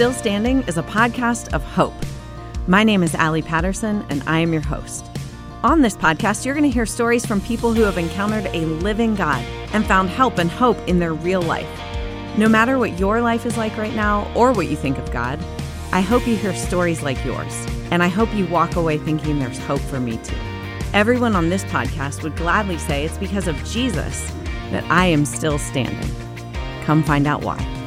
[0.00, 1.92] Still Standing is a podcast of hope.
[2.66, 5.04] My name is Allie Patterson, and I am your host.
[5.62, 9.14] On this podcast, you're going to hear stories from people who have encountered a living
[9.14, 9.44] God
[9.74, 11.68] and found help and hope in their real life.
[12.38, 15.38] No matter what your life is like right now or what you think of God,
[15.92, 19.58] I hope you hear stories like yours, and I hope you walk away thinking there's
[19.58, 20.34] hope for me too.
[20.94, 24.32] Everyone on this podcast would gladly say it's because of Jesus
[24.70, 26.10] that I am still standing.
[26.86, 27.79] Come find out why.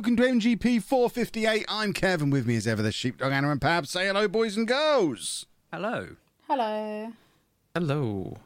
[0.00, 1.66] Welcome to MGP 458.
[1.68, 2.30] I'm Kevin.
[2.30, 3.86] With me as ever, the sheepdog Anna and Pab.
[3.86, 5.44] Say hello, boys and girls.
[5.70, 6.16] Hello.
[6.48, 7.12] Hello.
[7.74, 8.38] Hello.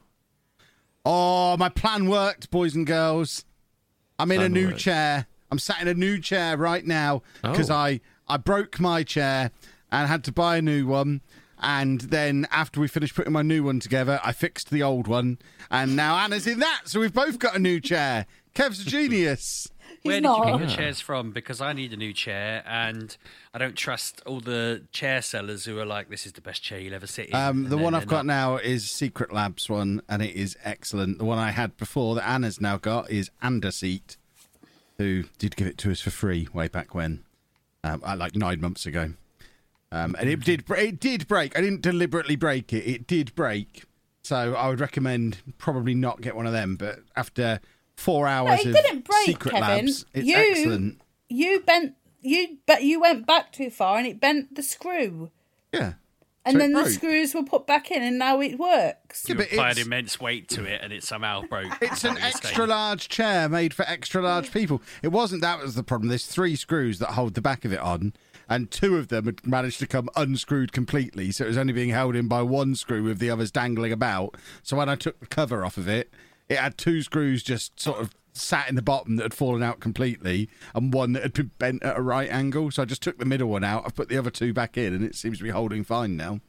[1.06, 3.44] Oh, my plan worked, boys and girls.
[4.18, 4.80] I'm in a new worked.
[4.80, 5.28] chair.
[5.52, 7.76] I'm sat in a new chair right now because Oh.
[7.76, 9.52] I, I broke my chair
[9.92, 11.20] and had to buy a new one.
[11.60, 15.38] And then after we finished putting my new one together, I fixed the old one.
[15.70, 16.82] And now Anna's in that.
[16.86, 18.26] So we've both got a new chair.
[18.56, 19.68] Kev's a genius.
[20.04, 20.46] Where did not.
[20.46, 21.30] you get your chairs from?
[21.30, 23.16] Because I need a new chair, and
[23.54, 26.78] I don't trust all the chair sellers who are like, "This is the best chair
[26.78, 28.34] you'll ever sit in." Um, the one I've got not.
[28.34, 31.16] now is Secret Labs one, and it is excellent.
[31.16, 34.18] The one I had before that Anna's now got is AndaSeat,
[34.98, 37.24] who did give it to us for free way back when,
[37.82, 39.14] um, uh, like nine months ago.
[39.90, 41.56] Um, and it did it did break.
[41.56, 42.86] I didn't deliberately break it.
[42.86, 43.84] It did break.
[44.22, 46.76] So I would recommend probably not get one of them.
[46.76, 47.60] But after
[47.96, 49.86] four hours it of didn't break, Secret Kevin.
[49.86, 51.00] Labs, it's You- excellent.
[51.28, 55.30] You bent you but you went back too far and it bent the screw.
[55.72, 55.94] Yeah.
[56.46, 59.24] And So then the screws were put back in and now it works.
[59.26, 61.72] Yeah, You but applied it's- immense weight to it, and it somehow broke.
[61.82, 62.44] It's an By mistake.
[62.44, 64.82] extra large chair made for extra large people.
[65.02, 66.08] It wasn't that was the problem.
[66.10, 68.12] There's three screws that hold the back of it on,
[68.46, 71.32] and two of them had managed to come unscrewed completely.
[71.32, 74.36] So it was only being held in by one screw with the others dangling about.
[74.62, 76.12] So when I took the cover off of it,
[76.48, 79.80] it had two screws just sort of sat in the bottom that had fallen out
[79.80, 82.70] completely, and one that had been bent at a right angle.
[82.70, 83.84] So I just took the middle one out.
[83.86, 86.40] I've put the other two back in, and it seems to be holding fine now.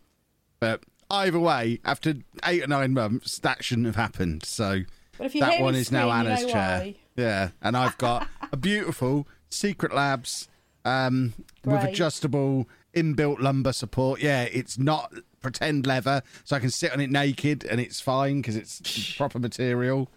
[0.59, 4.43] But either way, after eight or nine months, that shouldn't have happened.
[4.45, 4.81] So
[5.17, 6.79] But if you that one is now scream, you Anna's know chair.
[6.79, 6.95] why.
[7.15, 10.47] Yeah, and I've got a beautiful Secret Labs
[10.83, 14.21] um, with adjustable inbuilt lumbar support.
[14.21, 15.13] Yeah, it's not
[15.45, 19.37] pretend leather, so I can sit on it naked and it's fine because it's proper
[19.39, 20.09] material.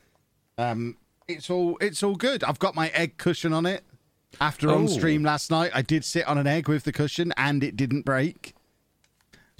[0.57, 0.97] Um,
[1.29, 2.43] it's all it's all good.
[2.43, 3.85] I've got my egg cushion on it.
[4.41, 4.87] After on Oh.
[4.87, 8.03] stream last night, I did sit on an egg with the cushion and it didn't
[8.05, 8.55] break.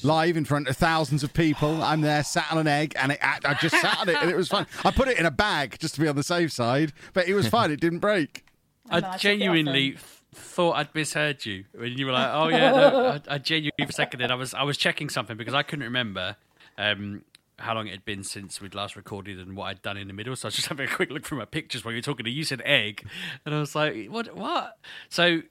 [0.03, 3.19] Live in front of thousands of people, I'm there sat on an egg, and it,
[3.21, 4.67] I just sat on it, and it was fine.
[4.85, 7.35] I put it in a bag just to be on the safe side, but it
[7.35, 7.73] was fine.
[7.73, 8.45] It didn't break.
[8.91, 9.99] I No, I took it off genuinely then.
[9.99, 13.73] th- thought I'd misheard you when you were like, "Oh yeah." No, I, I genuinely
[13.79, 16.37] for a second then I was I was checking something because I couldn't remember
[16.77, 17.23] um,
[17.59, 20.13] how long it had been since we'd last recorded and what I'd done in the
[20.13, 20.37] middle.
[20.37, 22.25] So I was just having a quick look through my pictures while you were talking.
[22.25, 23.07] to You said egg,
[23.45, 24.37] and I was like, "What?
[24.37, 24.77] What?"
[25.09, 25.43] So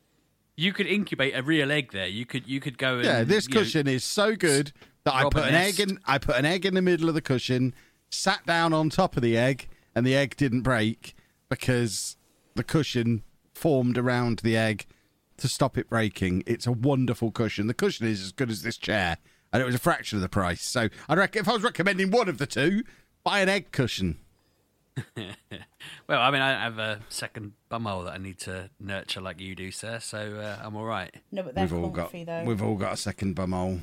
[0.55, 2.07] you could incubate a real egg there.
[2.07, 4.73] You could you could go and Yeah, this you know, cushion is so good
[5.03, 5.99] that I put an egg in.
[6.05, 7.73] I put an egg in the middle of the cushion,
[8.09, 11.15] sat down on top of the egg, and the egg didn't break
[11.49, 12.17] because
[12.55, 13.23] the cushion
[13.57, 14.85] formed around the egg
[15.37, 16.43] to stop it breaking.
[16.45, 17.67] It's a wonderful cushion.
[17.67, 19.17] The cushion is as good as this chair,
[19.51, 20.61] and it was a fraction of the price.
[20.61, 22.83] So I'd rec- if I was recommending one of the two,
[23.23, 24.17] buy an egg cushion.
[26.07, 29.55] Well, I mean, I have a second bumhole that I need to nurture like you
[29.55, 29.99] do, sir.
[29.99, 31.13] So uh, I'm all right.
[31.31, 32.43] No, but they're we've all got though.
[32.45, 33.81] we've all got a second bumhole.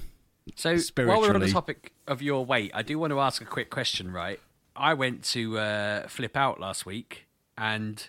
[0.56, 3.46] So while we're on the topic of your weight, I do want to ask a
[3.46, 4.10] quick question.
[4.10, 4.40] Right,
[4.74, 7.26] I went to uh, flip out last week,
[7.58, 8.08] and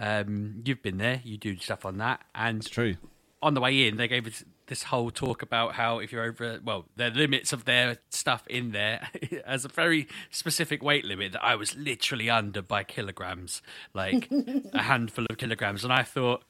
[0.00, 1.20] um, you've been there.
[1.24, 2.96] You do stuff on that, and It's true.
[3.42, 6.60] on the way in, they gave us this whole talk about how if you're over,
[6.64, 9.08] well, the limits of their stuff in there
[9.44, 13.62] as a very specific weight limit that I was literally under by kilograms,
[13.94, 15.82] like a handful of kilograms.
[15.82, 16.44] And I thought,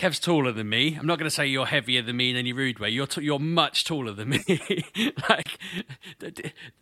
[0.00, 0.96] Kev's taller than me.
[0.98, 2.88] I'm not going to say you're heavier than me in any rude way.
[2.88, 4.42] You're t- you're much taller than me.
[5.28, 5.58] like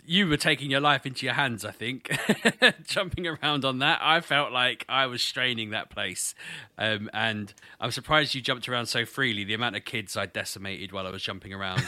[0.04, 1.64] you were taking your life into your hands.
[1.64, 2.16] I think
[2.86, 3.98] jumping around on that.
[4.00, 6.32] I felt like I was straining that place,
[6.78, 9.42] um, and I'm surprised you jumped around so freely.
[9.42, 11.82] The amount of kids I decimated while I was jumping around.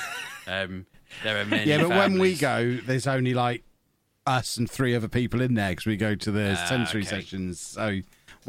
[0.49, 0.87] Um,
[1.23, 1.71] there are many.
[1.71, 3.63] Yeah, but when we go, there's only like
[4.27, 7.21] us and three other people in there because we go to the Ah, sensory okay.
[7.21, 7.61] sessions.
[7.61, 8.01] So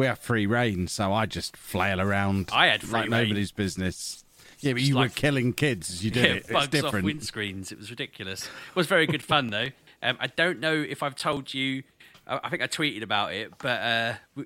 [0.01, 0.87] we have free reign.
[0.87, 2.49] So I just flail around.
[2.51, 3.23] I had free like reign.
[3.29, 4.23] nobody's business.
[4.59, 6.37] Yeah, but Just you like- were killing kids as you did yeah, it.
[6.37, 7.05] It's bugs off different.
[7.05, 7.71] windscreens.
[7.71, 8.45] It was ridiculous.
[8.45, 9.67] It was very good fun though.
[10.03, 11.83] Um, I don't know if I've told you.
[12.27, 14.45] I I think I tweeted about it, but uh, we,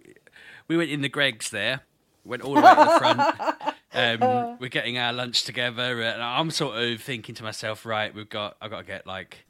[0.68, 1.82] we went in the Greggs there.
[2.26, 3.76] Went all the way to the front.
[3.96, 8.28] Um, we're getting our lunch together, and I'm sort of thinking to myself, right, we've
[8.28, 9.46] got, I've got to get like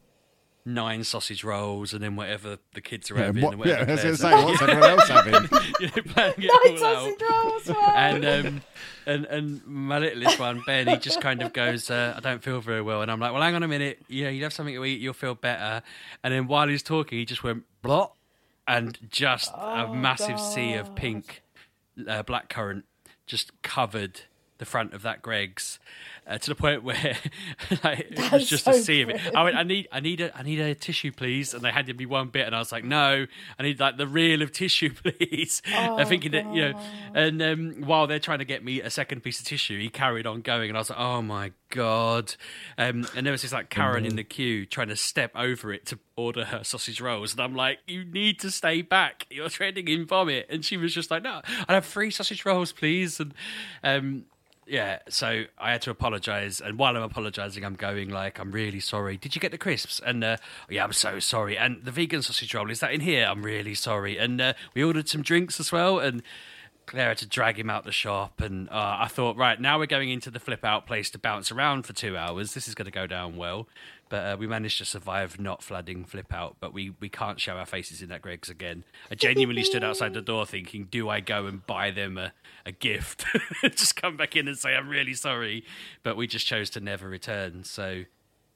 [0.67, 3.87] nine sausage rolls, and then whatever the kids are Yeah, having, what- and whatever yeah,
[3.87, 5.33] I was going Claire's to say, what's everyone else having?
[5.79, 7.93] you know, planning it Nice all out sausage rolls, wow.
[7.95, 8.61] and um,
[9.05, 12.61] and and my littlest one, Ben, he just kind of goes, uh, "I don't feel
[12.61, 14.73] very well," and I'm like, "Well, hang on a minute, you know, you have something
[14.75, 15.83] to eat, you'll feel better."
[16.23, 18.13] And then while he's talking, he just went blot,
[18.67, 21.43] and just a massive sea of pink
[22.07, 22.83] uh, blackcurrant
[23.27, 24.21] just covered
[24.57, 25.79] the front of that Greggs.
[26.27, 26.95] Uh, to the point where
[27.83, 29.21] like, it was just so a sea of it.
[29.35, 31.53] I went, I need, I need a, I need a tissue, please.
[31.53, 33.27] And they handed me one bit, and I was like, no,
[33.59, 35.61] I need like the reel of tissue, please.
[35.71, 36.79] Oh, I'm thinking that you know,
[37.13, 40.25] and um, while they're trying to get me a second piece of tissue, he carried
[40.25, 42.33] on going, and I was like, oh my god.
[42.77, 45.85] Um, and there was this like Karen in the queue trying to step over it
[45.87, 49.27] to order her sausage rolls, and I'm like, you need to stay back.
[49.29, 50.47] You're trending in vomit.
[50.49, 53.19] And she was just like, no, I'd have three sausage rolls, please.
[53.19, 53.33] And
[53.83, 54.25] um,
[54.67, 58.79] yeah, so I had to apologize, and while I'm apologizing, I'm going like, "I'm really
[58.79, 59.17] sorry.
[59.17, 60.37] Did you get the crisps?" And uh,
[60.69, 61.57] yeah, I'm so sorry.
[61.57, 63.25] And the vegan sausage roll is that in here?
[63.25, 64.17] I'm really sorry.
[64.17, 66.23] And uh, we ordered some drinks as well, and
[66.85, 68.41] Claire had to drag him out the shop.
[68.41, 71.51] And uh, I thought, right now we're going into the flip out place to bounce
[71.51, 72.53] around for two hours.
[72.53, 73.67] This is going to go down well.
[74.07, 76.57] But uh, we managed to survive not flooding flip out.
[76.59, 78.83] But we, we can't show our faces in that Greggs again.
[79.09, 82.31] I genuinely stood outside the door thinking, do I go and buy them a,
[82.65, 83.25] a gift?
[83.63, 85.63] just come back in and say, I'm really sorry.
[86.03, 87.63] But we just chose to never return.
[87.63, 88.03] So,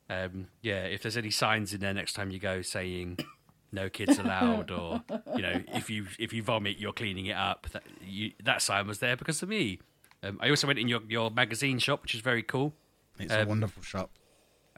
[0.09, 3.17] um, yeah, if there's any signs in there next time you go saying,
[3.71, 5.03] no kids allowed, or
[5.35, 7.67] you know, if you if you vomit, you're cleaning it up.
[7.71, 9.79] That you, that sign was there because of me.
[10.23, 12.73] Um, I also went in your, your magazine shop, which is very cool.
[13.19, 14.09] It's a Um, wonderful shop.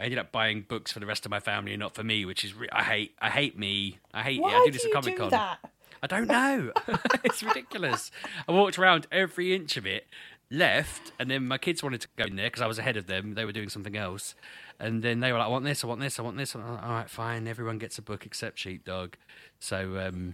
[0.01, 2.25] I ended up buying books for the rest of my family and not for me,
[2.25, 3.15] which is re- I hate.
[3.21, 3.99] I hate me.
[4.13, 4.43] I hate it.
[4.43, 5.29] I Why do this do at Comic Con.
[5.29, 5.59] that?
[6.01, 6.71] I don't know.
[7.23, 8.09] it's ridiculous.
[8.47, 10.07] I walked around every inch of it,
[10.49, 13.05] left, and then my kids wanted to go in there because I was ahead of
[13.05, 13.35] them.
[13.35, 14.33] They were doing something else.
[14.79, 16.55] And then they were like, I want this, I want this, I want this.
[16.55, 17.47] And I'm like, all right, fine.
[17.47, 19.13] Everyone gets a book except Sheepdog.
[19.59, 20.33] So, um,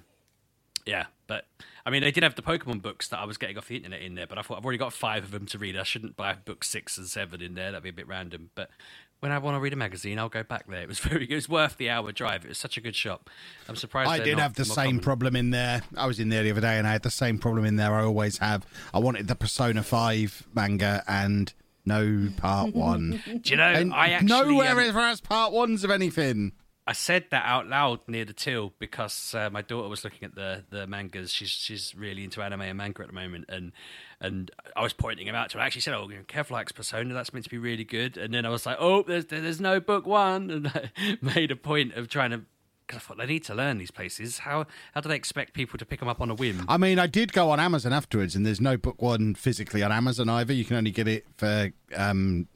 [0.85, 1.07] yeah.
[1.27, 1.45] But,
[1.85, 4.01] I mean, they did have the Pokemon books that I was getting off the internet
[4.01, 5.77] in there, but I thought I've already got five of them to read.
[5.77, 7.71] I shouldn't buy book six and seven in there.
[7.71, 8.51] That'd be a bit random.
[8.55, 8.69] But
[9.19, 10.81] when I want to read a magazine, I'll go back there.
[10.81, 11.33] It was very good.
[11.33, 12.45] It was worth the hour drive.
[12.45, 13.29] It was such a good shop.
[13.67, 14.99] I'm surprised I did not have the same common.
[14.99, 15.81] problem in there.
[15.95, 17.93] I was in there the other day and I had the same problem in there.
[17.93, 18.65] I always have.
[18.93, 21.53] I wanted the Persona 5 manga and
[21.85, 23.21] no part one.
[23.25, 26.51] Do you know, and I actually nowhere um, ever has part ones of anything.
[26.87, 30.35] I said that out loud near the till because uh, my daughter was looking at
[30.35, 31.33] the, the mangas.
[31.33, 33.73] She's she's really into anime and manga at the moment, and
[34.21, 35.63] and I was pointing him out to her.
[35.63, 37.13] I actually said, "Oh, you know, Kev likes Persona.
[37.13, 39.81] That's meant to be really good." And then I was like, "Oh, there's there's no
[39.81, 42.43] book one," and I made a point of trying to.
[42.87, 44.37] Because I thought they need to learn these places.
[44.39, 46.63] How how do they expect people to pick them up on a whim?
[46.69, 49.91] I mean, I did go on Amazon afterwards, and there's no book one physically on
[49.91, 50.53] Amazon either.
[50.53, 52.47] You can only get it for um,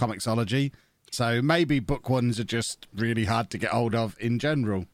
[0.00, 0.72] Comixology.
[1.10, 4.86] So maybe book ones are just really hard to get hold of in general.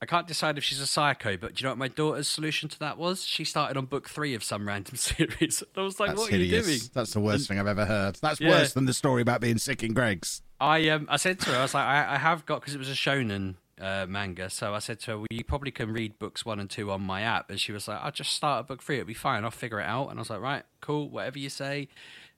[0.00, 2.68] I can't decide if she's a psycho, but do you know what my daughter's solution
[2.70, 3.24] to that was?
[3.24, 5.62] She started on book three of some random series.
[5.76, 6.66] I was like, That's "What hideous.
[6.66, 8.16] are you doing?" That's the worst thing I've ever heard.
[8.20, 8.48] That's Yeah.
[8.48, 10.42] worse than the story about being sick in Greggs.
[10.60, 12.78] I um I said to her, I was like, I, I have got because it
[12.78, 16.18] was a shonen uh, manga, so I said to her, well, you probably can read
[16.18, 18.66] books one and two on my app, and she was like, I'll just start at
[18.68, 21.08] book three, it'll be fine, I'll figure it out, and I was like, right, cool,
[21.08, 21.88] whatever you say.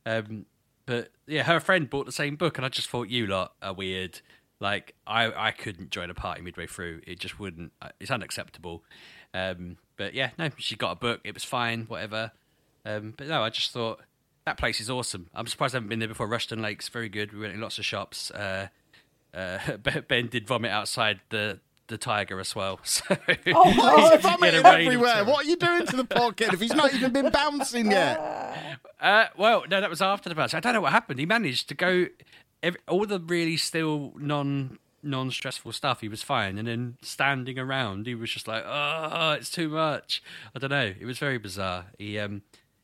[0.07, 0.45] Um,
[0.87, 3.73] but yeah, her friend bought the same book, and I just thought you lot are
[3.73, 4.21] weird.
[4.61, 7.73] Like I I couldn't join a party midway through, it just wouldn't.
[7.83, 8.83] uh, It's unacceptable.
[9.33, 12.33] Um, but yeah, no, she got a book, it was fine, whatever.
[12.85, 14.01] Um, but no, I just thought
[14.47, 15.29] that place is awesome.
[15.35, 16.29] I'm surprised I haven't been there before.
[16.29, 17.33] Rushden Lake's very good.
[17.33, 18.31] We went in lots of shops.
[18.31, 18.69] Uh,
[19.33, 19.59] uh,
[20.09, 22.81] Ben did vomit outside the the tiger as well.
[22.85, 23.05] So
[23.55, 24.21] Oh, He's God.
[24.21, 25.25] vomiting Yeah, the rain of everywhere.
[25.25, 28.79] What are you doing to the poor kid if he's not even been bouncing yet?
[29.01, 30.55] Uh, well, no, that was after the bounce.
[30.55, 31.19] I don't know what happened.
[31.21, 32.07] He managed to go
[32.63, 36.01] every, all the really still non non stressful stuff.
[36.01, 40.23] He was fine, and then standing around, he was just like, "Oh, it's too much."
[40.55, 40.95] I don't know.
[40.99, 41.87] It was very bizarre.
[41.99, 42.41] He um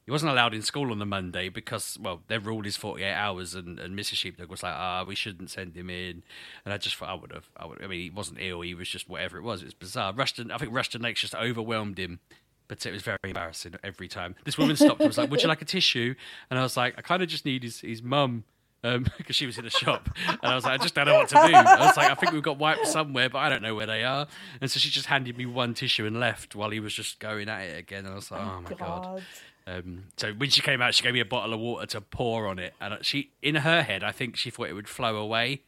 [0.07, 3.15] he wasn't allowed in school on the Monday because well, their rule is forty eight
[3.15, 4.15] hours, and, and Mrs.
[4.15, 6.23] Sheepdog was like, "Ah, we shouldn't send him in."
[6.65, 7.49] And I just thought I would have.
[7.57, 7.83] I would.
[7.83, 8.63] I mean, he wasn't ill.
[8.63, 9.63] He was just whatever it was.
[9.63, 10.13] It was bizarre.
[10.13, 10.51] Rushden.
[10.51, 12.21] I think Rushden Lakes just overwhelmed him.
[12.69, 14.37] But it was very embarrassing every time.
[14.45, 16.15] This woman stopped and was like, Would you like a tissue?
[16.51, 18.45] And I was like, I kind of just need his, his mum
[19.19, 21.29] because she was in the shop, and I was like, I just don't know what
[21.29, 21.55] to do.
[21.55, 24.05] I was like, I think we've got wipes somewhere, but I don't know where they
[24.05, 24.27] are.
[24.61, 27.49] And so she just handed me one tissue and left while he was just going
[27.51, 28.07] at it again.
[28.07, 29.23] And I was like, oh my god.
[29.71, 32.47] Um, so when she came out, she gave me a bottle of water to pour
[32.47, 35.63] on it, and she, in her head, I think she thought it would flow away,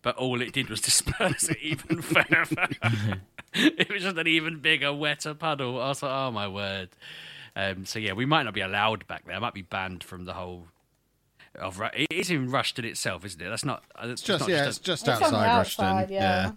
[0.00, 2.68] but all it did was disperse it even further.
[3.54, 5.80] it was just an even bigger, wetter puddle.
[5.80, 6.90] I was like, oh my word.
[7.54, 9.36] Um, so yeah, we might not be allowed back there.
[9.36, 10.68] I might be banned from the whole.
[11.54, 13.50] Of Ru- it is in Rushden itself, isn't it?
[13.50, 13.84] That's not.
[14.02, 16.00] It's Just not yeah, just it's just It's on the outside Rushden.
[16.00, 16.52] outside, yeah.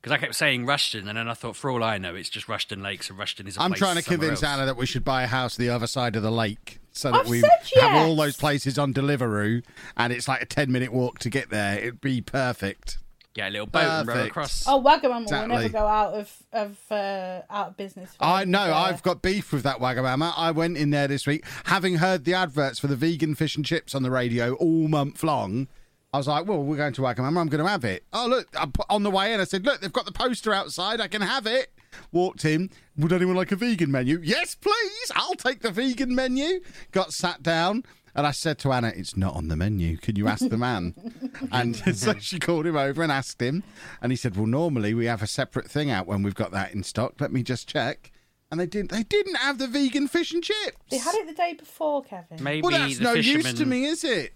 [0.00, 2.46] Because I kept saying Rushden, and then I thought, for all I know, it's just
[2.46, 3.56] Rushden Lakes, and Rushden is.
[3.56, 4.52] A I'm place trying to convince else.
[4.54, 7.20] Anna that we should buy a house the other side of the lake so that
[7.22, 7.50] I've we said
[7.80, 9.62] have all those places on Deliveroo
[9.96, 11.78] and it's like a 10 minute walk to get there.
[11.78, 12.98] It'd be perfect.
[13.34, 14.66] Get a little boat and row across.
[14.66, 15.48] Oh, Wagamama Exactly.
[15.48, 18.10] will never go out of of uh, out of business.
[18.18, 20.32] I know, so- I've got beef with that Wagamama.
[20.36, 23.64] I went in there this week, having heard the adverts for the vegan fish and
[23.64, 25.68] chips on the radio all month long.
[26.12, 27.38] I was like, well, we're going to Wagamama.
[27.38, 28.04] I'm going to have it.
[28.14, 30.54] Oh, look, I put on the way in, I said, look, they've got the poster
[30.54, 31.00] outside.
[31.00, 31.70] I can have it.
[32.12, 32.70] Walked in.
[32.96, 34.18] Would anyone like a vegan menu?
[34.22, 35.12] Yes, please.
[35.14, 36.60] I'll take the vegan menu.
[36.92, 37.84] Got sat down.
[38.14, 39.98] And I said to Anna, it's not on the menu.
[39.98, 40.94] Can you ask the man?
[41.52, 43.62] and so she called him over and asked him.
[44.00, 46.72] And he said, well, normally we have a separate thing out when we've got that
[46.72, 47.20] in stock.
[47.20, 48.10] Let me just check.
[48.50, 48.90] And they didn't.
[48.90, 50.78] They didn't have the vegan fish and chips.
[50.90, 52.42] They had it the day before, Kevin.
[52.42, 54.32] Maybe Well, that's the no fisherman, use to me, is it?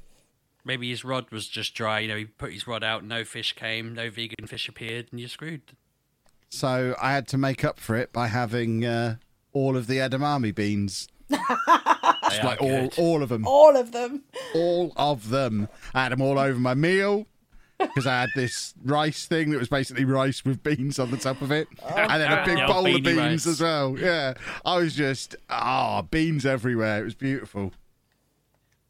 [0.64, 2.00] Maybe his rod was just dry.
[2.00, 5.18] You know, he put his rod out, no fish came, no vegan fish appeared, and
[5.20, 5.62] you're screwed.
[6.50, 9.16] So I had to make up for it by having uh,
[9.52, 12.94] all of the edamame beans, They are like all, good.
[12.98, 14.22] all of them, All of them.
[14.54, 15.68] all of them.
[15.94, 17.26] I had them all over my meal
[17.78, 21.42] because I had this rice thing that was basically rice with beans on the top
[21.42, 21.66] of it,
[21.96, 23.46] and then a big The bowl of beans rice.
[23.46, 23.98] as well.
[23.98, 27.00] Yeah, I was just ah beans everywhere.
[27.00, 27.72] It was beautiful.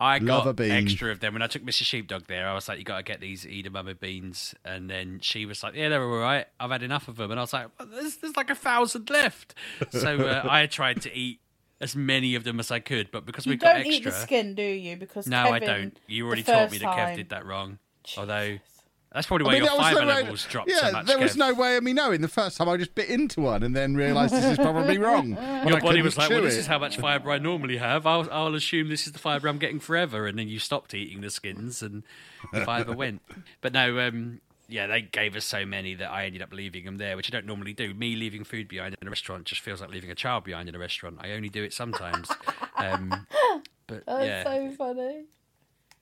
[0.02, 0.70] I Love got a bean.
[0.72, 1.84] extra of them when I took Mrs.
[1.84, 2.48] Sheepdog there.
[2.48, 5.74] I was like, "You got to get these edamame beans," and then she was like,
[5.74, 6.46] "Yeah, they're all right.
[6.58, 9.08] I've had enough of them." And I was like, well, "There's, there's like a thousand
[9.10, 9.54] left."
[9.90, 11.40] So uh, I tried to eat
[11.80, 14.10] as many of them as I could, but because You we got don't eat the
[14.12, 14.96] skin, do you?
[14.96, 15.98] Because no, I don't.
[16.06, 17.78] You already told me that Kev time- did that wrong.
[18.18, 18.58] Although
[19.14, 20.92] that's probably why I mean, your there was fiber no way- levels dropped yeah, so
[20.92, 21.06] much.
[21.06, 21.36] there was Kev.
[21.38, 22.20] no way of me knowing.
[22.20, 25.32] The first time I just bit into one and then realised this is probably wrong.
[25.34, 27.76] when I Your body was like, chew "Well, this is how much fiber I normally
[27.76, 28.06] have.
[28.06, 31.20] I'll, I'll assume this is the fiber I'm getting forever." And then you stopped eating
[31.20, 32.02] the skins, and
[32.52, 33.22] the fiber went.
[33.60, 36.96] But no, um, yeah, they gave us so many that I ended up leaving them
[36.96, 37.92] there, which I don't normally do.
[37.92, 40.74] Me leaving food behind in a restaurant just feels like leaving a child behind in
[40.74, 41.18] a restaurant.
[41.20, 42.30] I only do it sometimes.
[42.76, 43.26] um,
[43.86, 45.24] but That's yeah, so funny.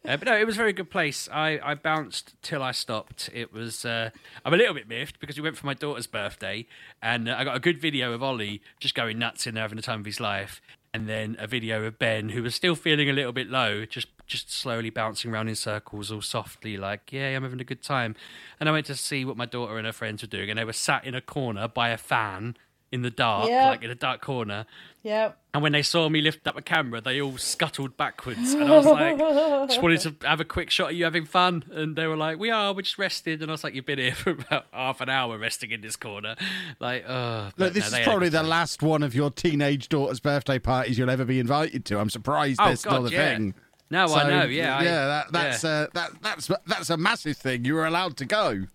[0.06, 1.28] Uh, but no, it was a very good place.
[1.30, 3.28] I, I bounced till I stopped.
[3.34, 3.84] It was.
[3.84, 4.10] Uh,
[4.44, 6.66] I'm a little bit miffed because we went for my daughter's birthday,
[7.02, 9.76] and uh, I got a good video of Ollie just going nuts in there, having
[9.76, 10.62] the time of his life,
[10.94, 14.08] and then a video of Ben who was still feeling a little bit low, just
[14.26, 18.16] just slowly bouncing around in circles, all softly, like, "Yeah, I'm having a good time."
[18.58, 20.64] And I went to see what my daughter and her friends were doing, and they
[20.64, 22.56] were sat in a corner by a fan
[22.92, 23.68] in the dark, Yeah.
[23.70, 24.66] like in a dark corner.
[25.02, 25.32] Yeah.
[25.54, 28.52] And when they saw me lift up a camera, they all scuttled backwards.
[28.52, 29.16] And I was like,
[29.68, 31.64] just wanted to have a quick shot of you having fun.
[31.72, 33.40] And they were like, we are, we're just rested.
[33.42, 35.96] And I was like, you've been here for about half an hour resting in this
[35.96, 36.36] corner.
[36.80, 37.50] Like, oh.
[37.56, 41.24] Look, this is probably the last one of your teenage daughter's birthday parties you'll ever
[41.24, 41.98] be invited to.
[41.98, 43.34] I'm surprised Oh, there's still God, a yeah.
[43.36, 43.54] thing.
[43.92, 44.76] No, So, I know, yeah.
[44.78, 45.70] I- yeah, that, that's yeah.
[45.70, 47.64] Uh, that, that's that's a massive thing.
[47.64, 48.66] You were allowed to go.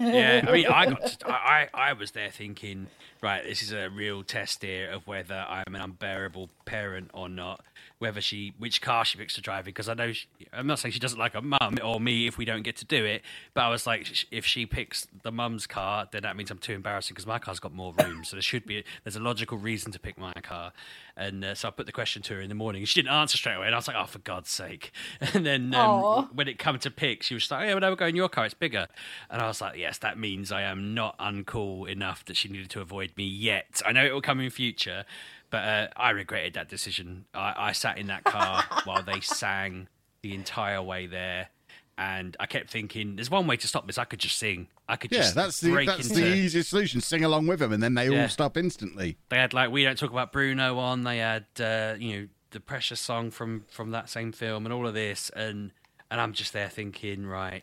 [0.00, 2.86] yeah, I mean, I got, to, I, I I was there thinking,
[3.24, 7.64] right, this is a real test here of whether I'm an unbearable parent or not.
[8.04, 10.92] Whether she, which car she picks to drive because I know she, I'm not saying
[10.92, 13.22] she doesn't like her mum or me if we don't get to do it,
[13.54, 16.74] but I was like, if she picks the mum's car, then that means I'm too
[16.74, 19.90] embarrassing because my car's got more room, so there should be there's a logical reason
[19.92, 20.72] to pick my car,
[21.16, 22.84] and uh, so I put the question to her in the morning.
[22.84, 24.92] She didn't answer straight away, and I was like, oh, for God's sake!
[25.34, 27.96] And then um, when it come to pick, she was like, "Oh, yeah, well, we'll
[27.96, 28.44] go in your car.
[28.44, 28.86] It's bigger."
[29.30, 32.70] And I was like, "Yes, that means I am not uncool enough that she needed
[32.70, 33.82] to avoid me yet.
[33.84, 35.04] I know it will come in future,
[35.50, 37.24] but uh, I regretted that decision.
[37.34, 39.88] I, I sat in that car while they sang
[40.22, 41.48] the entire way there."
[41.96, 43.98] And I kept thinking, "There's one way to stop this.
[43.98, 44.66] I could just sing.
[44.88, 47.00] I could Yeah, just that's the break that's into." the easiest solution.
[47.00, 48.22] Sing along with them, and then they Yeah.
[48.22, 49.16] all stop instantly.
[49.28, 51.04] They had like "We Don't Talk About Bruno" on.
[51.04, 54.86] They had uh, you know the Precious song from from that same film, and all
[54.88, 55.70] of this, and
[56.10, 57.62] and I'm just there thinking, right.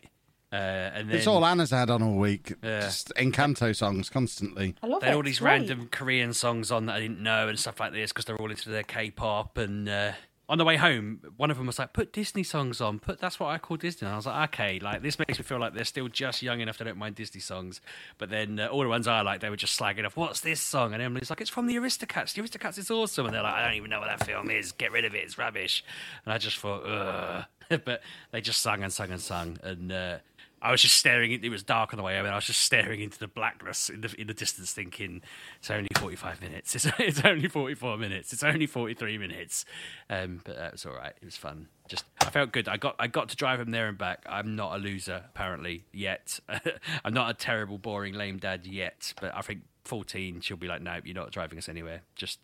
[0.52, 2.54] Uh, and then It's all Anna's had on all week.
[2.62, 2.82] Yeah.
[2.82, 4.76] Just Encanto songs constantly.
[4.84, 5.16] I love they had it.
[5.16, 5.52] all these great.
[5.52, 8.52] random Korean songs on that I didn't know and stuff like this because they're all
[8.52, 9.58] into their K-pop.
[9.58, 10.12] And uh,
[10.50, 13.00] on the way home, one of them was like, "Put Disney songs on.
[13.00, 15.44] Put that's what I call Disney." And I was like, "Okay, like this makes me
[15.44, 17.80] feel like they're still just young enough they don't mind Disney songs."
[18.18, 20.18] But then uh, all the ones I like, they were just slagging off.
[20.18, 20.94] What's this song?
[20.94, 22.34] And Emily's like, "It's from the Aristocats.
[22.34, 24.74] The Aristocats is awesome." And they're like, "I don't even know what that film is.
[24.74, 25.20] Get rid of it.
[25.20, 25.86] It's rubbish."
[26.26, 27.46] And I just thought, ugh.
[27.86, 30.18] but they just sung and sung and sung, and uh,
[30.62, 31.32] I was just staring.
[31.32, 34.02] It was dark on the way and I was just staring into the blackness in
[34.02, 35.22] the in the distance, thinking,
[35.60, 36.76] "It's only forty five minutes.
[36.76, 38.32] It's, it's only forty four minutes.
[38.32, 39.66] It's only forty three minutes."
[40.10, 41.14] Um, but that was all right.
[41.20, 41.68] It was fun.
[41.88, 42.68] Just I felt good.
[42.68, 44.24] I got I got to drive him there and back.
[44.30, 46.40] I'm not a loser apparently yet.
[47.06, 49.14] I'm not a terrible, boring, lame dad yet.
[49.20, 52.02] But I think fourteen, she'll be like, "No, you're not driving us anywhere.
[52.16, 52.40] Just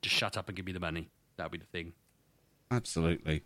[0.00, 1.92] just shut up and give me the money." That'll be the thing.
[2.70, 3.42] Absolutely.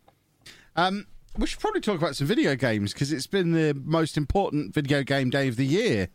[0.76, 4.74] Um, we should probably talk about some video games because it's been the most important
[4.74, 6.08] video game day of the year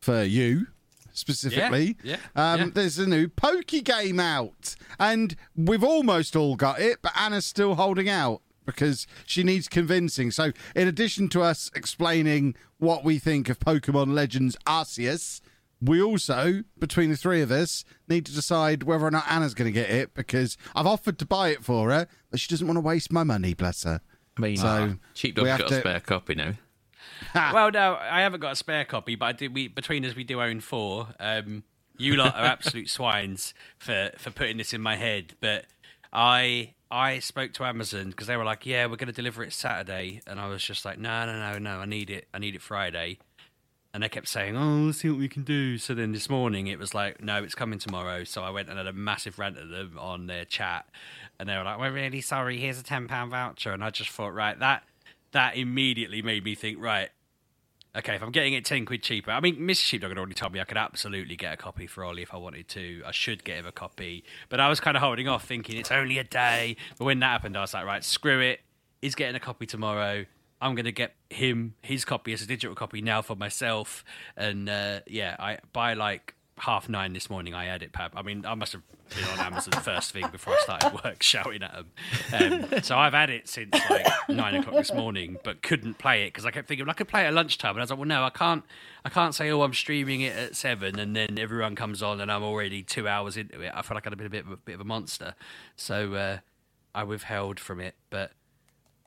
[0.00, 0.66] for you
[1.12, 1.96] specifically.
[2.02, 2.66] Yeah, um, yeah.
[2.74, 7.74] There's a new Pokey game out, and we've almost all got it, but Anna's still
[7.74, 10.30] holding out because she needs convincing.
[10.30, 15.40] So, in addition to us explaining what we think of Pokemon Legends Arceus,
[15.80, 19.72] we also, between the three of us, need to decide whether or not Anna's going
[19.72, 22.76] to get it because I've offered to buy it for her, but she doesn't want
[22.76, 24.00] to waste my money, bless her.
[24.38, 26.54] I mean, So, cheap we dog's got to- a spare copy now.
[27.34, 29.54] well, no, I haven't got a spare copy, but I did.
[29.54, 31.08] We between us, we do own four.
[31.18, 31.64] Um,
[31.96, 35.66] you lot are absolute swines for for putting this in my head, but
[36.12, 39.52] I I spoke to Amazon because they were like, "Yeah, we're going to deliver it
[39.52, 42.28] Saturday," and I was just like, "No, no, no, no, I need it.
[42.32, 43.18] I need it Friday."
[43.94, 46.66] And they kept saying, "Oh, let's see what we can do." So then this morning
[46.68, 49.56] it was like, "No, it's coming tomorrow." So I went and had a massive rant
[49.58, 50.86] at them on their chat,
[51.38, 52.58] and they were like, "We're really sorry.
[52.58, 54.84] Here's a ten pound voucher." And I just thought, right, that
[55.32, 57.10] that immediately made me think, right,
[57.96, 59.80] okay, if I'm getting it 10 quid cheaper, I mean, Mrs.
[59.80, 62.36] Sheepdog had already told me I could absolutely get a copy for Ollie if I
[62.36, 63.02] wanted to.
[63.06, 64.24] I should get him a copy.
[64.48, 66.76] But I was kind of holding off thinking it's only a day.
[66.98, 68.60] But when that happened, I was like, right, screw it.
[69.02, 70.24] He's getting a copy tomorrow.
[70.60, 74.04] I'm to get him his copy as a digital copy now for myself.
[74.36, 78.10] And uh, yeah, I by like half nine this morning, I had it, Pab.
[78.14, 81.62] I mean, I must have been on Amazon first thing before I started work, shouting
[81.62, 82.66] at them.
[82.72, 86.28] Um, so I've had it since like nine o'clock this morning, but couldn't play it
[86.28, 87.98] because I kept thinking well, I could play it at lunchtime, and I was like,
[87.98, 88.64] well, no, I can't.
[89.04, 92.30] I can't say, oh, I'm streaming it at seven, and then everyone comes on, and
[92.30, 93.72] I'm already two hours into it.
[93.74, 95.34] I feel like I'd have been a bit of a, bit of a monster,
[95.76, 96.38] so uh,
[96.94, 98.32] I withheld from it, but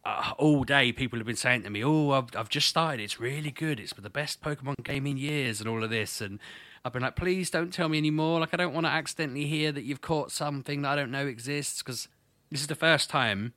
[0.03, 3.03] uh, all day people have been saying to me, "Oh, I've, I've just started.
[3.03, 3.79] It's really good.
[3.79, 6.39] It's the best Pokemon game in years, and all of this." And
[6.83, 8.39] I've been like, "Please don't tell me anymore.
[8.39, 11.27] Like, I don't want to accidentally hear that you've caught something that I don't know
[11.27, 12.07] exists because
[12.49, 13.53] this is the first time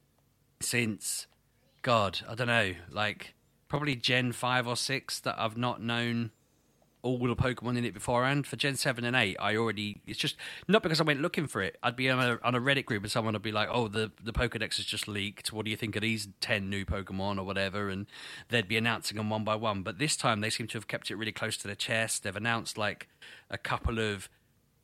[0.61, 1.27] since
[1.83, 3.35] God, I don't know, like
[3.69, 6.31] probably Gen five or six that I've not known
[7.05, 8.47] all the Pokemon in it beforehand.
[8.47, 10.01] For Gen 7 and 8, I already.
[10.07, 10.37] It's just
[10.67, 11.77] not because I went looking for it.
[11.83, 14.11] I'd be on a, on a Reddit group and someone would be like, oh, the,
[14.23, 15.53] the Pokedex has just leaked.
[15.53, 17.91] What do you think of these 10 new Pokemon or whatever?
[17.91, 18.07] And
[18.49, 19.83] they'd be announcing them one by one.
[19.83, 22.23] But this time, they seem to have kept it really close to their chest.
[22.23, 23.09] They've announced like
[23.51, 24.29] a couple of.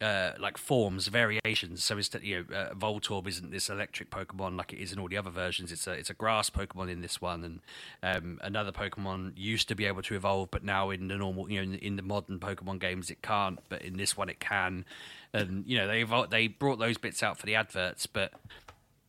[0.01, 1.85] Uh, like forms, variations.
[1.85, 5.09] So instead, you know, uh, Voltorb isn't this electric Pokemon like it is in all
[5.09, 5.71] the other versions.
[5.73, 7.61] It's a it's a grass Pokemon in this one, and
[8.03, 11.59] um, another Pokemon used to be able to evolve, but now in the normal, you
[11.59, 13.59] know, in, in the modern Pokemon games, it can't.
[13.69, 14.87] But in this one, it can.
[15.35, 18.33] And you know, they evol- they brought those bits out for the adverts, but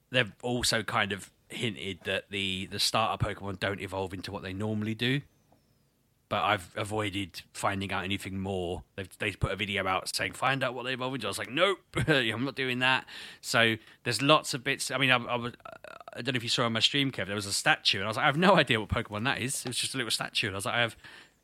[0.09, 4.51] they've also kind of hinted that the the starter Pokemon don't evolve into what they
[4.51, 5.21] normally do.
[6.31, 8.83] But I've avoided finding out anything more.
[8.95, 11.27] They've they put a video out saying find out what they evolve into.
[11.27, 13.05] I was like, nope, I'm not doing that.
[13.41, 14.91] So there's lots of bits.
[14.91, 15.51] I mean, I, I, was,
[16.13, 17.27] I don't know if you saw on my stream, Kev.
[17.27, 19.41] There was a statue, and I was like, I have no idea what Pokemon that
[19.41, 19.65] is.
[19.65, 20.95] It was just a little statue, and I was like, I have.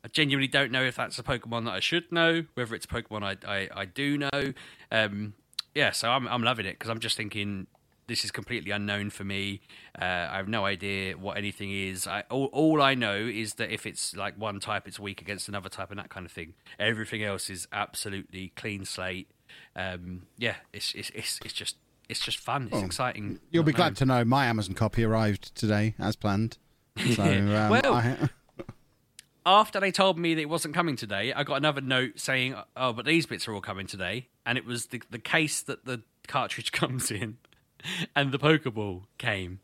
[0.02, 2.88] I genuinely don't know if that's a Pokemon that I should know, whether it's a
[2.88, 4.54] Pokemon I I, I do know.
[4.90, 5.34] Um,
[5.74, 7.66] yeah, so I'm I'm loving it because I'm just thinking
[8.08, 9.60] this is completely unknown for me.
[10.00, 12.06] Uh, I have no idea what anything is.
[12.06, 15.46] I, all, all I know is that if it's like one type, it's weak against
[15.48, 16.54] another type, and that kind of thing.
[16.78, 19.30] Everything else is absolutely clean slate.
[19.76, 21.76] Um, yeah, it's, it's it's it's just
[22.08, 22.68] it's just fun.
[22.72, 23.38] It's exciting.
[23.50, 23.94] You'll be glad known.
[23.96, 26.58] to know my Amazon copy arrived today as planned.
[27.14, 28.16] So, um, Well- I,
[29.46, 32.92] after they told me that it wasn't coming today, I got another note saying, "Oh,
[32.92, 36.02] but these bits are all coming today," and it was the the case that the
[36.26, 37.38] cartridge comes in,
[38.16, 39.60] and the Pokeball came.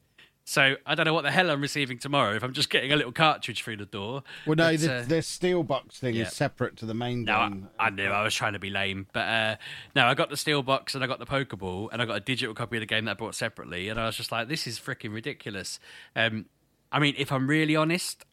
[0.46, 2.96] So I don't know what the hell I'm receiving tomorrow if I'm just getting a
[2.96, 4.22] little cartridge through the door.
[4.46, 6.24] well, no, But, the, uh, the steel box thing yeah.
[6.24, 7.68] is separate to the main no, I, game.
[7.78, 9.56] I knew I was trying to be lame, but uh,
[9.96, 12.20] no, I got the steel box and I got the Pokeball and I got a
[12.20, 14.66] digital copy of the game that I bought separately, and I was just like, this
[14.66, 15.80] is freaking ridiculous.
[16.14, 16.44] Um,
[16.92, 18.26] I mean, if I'm really honest,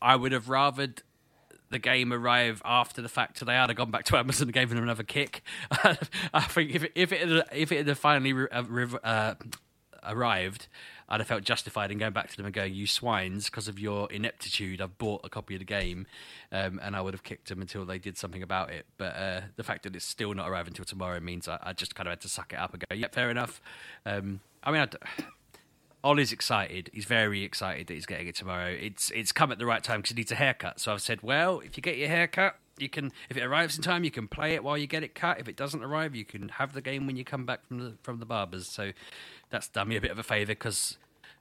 [0.00, 1.02] I would have rathered
[1.72, 3.56] the game arrive after the fact today.
[3.56, 5.42] I'd have gone back to Amazon and given them another kick.
[6.32, 8.62] I think if it, if it had, if it had finally uh,
[9.02, 9.34] uh,
[10.04, 10.68] arrived,
[11.08, 13.78] I'd have felt justified in going back to them and going, "You swines, because of
[13.78, 16.06] your ineptitude, I've bought a copy of the game,"
[16.52, 18.86] um, and I would have kicked them until they did something about it.
[18.98, 21.94] But uh, the fact that it's still not arriving until tomorrow means I, I just
[21.94, 23.60] kind of had to suck it up and go, "Yeah, fair enough."
[24.06, 24.88] Um, I mean, I
[26.04, 26.90] Ollie's excited.
[26.92, 28.68] He's very excited that he's getting it tomorrow.
[28.70, 30.80] It's it's come at the right time because he needs a haircut.
[30.80, 33.12] So I've said, well, if you get your haircut, you can.
[33.30, 35.38] If it arrives in time, you can play it while you get it cut.
[35.38, 37.94] If it doesn't arrive, you can have the game when you come back from the
[38.02, 38.66] from the barbers.
[38.68, 38.92] So
[39.50, 40.98] that's done me a bit of a favour because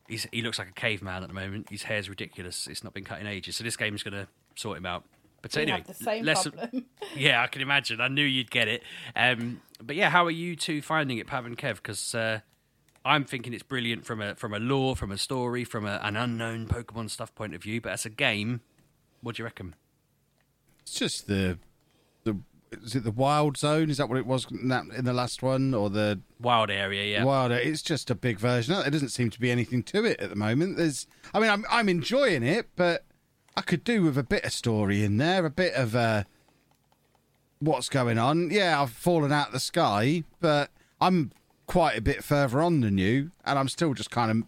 [0.07, 1.69] he's he looks like a caveman at the moment.
[1.69, 2.67] His hair's ridiculous.
[2.67, 3.55] It's not been cut in ages.
[3.57, 5.05] So this game's going to sort him out.
[5.41, 6.85] But We anyway, have the same less- problem.
[7.15, 7.99] yeah, I can imagine.
[7.99, 8.83] I knew you'd get it.
[9.15, 11.77] Um, but yeah, how are you two finding it, Pab and Kev?
[11.77, 12.41] Because uh,
[13.03, 16.15] I'm thinking it's brilliant from a from a lore, from a story, from a, an
[16.15, 17.81] unknown Pokemon stuff point of view.
[17.81, 18.61] But as a game,
[19.21, 19.75] what do you reckon?
[20.81, 21.57] It's just the
[22.23, 22.37] the
[22.71, 23.89] is it the wild zone?
[23.89, 27.03] Is that what it was in, that, in the last one, or the Wild area,
[27.03, 27.23] yeah.
[27.23, 27.51] wild?
[27.51, 28.75] It's just a big version.
[28.75, 30.77] There doesn't seem to be anything to it at the moment.
[30.77, 33.03] There's, I mean, I'm I'm enjoying it, but
[33.57, 36.23] I could do with a bit of story in there, a bit of uh,
[37.59, 38.51] what's going on.
[38.51, 41.31] Yeah, I've fallen out of the sky, but I'm
[41.67, 44.47] quite a bit further on than you, and I'm still just kind of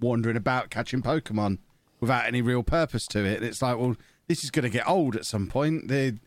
[0.00, 1.58] wandering about catching Pokemon
[2.00, 3.42] without any real purpose to it.
[3.42, 3.96] It's like, well,
[4.28, 5.88] this is going to get old at some point.
[5.88, 6.18] The,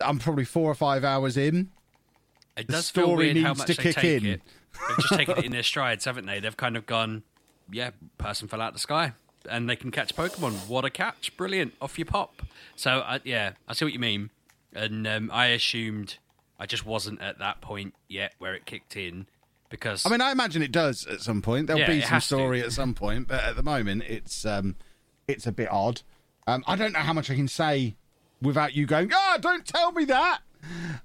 [0.00, 1.70] I'm probably four or five hours in.
[2.56, 4.26] It the does feel weird how much to they take in.
[4.26, 4.42] it.
[4.88, 6.40] They've just taken it in their strides, haven't they?
[6.40, 7.22] They've kind of gone,
[7.70, 9.12] yeah, person fell out the sky,
[9.48, 10.68] and they can catch Pokemon.
[10.68, 11.36] What a catch!
[11.36, 12.42] Brilliant, off you pop.
[12.74, 14.30] So uh, yeah, I see what you mean,
[14.74, 16.16] and um, I assumed
[16.58, 19.26] I just wasn't at that point yet where it kicked in
[19.72, 21.66] because I mean, I imagine it does at some point.
[21.66, 22.36] There'll Yeah, be some has to.
[22.36, 24.76] story at some point, but at the moment, it's um,
[25.26, 26.02] it's a bit odd.
[26.46, 27.96] Um, I don't know how much I can say
[28.40, 29.10] without you going.
[29.12, 30.40] Ah, don't tell me that.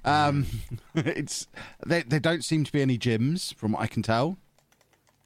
[0.06, 0.45] Um,
[0.95, 1.47] it's
[1.86, 4.38] they, there don't seem to be any gyms from what I can tell.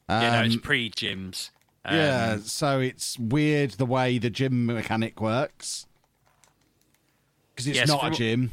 [0.10, 1.49] yeah, no, it's Um, pre gyms.
[1.84, 5.88] Um, yeah, so it's weird the way the gym mechanic works
[7.56, 8.51] because it's Yes, not a gym.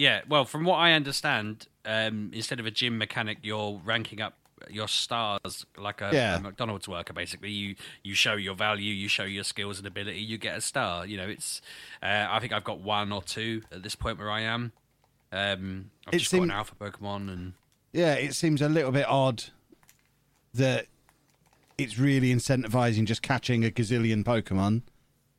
[0.00, 4.32] Yeah, well, from what I understand, um, instead of a gym mechanic, you're ranking up
[4.70, 6.36] your stars like a, Yeah.
[6.36, 7.12] a McDonald's worker.
[7.12, 10.62] Basically, you you show your value, you show your skills and ability, you get a
[10.62, 11.04] star.
[11.04, 11.60] You know, it's.
[12.02, 14.72] Uh, I think I've got one or two at this point where I am.
[15.32, 17.52] Um, I've It just got an alpha Pokemon, and
[17.92, 19.44] Yeah, it seems a little bit odd
[20.54, 20.86] that
[21.76, 24.80] it's really incentivizing just catching a gazillion Pokemon.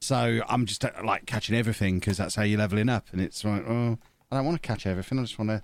[0.01, 3.07] So I'm just uh, like catching everything because that's how you're leveling up.
[3.11, 3.97] And it's like, oh,
[4.31, 5.19] I don't want to catch everything.
[5.19, 5.63] I just want to.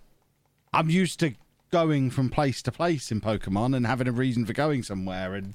[0.73, 1.34] I'm used to
[1.71, 5.34] going from place to place in Pokemon and having a reason for going somewhere.
[5.36, 5.53] And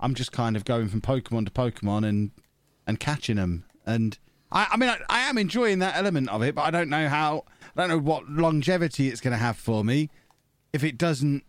[0.00, 2.30] I'm just kind of going from Pokemon to Pokemon and
[2.86, 3.64] and catching them.
[3.84, 4.18] And
[4.52, 7.08] I, I mean, I, I am enjoying that element of it, but I don't know
[7.08, 7.44] how.
[7.76, 10.10] I don't know what longevity it's going to have for me
[10.72, 11.44] if it doesn't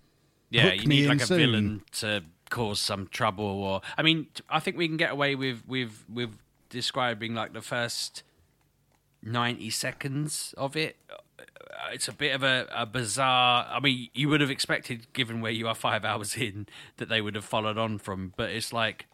[0.49, 1.37] yeah, Hook you me need in like a soon.
[1.37, 3.45] villain to cause some trouble.
[3.45, 6.31] Or I mean, I think we can get away with with with
[6.69, 8.23] describing like the first
[9.23, 10.97] ninety seconds of it.
[11.09, 11.15] Uh,
[11.93, 13.65] It's a bit of a, a bizarre.
[13.69, 17.21] I mean, you would have expected, given where you are five hours in, that they
[17.21, 18.33] would have followed on from.
[18.37, 19.05] But it's like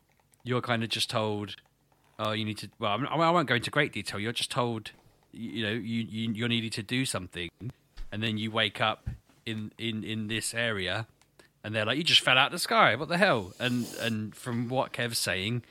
[0.44, 1.56] you're kind of just told,
[2.20, 4.20] "Oh, you need to." Well, I'm- won't go into great detail.
[4.20, 4.92] You're just told,
[5.32, 7.50] you know, you, you you're needed to do something,
[8.12, 9.10] and then you wake up
[9.46, 11.08] in in in this area,
[11.64, 12.96] and they're like, "You just fell out of the sky.
[12.96, 15.64] What the hell?" And and from what Kev's saying,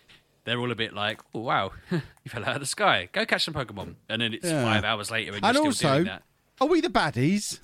[0.44, 3.08] they're all a bit like, "Oh wow, you fell out of the sky.
[3.12, 4.62] Go catch some Pokemon." And then it's Yeah.
[4.64, 6.22] five hours later, and you're and still also, doing that.
[6.60, 7.58] are we the baddies?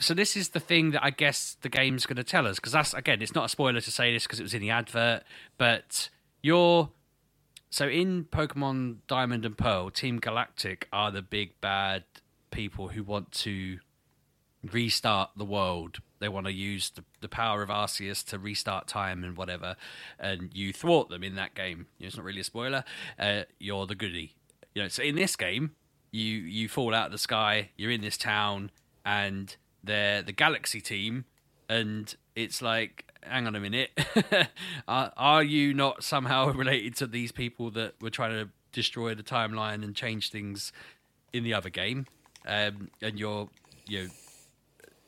[0.00, 2.72] So this is the thing that I guess the game's going to tell us because
[2.72, 5.22] that's again, it's not a spoiler to say this because it was in the advert,
[5.58, 6.08] but
[6.42, 6.90] you're
[7.70, 12.04] so in Pokemon Diamond and Pearl, Team Galactic are the big bad
[12.50, 13.78] people who want to
[14.70, 15.98] restart the world.
[16.20, 19.76] They want to use the, the power of Arceus to restart time and whatever,
[20.18, 21.86] and you thwart them in that game.
[21.98, 22.84] It's not really a spoiler.
[23.18, 24.34] Uh, you're the goody.
[24.74, 25.72] You know, so in this game,
[26.12, 27.70] you you fall out of the sky.
[27.76, 28.70] You're in this town,
[29.04, 31.24] and they're the Galaxy team,
[31.68, 33.90] and it's like, hang on a minute,
[34.88, 39.22] are, are you not somehow related to these people that were trying to destroy the
[39.22, 40.72] timeline and change things
[41.32, 42.06] in the other game?
[42.46, 43.48] Um, and you're
[43.86, 44.08] you know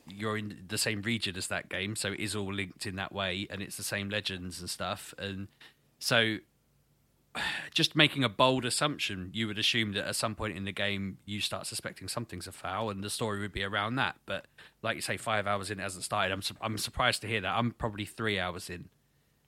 [0.08, 3.12] you're in the same region as that game, so it is all linked in that
[3.12, 5.14] way, and it's the same legends and stuff.
[5.18, 5.48] And
[5.98, 6.38] so,
[7.74, 11.18] just making a bold assumption, you would assume that at some point in the game
[11.24, 14.16] you start suspecting something's a foul, and the story would be around that.
[14.26, 14.46] But
[14.82, 16.32] like you say, five hours in it hasn't started.
[16.32, 17.56] I'm su- I'm surprised to hear that.
[17.56, 18.88] I'm probably three hours in.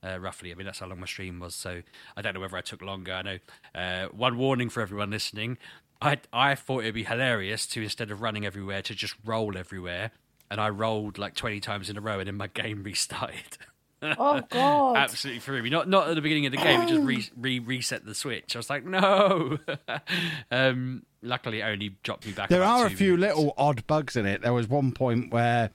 [0.05, 1.55] Uh, roughly, I mean that's how long my stream was.
[1.55, 1.83] So
[2.16, 3.12] I don't know whether I took longer.
[3.12, 3.38] I know
[3.75, 5.59] uh, one warning for everyone listening.
[6.01, 10.12] I I thought it'd be hilarious to instead of running everywhere to just roll everywhere,
[10.50, 13.59] and I rolled like twenty times in a row, and then my game restarted.
[14.02, 14.98] Oh God!
[14.98, 15.70] Absolutely threw me.
[15.70, 16.82] Not not at the beginning of the game.
[16.82, 18.54] It just re, re reset the switch.
[18.54, 19.59] I was like, no.
[20.50, 22.50] um, luckily, it only dropped me back.
[22.50, 23.37] There are a few minutes.
[23.38, 24.42] little odd bugs in it.
[24.42, 25.70] There was one point where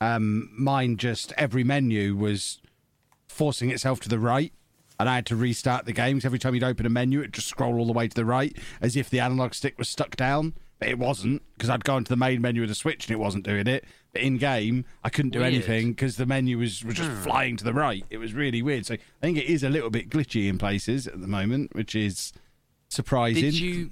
[0.00, 2.60] um, mine just every menu was
[3.28, 4.52] forcing itself to the right.
[4.98, 6.16] And I had to restart the game.
[6.18, 8.24] 'cause every time you'd open a menu, it'd just scroll all the way to the
[8.24, 10.54] right as if the analog stick was stuck down.
[10.78, 13.18] But it wasn't because I'd gone to the main menu of the Switch and it
[13.18, 13.84] wasn't doing it.
[14.20, 15.54] In game, I couldn't do Weird.
[15.54, 18.04] anything because the menu was, was just flying to the right.
[18.10, 18.86] It was really weird.
[18.86, 21.94] So I think it is a little bit glitchy in places at the moment, which
[21.94, 22.32] is
[22.88, 23.42] surprising.
[23.42, 23.90] Did you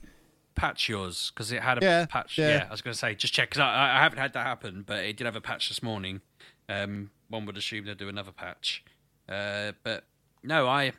[0.54, 1.32] patch yours?
[1.34, 2.38] Because it had a Yeah, patch.
[2.38, 2.48] yeah.
[2.48, 2.64] Yeah.
[2.68, 5.04] I was going to say, just check, because I, I haven't had that happen, but
[5.04, 6.20] it did have a patch this morning.
[6.68, 8.84] Um, one would assume they'll do another patch.
[9.28, 10.04] Uh, but
[10.42, 10.92] no, I.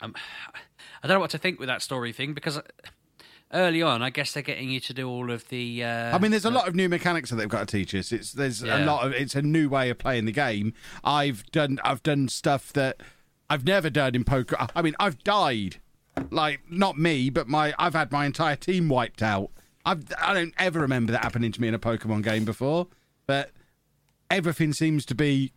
[0.00, 0.14] Um,
[1.02, 2.60] I don't know what to think with that story thing because
[3.52, 5.84] early on, I guess they're getting you to do all of the.
[5.84, 8.12] Uh, I mean, there's a lot of new mechanics that they've got to teach us.
[8.12, 10.72] It's there's a lot of it's a new way of playing the game.
[11.04, 13.02] I've done I've done stuff that
[13.48, 14.56] I've never done in poker.
[14.74, 15.76] I mean, I've died,
[16.30, 19.50] like not me, but my I've had my entire team wiped out.
[19.84, 22.86] I've I don't ever remember that happening to me in a Pokemon game before,
[23.26, 23.50] but
[24.30, 25.52] everything seems to be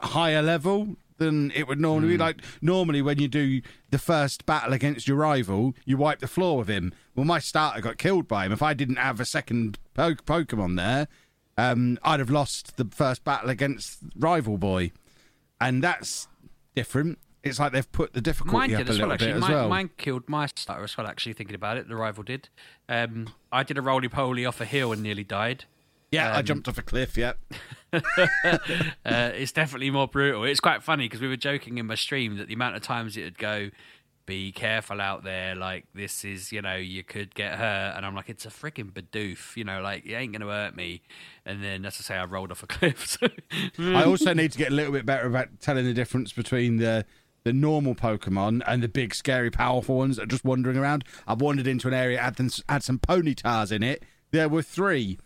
[0.00, 2.16] higher level than it would normally be.
[2.16, 6.58] Like normally when you do the first battle against your rival, you wipe the floor
[6.58, 6.92] with him.
[7.14, 8.52] Well, my starter got killed by him.
[8.52, 11.08] If I didn't have a second po- Pokemon there,
[11.56, 14.92] um, I'd have lost the first battle against rival boy,
[15.60, 16.28] and that's
[16.74, 17.18] different.
[17.42, 19.68] It's like they've put the difficulty Mine up a little well, bit as well.
[19.68, 21.88] mine killed my starter as well, actually, thinking about it.
[21.88, 22.48] The rival did.
[22.88, 25.64] Um, I did a roly poly off a hill and nearly died.
[26.10, 27.16] Yeah, I um, jumped off a cliff.
[27.16, 27.34] Yeah,
[27.92, 30.44] Uh, it's definitely more brutal.
[30.44, 33.16] It's quite funny because we were joking in my stream that the amount of times
[33.16, 33.70] it would go,
[34.26, 37.94] be careful out there, like this is, you know, you could get hurt.
[37.96, 40.76] And I'm like, it's a freaking Bidoof, you know, like it ain't going to hurt
[40.76, 41.00] me.
[41.46, 43.06] And then, as I say, I rolled off a cliff.
[43.06, 43.28] So,
[43.78, 47.06] I also need to get a little bit better about telling the difference between the
[47.44, 51.04] the normal Pokemon and the big, scary, powerful ones that are just wandering around.
[51.26, 54.02] I've wandered into an area had them, had some Ponytas in it.
[54.32, 55.18] There were three.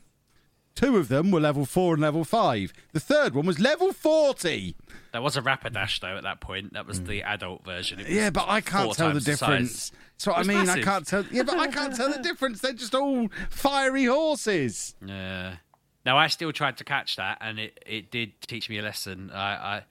[0.74, 2.72] Two of them were level four and level five.
[2.92, 4.74] The third one was level forty.
[5.12, 6.72] there was a Rapidash, though, at that point.
[6.72, 8.00] That was the adult version.
[8.00, 9.92] It Yeah, but I can't tell the difference.
[10.16, 11.24] So I mean, I can't tell.
[11.30, 12.60] Yeah, but I can't tell the difference.
[12.60, 14.94] They're just all fiery horses.
[15.04, 15.56] Yeah.
[16.04, 19.30] Now I still tried to catch that, and it, it did teach me a lesson.
[19.32, 19.82] I, I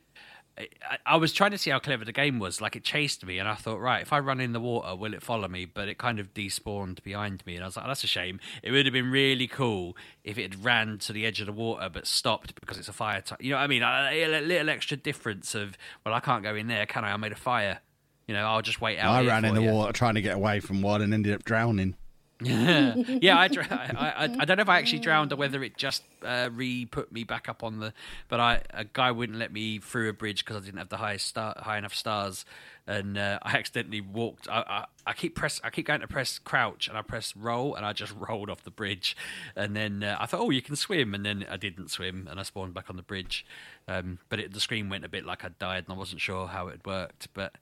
[0.57, 0.67] I
[1.05, 2.61] I was trying to see how clever the game was.
[2.61, 5.13] Like it chased me, and I thought, right, if I run in the water, will
[5.13, 5.65] it follow me?
[5.65, 8.39] But it kind of despawned behind me, and I was like, oh, that's a shame.
[8.63, 11.53] It would have been really cool if it had ran to the edge of the
[11.53, 13.41] water but stopped because it's a fire type.
[13.41, 13.83] You know what I mean?
[13.83, 17.13] A, little extra difference of, well, I can't go in there, can I?
[17.13, 17.79] I made a fire.
[18.27, 19.13] You know, I'll just wait out.
[19.13, 19.71] I ran in the you.
[19.71, 21.95] water trying to get away from one and ended up drowning.
[23.21, 25.77] yeah, I, dr- I, I, I don't know if I actually drowned or whether it
[25.77, 27.93] just uh, re put me back up on the.
[28.29, 30.97] But I a guy wouldn't let me through a bridge because I didn't have the
[30.97, 32.43] high star high enough stars,
[32.87, 34.49] and uh, I accidentally walked.
[34.49, 37.75] I, I, I keep press I keep going to press crouch and I press roll
[37.75, 39.15] and I just rolled off the bridge,
[39.55, 42.39] and then uh, I thought, oh, you can swim, and then I didn't swim and
[42.39, 43.45] I spawned back on the bridge,
[43.87, 46.47] um, but it, the screen went a bit like I died and I wasn't sure
[46.47, 47.55] how it worked, but.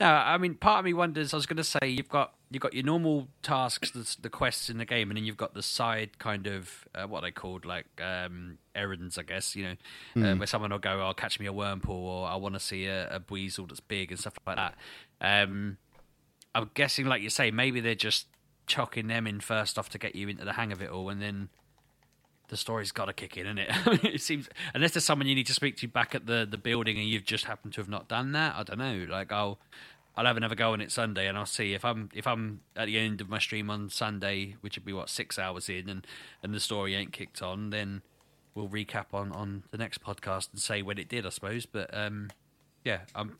[0.00, 1.34] No, I mean, part of me wonders.
[1.34, 4.70] I was going to say you've got you've got your normal tasks, the, the quests
[4.70, 7.64] in the game, and then you've got the side kind of uh, what they called
[7.64, 9.56] like um, errands, I guess.
[9.56, 9.76] You
[10.14, 12.60] know, uh, where someone will go, "I'll catch me a Wurmple," or "I want to
[12.60, 14.74] see a, a weasel that's big," and stuff like that.
[15.20, 15.78] Um,
[16.54, 18.28] I'm guessing, like you say, maybe they're just
[18.68, 21.20] chucking them in first off to get you into the hang of it all, and
[21.20, 21.48] then
[22.48, 24.04] the story's got to kick in, isn't it?
[24.04, 26.98] it seems unless there's someone you need to speak to back at the, the building
[26.98, 28.54] and you've just happened to have not done that.
[28.56, 29.06] I don't know.
[29.08, 29.58] Like I'll
[30.16, 32.86] I'll have another go on it Sunday and I'll see if I'm if I'm at
[32.86, 36.06] the end of my stream on Sunday, which would be what six hours in, and
[36.42, 38.02] and the story ain't kicked on, then
[38.54, 41.66] we'll recap on on the next podcast and say when it did, I suppose.
[41.66, 42.30] But um,
[42.84, 43.36] yeah, I'm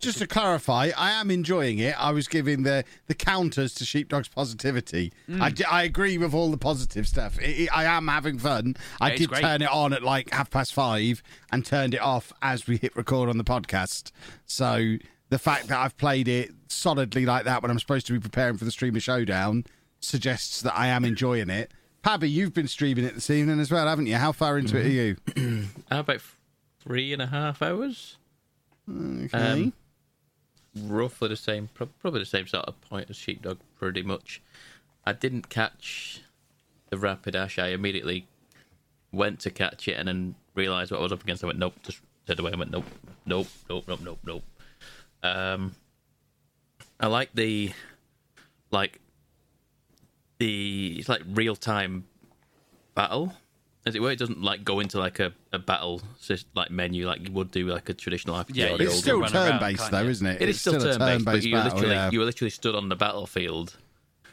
[0.00, 1.94] Just to clarify, I am enjoying it.
[1.98, 5.12] I was giving the, the counters to Sheepdog's positivity.
[5.28, 5.40] Mm.
[5.70, 7.38] I, I agree with all the positive stuff.
[7.40, 8.76] It, it- I am having fun.
[9.00, 9.40] I It's did great.
[9.42, 12.94] turn it on at like half past five and turned it off as we hit
[12.96, 14.10] record on the podcast.
[14.44, 14.96] So
[15.30, 18.58] the fact that I've played it solidly like that when I'm supposed to be preparing
[18.58, 19.64] for the streamer showdown
[20.00, 21.72] suggests that I am enjoying it.
[22.02, 24.16] Pabby, you've been streaming it this evening as well, haven't you?
[24.16, 25.64] How far into it are you?
[25.90, 26.20] About
[26.80, 28.18] three and a half hours.
[28.88, 29.28] Okay.
[29.32, 29.72] Um,
[30.82, 34.42] roughly the same, probably the same sort of point as Sheepdog, pretty much.
[35.06, 36.22] I didn't catch
[36.90, 37.62] the Rapidash.
[37.62, 38.26] I immediately
[39.12, 41.44] went to catch it and then realised what I was up against.
[41.44, 42.52] I went, nope, just stayed away.
[42.52, 42.84] I went, nope,
[43.26, 44.44] nope, nope, nope, nope, nope.
[45.22, 45.74] Um,
[47.00, 47.72] I like the,
[48.70, 49.00] like,
[50.38, 52.04] the, it's like real time
[52.94, 53.34] battle
[53.86, 54.10] as it were.
[54.10, 56.02] It doesn't like go into like a, a battle
[56.54, 58.54] like menu like you would do like a traditional RPG.
[58.54, 60.42] Yeah, or you the it's still turn based can't though, isn't it?
[60.42, 62.10] it It's is still, a turn based, but you literally yeah.
[62.10, 63.76] you were literally stood on the battlefield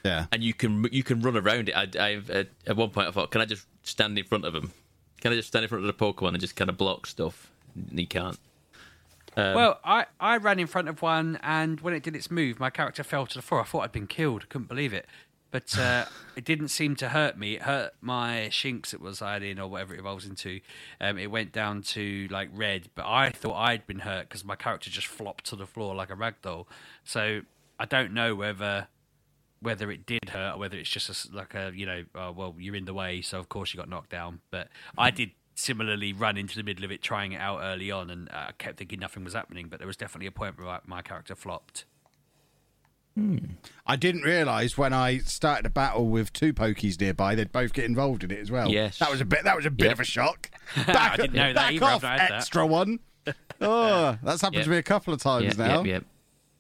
[0.03, 0.25] yeah.
[0.31, 1.73] and you can you can run around it.
[1.73, 4.55] I, I've at, at one point I thought, can I just stand in front of
[4.55, 4.71] him?
[5.19, 7.51] Can I just stand in front of the Pokemon and just kind of block stuff?
[7.75, 8.39] And you can't.
[9.37, 12.59] Um, Well, I, I ran in front of one, and when it did its move,
[12.59, 13.61] my character fell to the floor.
[13.61, 14.49] I thought I'd been killed.
[14.49, 15.05] Couldn't believe it.
[15.51, 17.55] But uh, it didn't seem to hurt me.
[17.55, 20.61] It hurt my Shinx it was iodine or whatever it evolves into.
[20.99, 24.55] Um, it went down to like red, but I thought I'd been hurt because my
[24.55, 26.67] character just flopped to the floor like a ragdoll.
[27.03, 27.41] So
[27.77, 28.87] I don't know whether
[29.59, 32.55] whether it did hurt or whether it's just a like a you know oh, well
[32.57, 34.39] you're in the way, so of course you got knocked down.
[34.51, 38.09] But I did similarly run into the middle of it trying it out early on,
[38.09, 39.67] and uh, I kept thinking nothing was happening.
[39.67, 41.85] But there was definitely a point where my character flopped.
[43.15, 43.37] Hmm.
[43.85, 47.83] I didn't realise when I started a battle with two pokies nearby, they'd both get
[47.85, 48.69] involved in it as well.
[48.69, 48.99] Yes.
[48.99, 49.43] that was a bit.
[49.43, 49.93] That was a bit Yep.
[49.93, 50.49] of a shock.
[50.87, 52.31] Back, didn't know that back I've off, had that.
[52.31, 52.99] extra one.
[53.63, 54.63] Oh, that's happened Yep.
[54.63, 55.77] to me a couple of times Yep, now.
[55.83, 56.03] yep, yep.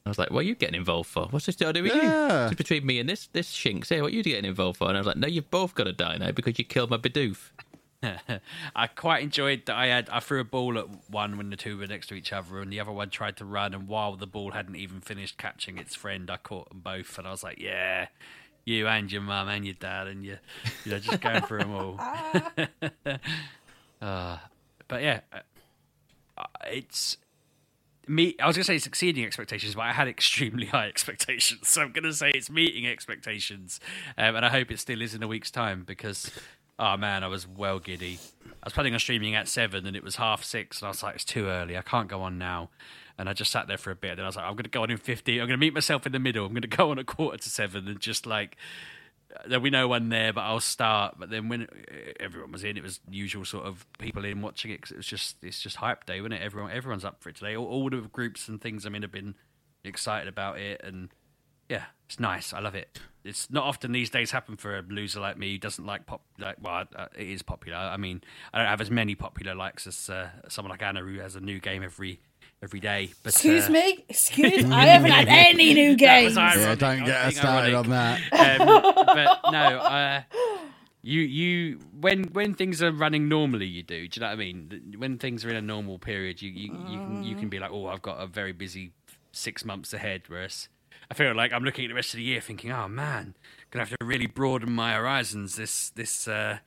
[0.05, 1.25] I was like, "What are you getting involved for?
[1.31, 2.43] What's this to do with Yeah.
[2.43, 2.45] you?
[2.47, 4.03] It's between me and this this shinx here.
[4.03, 5.93] What are you getting involved for?" And I was like, "No, you've both got to
[5.93, 7.51] die now because you killed my Bidoof."
[8.75, 11.77] I quite enjoyed that I had I threw a ball at one when the two
[11.77, 14.27] were next to each other, and the other one tried to run, and while the
[14.27, 17.59] ball hadn't even finished catching its friend, I caught them both, and I was like,
[17.59, 18.07] yeah.
[18.63, 20.37] You and your mum and your dad, and you,
[20.85, 21.99] you know, just going through them all.
[24.01, 24.37] uh,
[24.87, 25.21] but yeah,
[26.37, 27.17] uh, it's
[28.07, 28.35] me.
[28.39, 31.91] I was gonna say it's exceeding expectations, but I had extremely high expectations, so I'm
[31.91, 33.79] gonna say it's meeting expectations,
[34.17, 36.31] um, and I hope it still is in a week's time because,
[36.81, 38.19] oh man, I was well giddy.
[38.45, 41.03] I was planning on streaming at seven, and it was half six, and I was
[41.03, 41.77] like, it's too early.
[41.77, 42.69] I can't go on now.
[43.17, 44.11] And I just sat there for a bit.
[44.11, 45.33] And then I was like, I'm going to go on in 50.
[45.39, 46.43] I'm going to meet myself in the middle.
[46.45, 48.57] I'm going to go on at quarter to seven and just like
[49.45, 51.15] there'll be no one there, but I'll start.
[51.19, 51.67] But then when
[52.19, 55.05] everyone was in, it was usual sort of people in watching it 'cause it was
[55.05, 56.41] just it's just hype day, wasn't it?
[56.41, 57.55] Everyone everyone's up for it today.
[57.55, 59.35] All, all the groups and things I'm in have been
[59.83, 61.09] excited about it, and
[61.71, 62.51] yeah, it's nice.
[62.53, 62.99] I love it.
[63.23, 66.21] It's not often these days happen for a loser like me who doesn't like pop.
[66.37, 67.77] Like, well, uh, it is popular.
[67.77, 68.21] I mean,
[68.53, 71.39] I don't have as many popular likes as uh, someone like Anna who has a
[71.39, 72.19] new game every
[72.61, 73.13] every day.
[73.23, 74.03] But, Excuse uh, me?
[74.09, 74.65] Excuse?
[74.71, 76.37] I haven't had any new That was games.
[76.37, 76.57] ironic.
[76.65, 77.85] Yeah, I don't get us started ironic.
[77.85, 78.59] on that.
[78.61, 80.21] um, but no, uh,
[81.03, 84.07] you you when when things are running normally, you do.
[84.07, 84.95] Do you know what I mean?
[84.97, 87.71] When things are in a normal period, you you, you can you can be like,
[87.71, 88.91] oh, I've got a very busy
[89.31, 90.23] six months ahead.
[90.27, 90.67] Whereas
[91.11, 93.35] I feel like I'm looking at the rest of the year, thinking, oh man,
[93.69, 96.27] gonna have to really broaden my horizons this this.
[96.27, 96.59] Uh,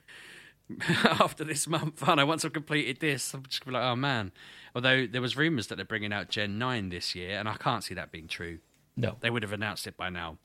[1.04, 3.96] after this month, and I once I've completed this, I'm just gonna be like, oh
[3.96, 4.32] man.
[4.74, 7.82] Although there was rumours that they're bringing out Gen Nine this year, and I can't
[7.84, 8.58] see that being true.
[8.96, 9.16] No.
[9.20, 10.38] They would have announced it by now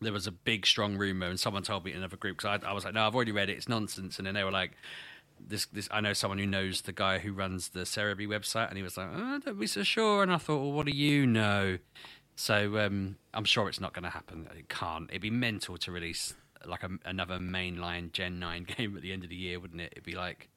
[0.00, 2.70] there was a big strong rumor and someone told me in another group because I,
[2.70, 4.72] I was like no i've already read it it's nonsense and then they were like
[5.38, 8.76] this this i know someone who knows the guy who runs the Serebii website and
[8.76, 11.26] he was like oh, don't be so sure and i thought well what do you
[11.26, 11.78] know
[12.40, 15.92] so um, i'm sure it's not going to happen it can't it'd be mental to
[15.92, 19.80] release like a, another mainline gen 9 game at the end of the year wouldn't
[19.80, 20.48] it it'd be like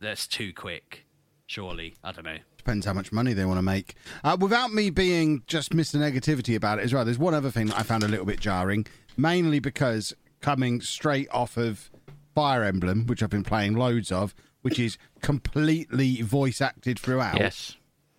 [0.00, 1.06] that's too quick
[1.46, 3.94] surely i don't know Depends how much money they want to make.
[4.22, 5.96] Uh, without me being just Mr.
[5.96, 8.40] Negativity about it as well, there's one other thing that I found a little bit
[8.40, 8.84] jarring,
[9.16, 11.90] mainly because coming straight off of
[12.34, 17.38] Fire Emblem, which I've been playing loads of, which is completely voice acted throughout.
[17.38, 17.76] Yes.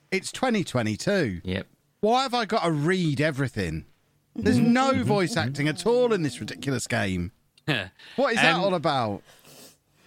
[0.09, 1.41] It's 2022.
[1.43, 1.67] Yep.
[2.01, 3.85] Why have I got to read everything?
[4.35, 7.31] There's no voice acting at all in this ridiculous game.
[8.15, 9.21] What is that Um, all about?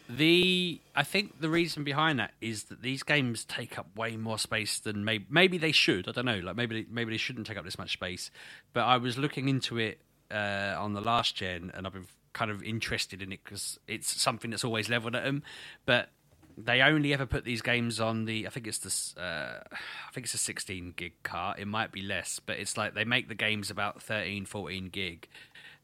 [0.09, 4.39] The I think the reason behind that is that these games take up way more
[4.39, 6.09] space than maybe maybe they should.
[6.09, 6.39] I don't know.
[6.41, 8.31] Like maybe they, maybe they shouldn't take up this much space.
[8.73, 10.01] But I was looking into it
[10.31, 14.21] uh, on the last gen, and I've been kind of interested in it because it's
[14.21, 15.43] something that's always leveled at them.
[15.87, 16.09] But
[16.57, 18.47] they only ever put these games on the.
[18.47, 19.17] I think it's this.
[19.17, 21.59] Uh, I think it's a 16 gig cart.
[21.59, 25.29] It might be less, but it's like they make the games about 13, 14 gig.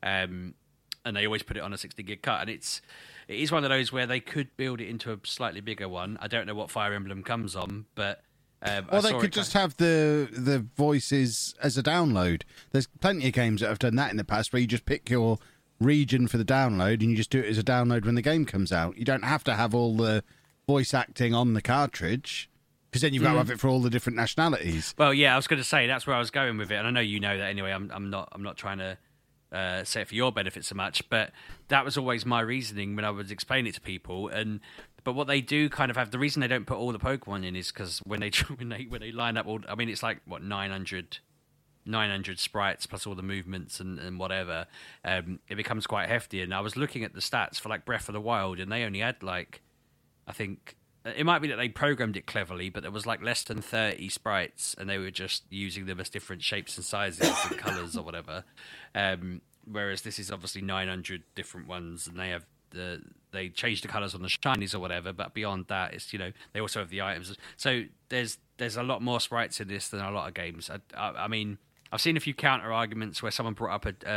[0.02, 0.54] Um,
[1.04, 2.82] and they always put it on a 60 gig cut and it's
[3.28, 6.18] it is one of those where they could build it into a slightly bigger one
[6.20, 8.22] i don't know what fire emblem comes on but
[8.60, 12.42] um, I Or they could just have the the voices as a download.
[12.72, 15.08] There's plenty of games that have done that in the past where you just pick
[15.08, 15.38] your
[15.80, 18.44] region for the download and you just do it as a download when the game
[18.44, 18.98] comes out.
[18.98, 20.24] You don't have to have all the
[20.68, 22.50] voice acting on the cartridge
[22.90, 24.94] because then you've got to have it for all the different nationalities.
[24.98, 26.86] well yeah i was going to say that's where i was going with it and
[26.86, 28.98] i know you know that anyway i'm, I'm not i'm not trying to
[29.50, 31.32] uh, say it for your benefit so much but
[31.68, 34.60] that was always my reasoning when i was explaining it to people and
[35.04, 37.46] but what they do kind of have the reason they don't put all the pokemon
[37.46, 40.02] in is because when they when they when they line up all i mean it's
[40.02, 41.18] like what 900
[41.86, 44.66] 900 sprites plus all the movements and, and whatever,
[45.04, 46.42] um, it becomes quite hefty.
[46.42, 48.84] And I was looking at the stats for like Breath of the Wild, and they
[48.84, 49.62] only had like,
[50.28, 53.42] I think it might be that they programmed it cleverly, but there was like less
[53.42, 57.58] than 30 sprites, and they were just using them as different shapes and sizes and
[57.58, 58.44] colors or whatever.
[58.94, 63.88] Um, whereas this is obviously 900 different ones, and they have the they change the
[63.88, 65.12] colors on the shinies or whatever.
[65.12, 67.34] But beyond that, it's you know they also have the items.
[67.56, 70.70] So there's there's a lot more sprites in this than a lot of games.
[70.70, 71.58] I, I, I mean,
[71.92, 74.10] I've seen a few counter arguments where someone brought up a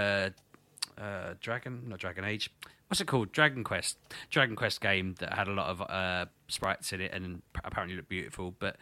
[0.99, 2.51] uh, uh, Dragon, not Dragon Age.
[2.91, 3.31] What's it called?
[3.31, 3.97] Dragon Quest.
[4.29, 8.09] Dragon Quest game that had a lot of uh, sprites in it and apparently looked
[8.09, 8.53] beautiful.
[8.59, 8.75] But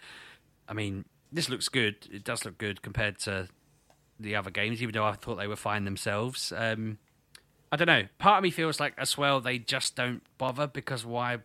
[0.68, 2.08] I mean, this looks good.
[2.12, 3.50] It does look good compared to
[4.20, 6.52] the other games, even though I thought they were fine themselves.
[6.58, 6.98] Um,
[7.72, 8.06] I don't know.
[8.18, 11.38] Part of me feels like as well they just don't bother because why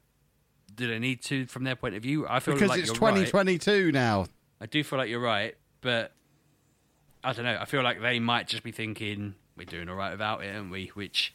[0.74, 2.26] do they need to from their point of view?
[2.26, 4.24] I feel because like it's you're 2022 now.
[4.58, 6.12] I do feel like you're right, but
[7.22, 7.58] I don't know.
[7.60, 10.70] I feel like they might just be thinking we're doing all right without it, aren't
[10.70, 10.86] we?
[10.94, 11.34] Which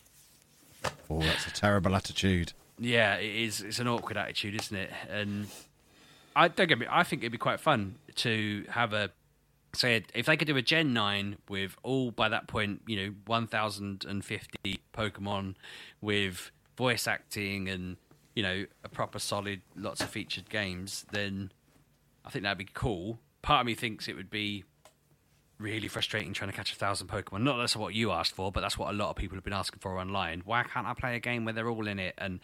[1.09, 2.53] Oh, that's a terrible attitude.
[2.77, 3.61] yeah, it is.
[3.61, 4.91] It's an awkward attitude, isn't it?
[5.09, 5.47] And
[6.35, 6.85] I don't get me.
[6.89, 9.11] I think it'd be quite fun to have a
[9.75, 13.13] say if they could do a Gen nine with all by that point, you know,
[13.25, 15.55] one thousand and fifty Pokemon
[16.01, 17.97] with voice acting and
[18.35, 21.51] you know a proper solid, lots of featured games, then
[22.25, 23.19] I think that'd be cool.
[23.41, 24.63] Part of me thinks it would be
[25.59, 27.41] really frustrating trying to catch a thousand Pokemon.
[27.41, 29.53] Not that's what you asked for, but that's what a lot of people have been
[29.53, 30.41] asking for online.
[30.45, 32.15] Why can't I play a game where they're all in it?
[32.17, 32.39] And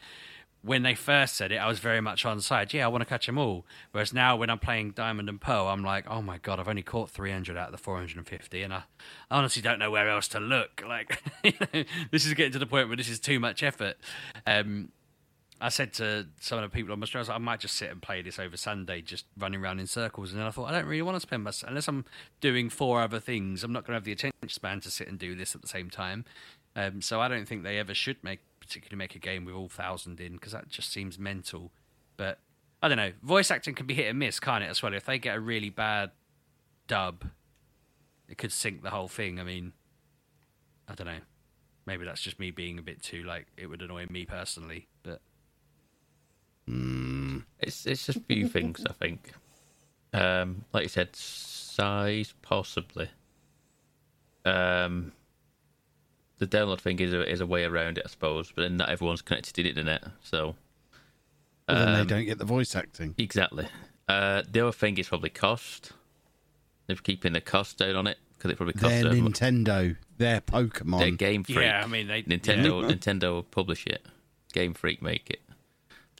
[0.65, 2.73] when they first said it, I was very much on side.
[2.73, 3.65] Yeah, I want to catch them all.
[3.91, 6.81] Whereas now, when I'm playing Diamond and Pearl, I'm like, oh my god, I've only
[6.81, 8.83] caught 300 out of the 450, and I
[9.29, 10.83] honestly don't know where else to look.
[10.85, 11.21] Like,
[12.11, 13.97] this is getting to the point where this is too much effort.
[14.47, 14.89] Um,
[15.65, 17.59] I said to some of the people on my show, I, was like, I might
[17.59, 20.31] just sit and play this over Sunday, just running around in circles.
[20.31, 22.05] And then I thought, I don't really want to spend my unless I'm
[22.39, 23.63] doing four other things.
[23.63, 25.67] I'm not going to have the attention span to sit and do this at the
[25.67, 26.23] same time.
[26.75, 29.67] Um, so I don't think they ever should make particularly make a game with all
[29.67, 31.71] thousand in because that just seems mental.
[32.15, 32.37] But
[32.83, 33.13] I don't know.
[33.23, 34.69] Voice acting can be hit and miss, can't it?
[34.69, 36.11] As well, if they get a really bad
[36.87, 37.25] dub,
[38.29, 39.39] it could sink the whole thing.
[39.39, 39.73] I mean,
[40.87, 41.21] I don't know.
[41.87, 44.89] Maybe that's just me being a bit too like it would annoy me personally,
[46.67, 46.73] but
[47.59, 49.31] It's it's just a few things I think.
[50.13, 53.09] Um, like you said, size possibly.
[54.45, 55.11] Um,
[56.37, 58.51] the download thing is a is a way around it, I suppose.
[58.55, 60.55] But then not everyone's connected to the internet, so
[61.67, 63.15] Well, then Um, they don't get the voice acting.
[63.17, 63.67] exactly.
[64.07, 65.91] Uh, the other thing is probably cost.
[66.87, 69.11] They're keeping the cost down on it because it probably costs Their.
[69.11, 69.65] Nintendo,
[70.17, 71.17] their Their Pokemon.
[71.17, 71.57] Game Freak.
[71.57, 74.05] yeah, I mean they Nintendo Nintendo will publish it.
[74.53, 75.41] Game Freak make it.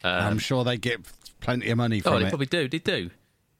[0.10, 1.01] I'm sure they get
[1.41, 2.14] plenty of money for it.
[2.14, 2.30] Oh, they it.
[2.30, 2.68] probably do.
[2.68, 3.10] They do.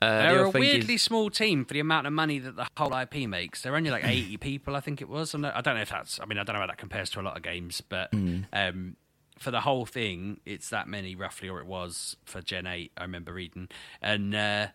[0.02, 2.56] Uh, They're other a thing is- weirdly small team for the amount of money that
[2.56, 3.62] the whole IP makes.
[3.62, 5.34] They're only like 80 people, I think it was.
[5.34, 7.22] I'm I don't know if that's, I mean, I don't know how that compares to
[7.22, 8.14] a lot of games, but
[8.54, 8.98] um,
[9.40, 13.02] for the whole thing, it's that many roughly, or it was for Gen 8, I
[13.04, 13.70] remember reading.
[14.02, 14.68] And, uh,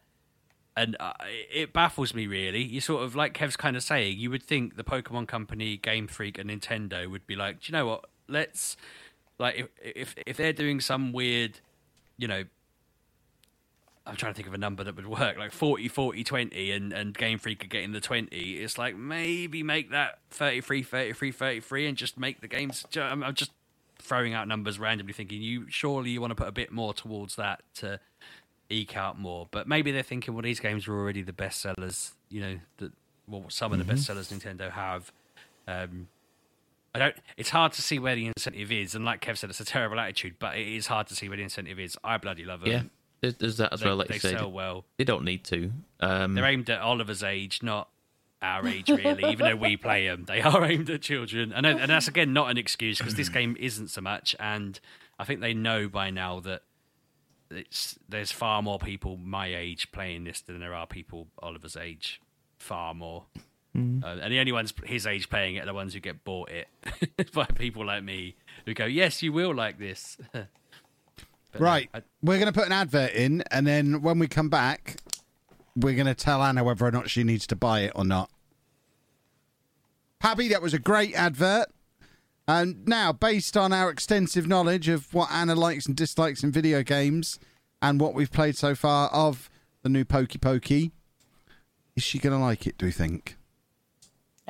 [0.76, 1.12] and uh,
[1.52, 2.62] it baffles me really.
[2.62, 6.06] You sort of, like Kev's kind of saying, you would think the Pokemon Company, Game
[6.08, 8.06] Freak, and Nintendo would be like, do you know what?
[8.26, 8.76] Let's,
[9.40, 11.58] like, if, if, if they're doing some weird,
[12.18, 12.44] you know,
[14.06, 16.92] I'm trying to think of a number that would work, like 40, 40, 20, and,
[16.92, 18.36] and Game Freak are getting the 20.
[18.36, 22.84] It's like maybe make that 33, 33, 33, and just make the games.
[22.96, 23.52] I'm, just
[23.98, 27.36] throwing out numbers randomly, thinking you surely you want to put a bit more towards
[27.36, 27.98] that to
[28.68, 29.48] eke out more.
[29.50, 32.92] But maybe they're thinking, well, these games are already the best sellers, you know, that
[33.26, 35.12] well, some of the best sellers Nintendo have.
[35.66, 36.08] Um,
[36.94, 37.16] I don't.
[37.36, 40.00] It's hard to see where the incentive is, and like Kev said, it's a terrible
[40.00, 40.36] attitude.
[40.38, 41.96] But it is hard to see where the incentive is.
[42.02, 42.70] I bloody love them.
[42.70, 42.82] yeah,
[43.20, 43.96] there's, there's that as they, well.
[43.96, 44.84] Like they you said, sell well.
[44.96, 45.70] they don't need to.
[46.00, 47.88] Um, They're aimed at Oliver's age, not
[48.42, 49.30] our age, really.
[49.30, 52.50] even though we play them, they are aimed at children, and and that's again not
[52.50, 54.34] an excuse because this game isn't so much.
[54.40, 54.80] And
[55.18, 56.62] I think they know by now that
[57.50, 62.20] it's there's far more people my age playing this than there are people Oliver's age.
[62.58, 63.24] Far more.
[63.74, 63.78] Uh,
[64.22, 66.68] and the only ones his age playing it are the ones who get bought it
[67.32, 68.34] by people like me
[68.66, 70.16] who go, "Yes, you will like this."
[71.52, 71.90] But no, Right.
[71.94, 74.96] I- We're going to put an advert in, and then when we come back,
[75.74, 78.30] we're going to tell Anna whether or not she needs to buy it or not.
[80.20, 81.66] Pabby, that was a great advert.
[82.46, 86.82] And now, based on our extensive knowledge of what Anna likes and dislikes in video
[86.82, 87.38] games
[87.80, 89.48] and what we've played so far of
[89.82, 90.92] the new Pokey Pokey,
[91.96, 93.36] is she going to like it, do you think?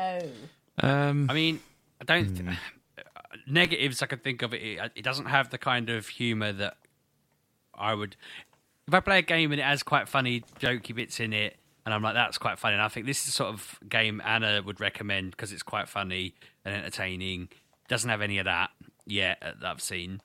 [0.01, 0.89] No.
[0.89, 1.61] um, I mean,
[2.01, 2.35] I don't.
[2.35, 2.57] Th-
[3.47, 4.63] negatives I can think of it.
[4.63, 6.77] It it doesn't have the kind of humor that
[7.75, 8.17] I would.
[8.89, 11.95] If I play a game and it has quite funny, jokey bits in it, and
[11.95, 12.75] I'm like, that's quite funny.
[12.75, 15.89] And I think this is the sort of game Anna would recommend because it's quite
[15.89, 16.35] funny
[16.65, 17.49] and entertaining.
[17.89, 18.71] Doesn't have any of that
[19.07, 20.21] yet that I've seen.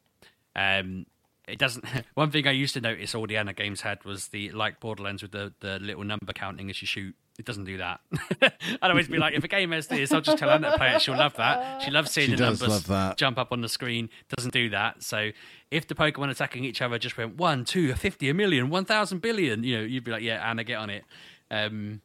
[0.56, 1.06] Um,
[1.48, 1.86] it doesn't.
[2.16, 5.22] One thing I used to notice all the Anna games had was the like Borderlands
[5.22, 8.00] with the the little number counting as you shoot it doesn't do that.
[8.82, 10.96] I'd always be like, if a game has this, I'll just tell Anna to play
[10.96, 11.02] it.
[11.02, 11.82] She'll love that.
[11.82, 14.10] She loves seeing She the numbers jump up on the screen.
[14.36, 15.04] Doesn't do that.
[15.04, 15.32] So
[15.70, 19.22] if the Pokemon attacking each other just went one, two, fifty, a million, one thousand
[19.22, 21.04] billion, you know, you'd be like, yeah, Anna, get on it.
[21.52, 22.02] Um,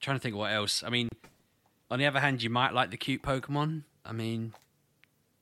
[0.00, 0.82] trying to think of what else.
[0.84, 1.08] I mean,
[1.90, 3.84] on the other hand, you might like the cute Pokemon.
[4.04, 4.52] I mean,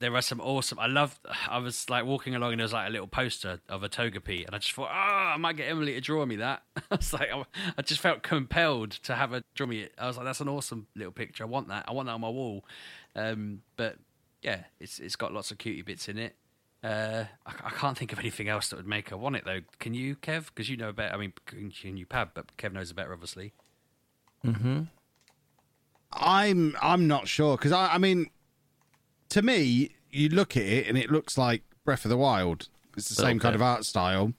[0.03, 0.79] there are some awesome.
[0.79, 1.19] I love.
[1.49, 4.21] I was like walking along and there was like a little poster of a toga
[4.21, 6.63] Togepi, and I just thought, oh, I might get Emily to draw me that.
[6.91, 7.45] I was like, I,
[7.79, 9.95] I just felt compelled to have her draw me it.
[9.97, 11.45] I was like, that's an awesome little picture.
[11.45, 11.85] I want that.
[11.87, 12.65] I want that on my wall.
[13.15, 13.97] Um, but
[14.43, 16.35] yeah, it's it's got lots of cutie bits in it.
[16.83, 19.61] Uh, I, I can't think of anything else that would make her want it though.
[19.79, 20.47] Can you, Kev?
[20.47, 21.15] Because you know better.
[21.15, 22.31] I mean, can, can you, Pab?
[22.35, 23.53] But Kev knows better, obviously.
[24.43, 24.83] Hmm.
[26.13, 28.31] I'm I'm not sure because I, I mean,
[29.33, 32.69] to me, you look at it and it looks like Breath of the Wild.
[32.97, 33.45] It's the same Okay.
[33.45, 34.35] kind of art style,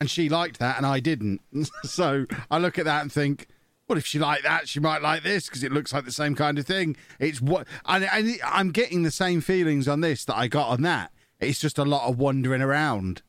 [0.00, 1.40] and she liked that and I didn't.
[1.84, 3.46] so I look at that and think,
[3.86, 4.68] what if she liked that?
[4.68, 6.96] She might like this because it looks like the same kind of thing.
[7.18, 10.82] It's what and, and I'm getting the same feelings on this that I got on
[10.82, 11.12] that.
[11.40, 13.20] It's just a lot of wandering around,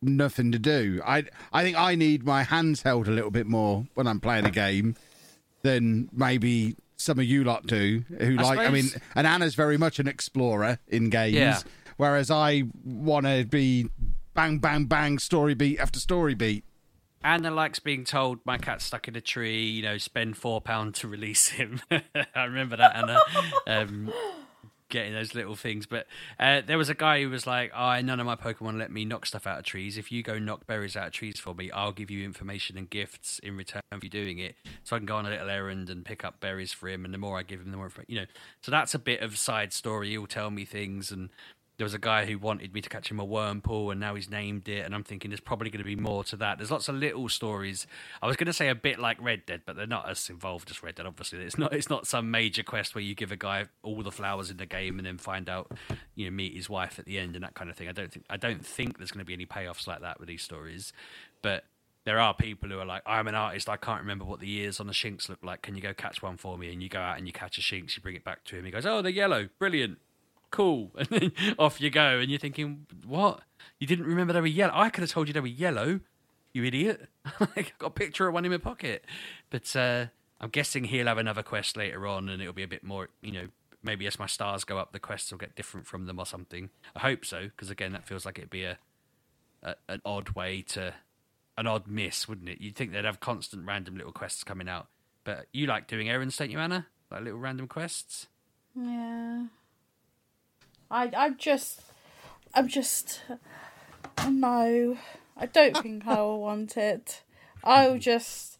[0.00, 1.02] nothing to do.
[1.04, 4.44] I I think I need my hands held a little bit more when I'm playing
[4.44, 4.94] a game
[5.62, 8.04] than maybe some of you lot do.
[8.18, 11.58] Who I like, I mean, and Anna's very much an explorer in games, Yeah.
[11.96, 13.88] whereas I want to be
[14.34, 16.64] bang, bang, bang, story beat after story beat.
[17.22, 19.64] Anna likes being told my cat's stuck in a tree.
[19.64, 21.80] You know, spend four pound to release him.
[21.90, 23.18] I remember that Anna
[23.66, 24.12] um,
[24.94, 25.86] getting those little things.
[25.86, 26.06] But
[26.38, 29.04] uh, there was a guy who was like, "Oh, none of my Pokemon let me
[29.04, 29.98] knock stuff out of trees.
[29.98, 32.88] If you go knock berries out of trees for me, I'll give you information and
[32.88, 34.54] gifts in return for you doing it.
[34.84, 37.04] So I can go on a little errand and pick up berries for him.
[37.04, 37.90] And the more I give him, the more.
[38.06, 38.26] You know,
[38.62, 40.10] so that's a bit of side story.
[40.10, 41.28] He'll tell me things and."
[41.76, 44.30] There was a guy who wanted me to catch him a Wurmple and now he's
[44.30, 46.88] named it and i'm thinking there's probably going to be more to that there's lots
[46.88, 47.86] of little stories
[48.22, 50.70] i was going to say a bit like red dead but they're not as involved
[50.70, 53.36] as red dead obviously it's not it's not some major quest where you give a
[53.36, 55.72] guy all the flowers in the game and then find out
[56.14, 58.12] you know meet his wife at the end and that kind of thing i don't
[58.12, 60.92] think i don't think there's going to be any payoffs like that with these stories
[61.42, 61.64] but
[62.04, 64.78] there are people who are like, I'm an artist, I can't remember what the ears
[64.78, 65.62] on the shinx look like.
[65.62, 66.70] Can you go catch one for me?
[66.70, 68.64] And you go out and you catch a shinx, you bring it back to him.
[68.66, 69.48] He goes, Oh, they're yellow.
[69.58, 69.96] Brilliant.
[70.54, 70.92] Cool.
[70.96, 72.20] And then off you go.
[72.20, 73.40] And you're thinking, What?
[73.80, 74.72] You didn't remember they were yellow?
[74.74, 75.98] I could have told you they were yellow,
[76.52, 77.08] you idiot.
[77.40, 79.04] I've got a picture of one in my pocket.
[79.50, 80.06] But uh,
[80.40, 83.32] I'm guessing he'll have another quest later on and it'll be a bit more, you
[83.32, 83.48] know,
[83.82, 86.70] maybe as my stars go up, the quests will get different from them or something.
[86.94, 88.78] I hope so, because again, that feels like it'd be a,
[89.64, 90.94] a an odd way to
[91.58, 92.60] an odd miss, wouldn't it?
[92.60, 94.86] You'd think they'd have constant random little quests coming out.
[95.24, 96.86] But you like doing errands, don't you, Anna?
[97.10, 98.28] Like little random quests?
[98.76, 99.46] Yeah.
[100.94, 101.82] I I'm just
[102.54, 103.20] I'm just
[104.28, 104.96] no.
[105.36, 107.22] I don't think I will want it.
[107.64, 108.58] I'll just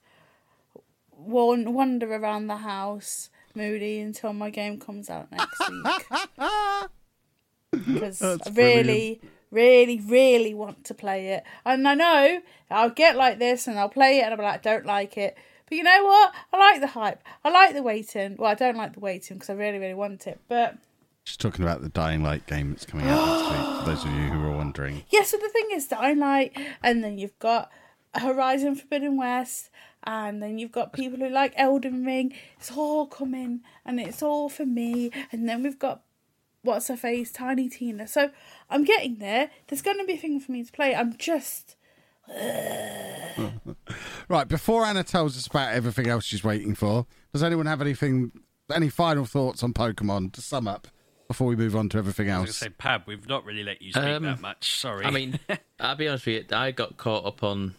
[1.16, 6.07] wan- wander around the house moody until my game comes out next week.
[7.87, 9.20] Because I really,
[9.51, 11.43] really, really want to play it.
[11.64, 14.61] And I know I'll get like this and I'll play it and I'll be like,
[14.61, 15.37] I don't like it.
[15.68, 16.32] But you know what?
[16.53, 17.20] I like the hype.
[17.43, 18.37] I like the waiting.
[18.39, 20.41] Well, I don't like the waiting because I really, really want it.
[20.47, 20.76] But
[21.25, 23.79] Just talking about the Dying Light game that's coming out next week.
[23.79, 27.03] For those of you who are wondering, yeah, so the thing is Dying Light, and
[27.03, 27.70] then you've got
[28.14, 29.70] Horizon Forbidden West,
[30.05, 32.35] and then you've got people who like Elden Ring.
[32.59, 35.11] It's all coming, and it's all for me.
[35.33, 36.03] And then we've got
[36.62, 38.07] what's her face, Tiny Tina.
[38.07, 38.31] So
[38.68, 39.51] I'm getting there.
[39.68, 40.95] There's going to be a thing for me to play.
[40.95, 41.77] I'm just
[44.29, 48.33] right before Anna tells us about everything else she's waiting for, does anyone have anything,
[48.72, 50.89] any final thoughts on Pokemon to sum up
[51.29, 52.39] before we move on to everything else.
[52.39, 54.79] I was going to say, Pab, we've not really let you speak Um, that much.
[54.79, 55.05] Sorry.
[55.07, 55.39] I mean,
[55.81, 56.57] I'll be honest with you.
[56.57, 57.75] I got caught up on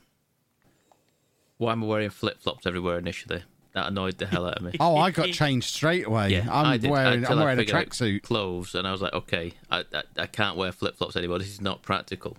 [1.58, 3.44] why am I wearing flip flops everywhere initially.
[3.74, 4.72] That annoyed the hell out of me.
[4.80, 6.30] Oh, I got changed straight away.
[6.30, 6.90] Yeah, I I'm did.
[6.90, 8.22] wearing, I'm wearing a figured tracksuit.
[8.24, 11.40] clothes, and I was like, okay, I I, I can't wear flip flops anymore.
[11.40, 12.38] This is not practical.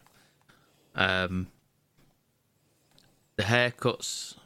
[0.94, 1.48] Um,
[3.36, 4.36] the haircuts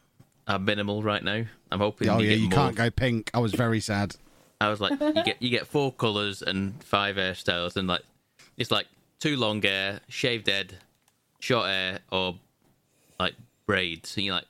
[0.48, 1.44] are minimal right now.
[1.70, 2.58] I'm hoping Oh you yeah, get you more.
[2.58, 3.30] can't go pink.
[3.32, 4.16] I was very sad.
[4.60, 8.02] I was like, you get you get four colors and five hairstyles, and like
[8.58, 8.86] it's like
[9.18, 10.76] two long hair, shaved head,
[11.38, 12.36] short hair, or
[13.18, 13.34] like
[13.66, 14.16] braids.
[14.16, 14.46] And you're like,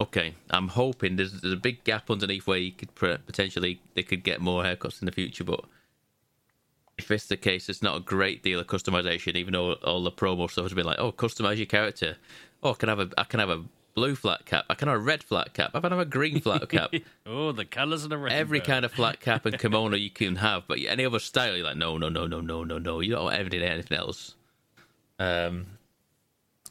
[0.00, 4.22] okay, I'm hoping there's there's a big gap underneath where you could potentially they could
[4.22, 5.64] get more haircuts in the future, but.
[6.96, 9.34] If it's the case, it's not a great deal of customization.
[9.34, 12.18] Even though all the promo stuff has been like, "Oh, customize your character."
[12.62, 13.64] Oh, I can have a, I can have a
[13.94, 14.64] blue flat cap.
[14.68, 15.70] I can have a red flat cap.
[15.74, 16.92] I can have a green flat cap.
[17.26, 18.36] oh, the colours of the rainbow.
[18.36, 21.66] every kind of flat cap and kimono you can have, but any other style, you're
[21.66, 23.00] like, no, no, no, no, no, no, no.
[23.00, 24.34] You don't ever anything, anything else.
[25.18, 25.66] Um,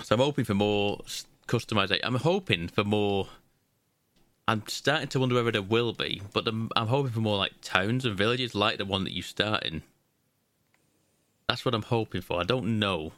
[0.01, 0.99] so I'm hoping for more
[1.47, 2.01] customization.
[2.03, 3.27] I'm hoping for more
[4.47, 7.53] I'm starting to wonder whether there will be, but I'm, I'm hoping for more like
[7.61, 9.83] towns and villages, like the one that you start in.
[11.47, 12.41] That's what I'm hoping for.
[12.41, 13.13] I don't know,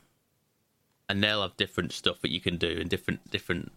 [1.10, 3.72] and they'll have different stuff that you can do and different different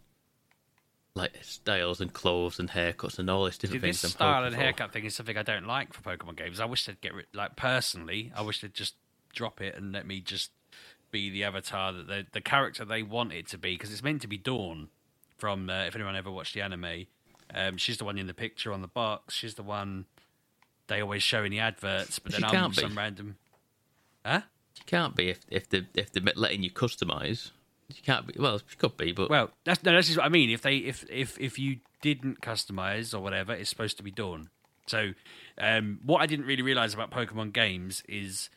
[1.18, 4.04] like styles and clothes and haircuts and all this different this things.
[4.04, 4.60] I'm style and for.
[4.60, 6.60] haircut thing is something I don't like for Pokemon games.
[6.60, 7.26] I wish they'd get rid.
[7.34, 8.94] Like personally, I wish they'd just
[9.34, 10.50] drop it and let me just
[11.10, 14.22] be the avatar that the the character they want it to be because it's meant
[14.22, 14.88] to be Dawn
[15.36, 15.68] from.
[15.68, 17.06] Uh, if anyone ever watched the anime,
[17.54, 19.34] um, she's the one in the picture on the box.
[19.34, 20.06] She's the one
[20.86, 22.18] they always show in the adverts.
[22.18, 22.82] But She then I'm can't be.
[22.82, 23.36] some random.
[24.24, 24.42] Huh?
[24.76, 27.50] You can't be if if the if they're letting you customize.
[27.88, 28.34] You can't be.
[28.38, 29.92] Well, she could be, but Well, that's no.
[29.92, 30.50] That's just what I mean.
[30.50, 34.50] If they if if if you didn't customize or whatever, it's supposed to be Dawn.
[34.86, 35.12] So,
[35.58, 38.50] um, what I didn't really realize about Pokemon games is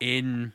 [0.00, 0.52] in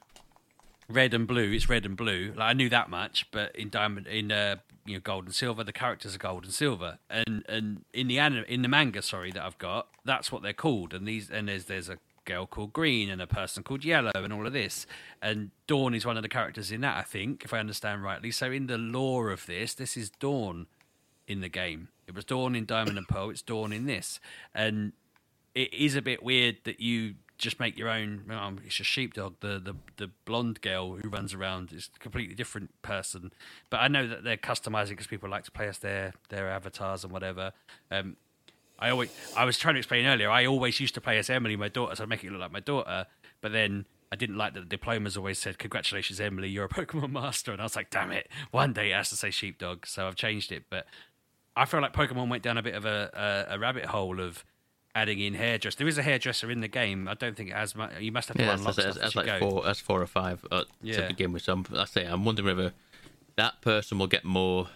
[0.89, 2.33] Red and Blue, it's Red and Blue.
[2.35, 5.63] Like I knew that much, but in Diamond, in uh, you know Gold and Silver,
[5.63, 9.31] the characters are Gold and Silver, and and in the anim- in the manga, sorry,
[9.31, 10.93] that I've got, that's what they're called.
[10.93, 14.31] And these and there's there's a girl called Green and a person called Yellow and
[14.33, 14.85] all of this.
[15.21, 18.31] And Dawn is one of the characters in that, I think, if I understand rightly.
[18.31, 20.67] So in the lore of this, this is Dawn
[21.27, 21.89] in the game.
[22.07, 23.29] It was Dawn in Diamond and Pearl.
[23.29, 24.19] It's Dawn in this,
[24.53, 24.93] and
[25.55, 28.23] it is a bit weird that you just make your own.
[28.29, 29.35] Um, it's a sheepdog.
[29.39, 33.31] The, the the blonde girl who runs around is a completely different person.
[33.69, 37.03] But I know that they're customizing because people like to play as their their avatars
[37.03, 37.53] and whatever.
[37.89, 38.17] Um,
[38.83, 40.29] I always I was trying to explain earlier.
[40.29, 42.51] I always used to play as Emily, my daughter, so I make it look like
[42.51, 43.07] my daughter.
[43.39, 47.11] But then I didn't like that the diplomas always said, "Congratulations, Emily, you're a Pokemon
[47.11, 48.27] master." And I was like, "Damn it!
[48.51, 50.65] One day it has to say sheepdog." So I've changed it.
[50.69, 50.85] But
[51.55, 54.43] I feel like Pokemon went down a bit of a, a, a rabbit hole of
[54.93, 55.77] adding in hairdresser.
[55.77, 57.07] There is a hairdresser in the game.
[57.07, 57.93] I don't think it has much.
[58.01, 59.49] You must have to yeah, unlock that's, stuff that's, as that's like go.
[59.49, 59.63] four.
[59.63, 60.97] That's four or five uh, Yeah.
[61.01, 61.43] to begin with.
[61.43, 62.73] So I'm, I say I'm wondering whether
[63.37, 64.67] that person will get more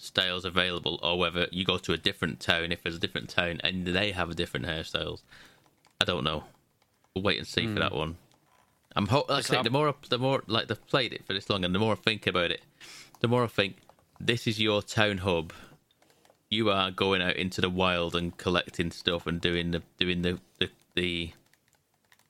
[0.00, 3.60] styles available, or whether you go to a different town if there's a different town
[3.62, 5.22] and they have a different hairstyles.
[6.00, 6.44] I don't know.
[7.14, 7.78] We'll wait and see for hmm.
[7.78, 8.16] that one.
[8.96, 11.32] I'm ho- like I say, the more I- the more like they've played it for
[11.32, 12.62] this long, and the more I think about it,
[13.20, 13.76] the more I think
[14.18, 15.52] this is your town hub.
[16.48, 20.40] You are going out into the wild and collecting stuff and doing the doing the
[20.58, 21.32] the, the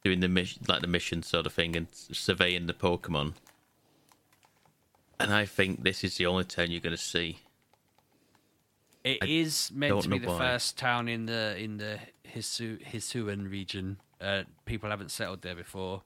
[0.05, 3.35] doing the mission like the mission sort of thing and surveying the Pokemon.
[5.19, 7.41] And I think this is the only town you're going to see.
[9.05, 10.39] It I is meant to be the why.
[10.39, 11.99] first town in the in the
[12.35, 13.99] Hisu Hisuian region.
[14.21, 16.03] Uh, people haven't settled there before.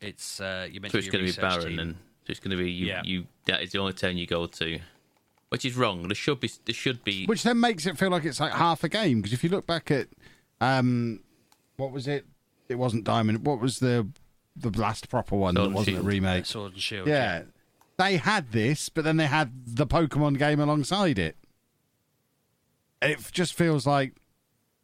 [0.00, 1.78] It's uh, you meant So to it's be a going to be barren, team.
[1.78, 2.86] and so it's going to be you.
[2.86, 3.00] Yeah.
[3.04, 4.78] You that is the only town you go to,
[5.48, 6.02] which is wrong.
[6.08, 8.84] There should be there should be Which then makes it feel like it's like half
[8.84, 10.08] a game because if you look back at,
[10.60, 11.20] um,
[11.76, 12.26] what was it?
[12.68, 13.46] It wasn't Diamond.
[13.46, 14.06] What was the
[14.56, 16.04] the last proper one Sword that wasn't Shield.
[16.06, 16.44] a remake?
[16.46, 17.08] Sword and Shield.
[17.08, 17.42] Yeah,
[17.96, 21.36] they had this, but then they had the Pokemon game alongside it.
[23.04, 24.14] It just feels like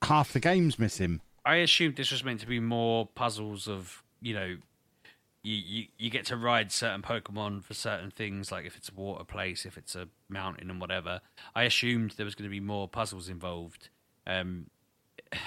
[0.02, 1.20] half the game's missing.
[1.44, 4.56] I assumed this was meant to be more puzzles of you know,
[5.42, 8.94] you, you you get to ride certain Pokemon for certain things, like if it's a
[8.94, 11.20] water place, if it's a mountain, and whatever.
[11.54, 13.88] I assumed there was going to be more puzzles involved.
[14.26, 14.66] Um,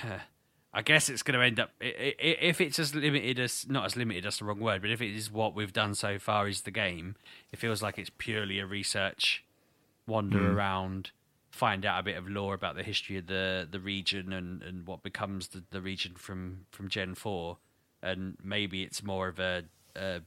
[0.76, 4.24] I guess it's going to end up if it's as limited as not as limited.
[4.24, 6.72] That's the wrong word, but if it is what we've done so far is the
[6.72, 7.16] game,
[7.52, 9.44] it feels like it's purely a research
[10.08, 11.12] wander around,
[11.54, 14.88] find out a bit of lore about the history of the the region and and
[14.88, 17.58] what becomes the, the region from from Gen Four,
[18.02, 19.64] and maybe it's more of a.
[19.96, 20.22] a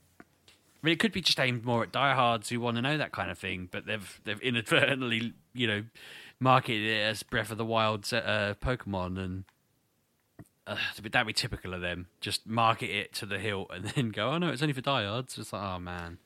[0.83, 3.11] I mean, it could be just aimed more at diehards who want to know that
[3.11, 5.83] kind of thing, but they've they've inadvertently, you know,
[6.39, 9.45] marketed it as Breath of the Wild uh, Pokemon, and
[10.65, 12.07] uh, that'd be typical of them.
[12.21, 15.37] Just market it to the hilt and then go, "Oh no, it's only for diehards."
[15.39, 16.19] It's like, oh man,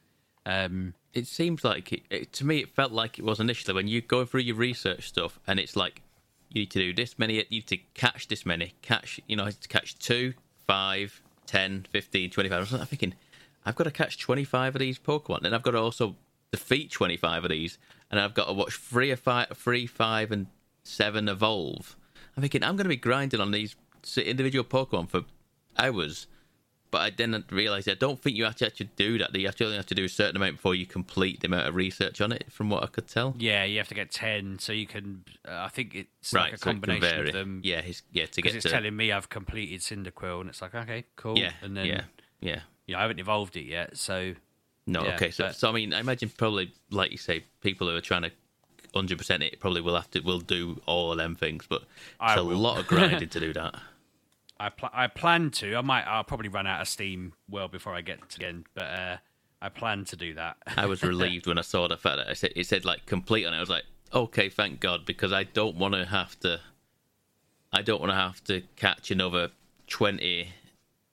[0.46, 3.88] um, it seems like it, it, to me it felt like it was initially when
[3.88, 6.02] you go through your research stuff and it's like
[6.48, 9.50] you need to do this many you need to catch this many catch you know
[9.50, 10.34] to catch 2
[10.66, 13.14] 5 10 15 25 i'm thinking
[13.64, 15.44] I've got to catch 25 of these Pokemon.
[15.44, 16.16] And I've got to also
[16.52, 17.78] defeat 25 of these
[18.10, 20.46] and I've got to watch 3 or 5 3 5 and
[20.82, 21.96] 7 evolve.
[22.36, 23.76] I'm thinking I'm going to be grinding on these
[24.16, 25.22] individual Pokemon for
[25.78, 26.26] hours
[26.90, 29.34] but I didn't realize I don't think you have to actually do that.
[29.34, 31.74] You actually only have to do a certain amount before you complete the amount of
[31.74, 33.34] research on it, from what I could tell.
[33.38, 35.24] yeah, you have to get ten, so you can.
[35.46, 37.60] Uh, I think it's right, like a so combination of them.
[37.64, 40.62] Yeah, his, yeah, to because get it's to telling me I've completed Cyndaquil, and it's
[40.62, 41.38] like, okay, cool.
[41.38, 42.02] yeah, and then yeah,
[42.40, 42.60] yeah.
[42.86, 44.34] you know, I haven't evolved it yet, so
[44.86, 45.30] No, Yeah, okay.
[45.30, 48.22] So, but- so I mean, I imagine probably like you say, people who are trying
[48.22, 48.30] to
[48.92, 51.82] hundred percent it probably will have to will do all of them things, but
[52.22, 52.56] it's a will.
[52.56, 53.74] lot of grinding to do that.
[54.60, 55.74] I pl- I plan to.
[55.74, 56.02] I might.
[56.02, 59.16] I'll probably run out of steam well before I get to the end, but uh,
[59.62, 60.58] I plan to do that.
[60.76, 63.44] I was relieved when I saw the fact that it said, it said like complete
[63.44, 63.54] it.
[63.54, 66.60] I was like, okay, thank God, because I don't want to have to.
[67.72, 69.48] I don't want to have to catch another
[69.86, 70.50] twenty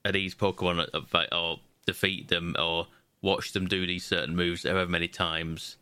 [0.03, 0.89] of these Pokemon
[1.31, 2.87] or defeat them or
[3.21, 5.77] watch them do these certain moves however many times.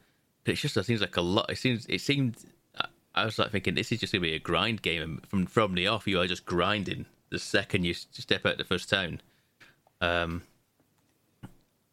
[0.45, 1.49] It's just it seems like a lot.
[1.49, 2.36] It seems it seemed.
[3.16, 5.74] I was like thinking this is just gonna be a grind game and from from
[5.74, 6.05] the off.
[6.05, 9.19] You are just grinding the second you step out the first town.
[9.99, 10.43] Um,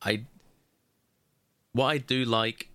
[0.00, 0.22] I
[1.72, 2.68] what I do like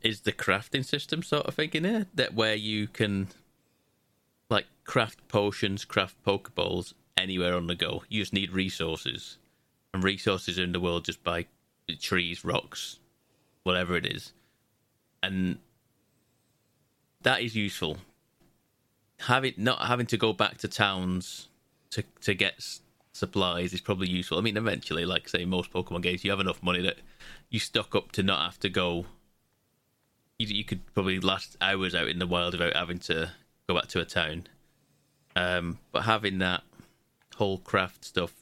[0.00, 3.28] is the crafting system sort of thing in here that where you can
[4.48, 8.04] like craft potions, craft pokeballs anywhere on the go.
[8.08, 9.36] You just need resources,
[9.92, 11.46] and resources in the world just by
[12.00, 13.00] trees, rocks,
[13.64, 14.32] whatever it is,
[15.22, 15.58] and
[17.22, 17.98] that is useful.
[19.20, 21.48] Having not having to go back to towns
[21.92, 22.54] to to get
[23.12, 24.38] supplies is probably useful.
[24.38, 26.98] I mean, eventually, like say most Pokemon games, you have enough money that
[27.50, 29.06] you stock up to not have to go.
[30.38, 33.30] You, you could probably last hours out in the wild without having to
[33.68, 34.48] go back to a town.
[35.36, 36.62] Um, but having that
[37.36, 38.32] whole craft stuff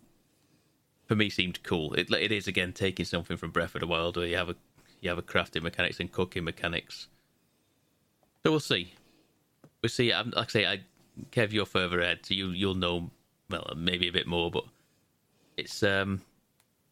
[1.06, 1.92] for me seemed cool.
[1.94, 4.56] It it is again taking something from Breath of the Wild where you have a
[5.00, 7.08] you have a crafting mechanics and cooking mechanics.
[8.44, 8.94] So we'll see.
[9.82, 10.12] We'll see.
[10.12, 10.80] I'm, like I say, I
[11.32, 13.10] Kev, you're further ahead, so you you'll know
[13.50, 14.64] well maybe a bit more, but
[15.56, 16.22] it's um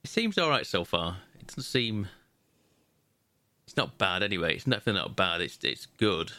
[0.05, 1.17] it seems all right so far.
[1.41, 2.09] It doesn't seem
[3.67, 4.55] it's not bad anyway.
[4.55, 5.41] It's definitely not bad.
[5.41, 6.33] It's it's good.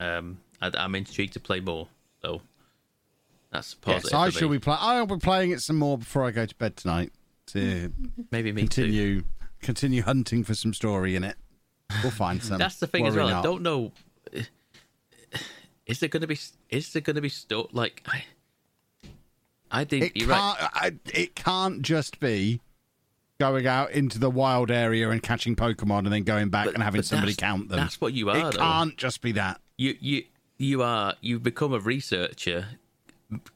[0.00, 1.86] Um, I, I'm intrigued to play more.
[2.22, 2.42] So
[3.52, 4.10] that's positive.
[4.12, 4.80] Yes, I shall be playing.
[4.82, 7.12] I'll be playing it some more before I go to bed tonight
[7.48, 7.92] to
[8.32, 8.82] Maybe me too.
[8.82, 9.24] continue
[9.62, 11.36] continue hunting for some story in it.
[12.02, 12.58] We'll find some.
[12.58, 13.28] That's the thing as well.
[13.28, 13.92] I don't know.
[15.86, 16.38] Is there going to be?
[16.70, 18.02] Is there going to be sto- like?
[18.06, 18.24] I,
[19.74, 20.60] I think It you're can't.
[20.60, 20.70] right.
[20.74, 22.60] I, it can't just be
[23.40, 26.82] going out into the wild area and catching Pokemon and then going back But- and
[26.82, 27.78] having somebody count them.
[27.78, 28.60] that's what you are, It though.
[28.60, 29.60] can't just be that.
[29.76, 30.24] You you
[30.56, 32.66] you are you've become a researcher.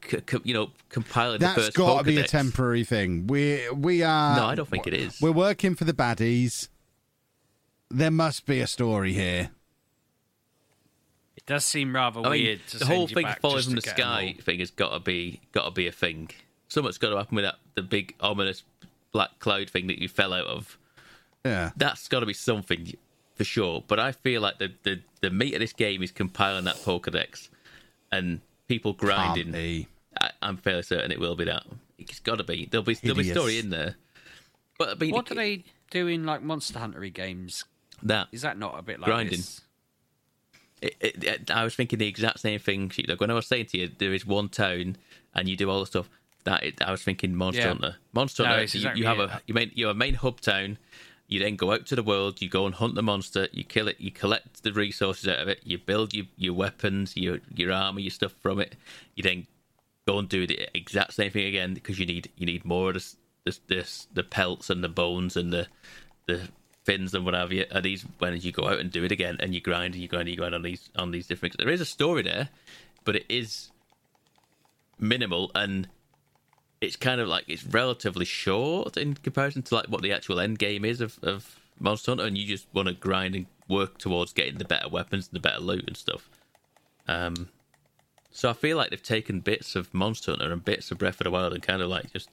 [0.09, 3.27] C- c- you know, compiling the That's first got to be a temporary thing.
[3.27, 4.35] We we are.
[4.35, 5.21] No, I don't think it is.
[5.21, 6.67] We're working for the baddies.
[7.89, 9.51] There must be a story here.
[11.39, 12.67] It does seem rather I mean, weird.
[12.67, 15.63] to the whole you thing falling from the sky thing has got to be got
[15.63, 16.29] to be a thing.
[16.67, 18.63] Something's got to happen with that the big ominous
[19.13, 20.77] black cloud thing that you fell out of.
[21.45, 21.71] Yeah.
[21.77, 22.91] that's got to be something
[23.35, 23.85] for sure.
[23.87, 27.47] But I feel like the, the, the meat of this game is compiling that Pokedex
[28.11, 29.53] and people grinding.
[29.53, 29.87] be.
[30.19, 31.63] I, I'm fairly certain it will be that.
[31.97, 32.67] It's got to be.
[32.69, 33.95] There'll be there'll be story in there.
[34.77, 37.63] But I mean, What do they do in like Monster Huntery games?
[38.03, 39.37] that Is that not a bit like Grinding.
[39.37, 39.61] this?
[40.81, 42.91] It, it, it- I was thinking the exact same thing.
[43.07, 44.97] Like when I was saying to you, there is one town
[45.33, 46.09] and you do all the stuff.
[46.45, 47.67] That it, I was thinking Monster Yeah.
[47.69, 47.95] Hunter.
[48.13, 48.61] Monster No, Hunter.
[48.61, 50.77] you, exactly you have a you main you have a main hub town.
[51.27, 52.41] You then go out to the world.
[52.41, 53.47] You go and hunt the monster.
[53.51, 53.97] You kill it.
[53.99, 55.59] You collect the resources out of it.
[55.63, 58.75] You build your, your weapons, your your armor, your stuff from it.
[59.15, 59.47] You then
[60.07, 62.93] go and do the exact same thing again because you need you need more of
[62.95, 63.15] this
[63.45, 65.67] this, this the pelts and the bones and the
[66.25, 66.47] the
[66.85, 67.65] fins and what have you.
[67.73, 70.07] Are these when you go out and do it again and you grind and you
[70.07, 71.57] grind and you grind on these on these different.
[71.57, 72.49] There is a story there,
[73.03, 73.71] but it is
[74.99, 75.87] minimal and
[76.81, 80.59] it's kind of like it's relatively short in comparison to like what the actual end
[80.59, 84.33] game is of, of Monster Hunter, and you just want to grind and work towards
[84.33, 86.29] getting the better weapons and the better loot and stuff.
[87.07, 87.49] Um,
[88.31, 91.25] so I feel like they've taken bits of Monster Hunter and bits of Breath of
[91.25, 92.29] the Wild and kind of like just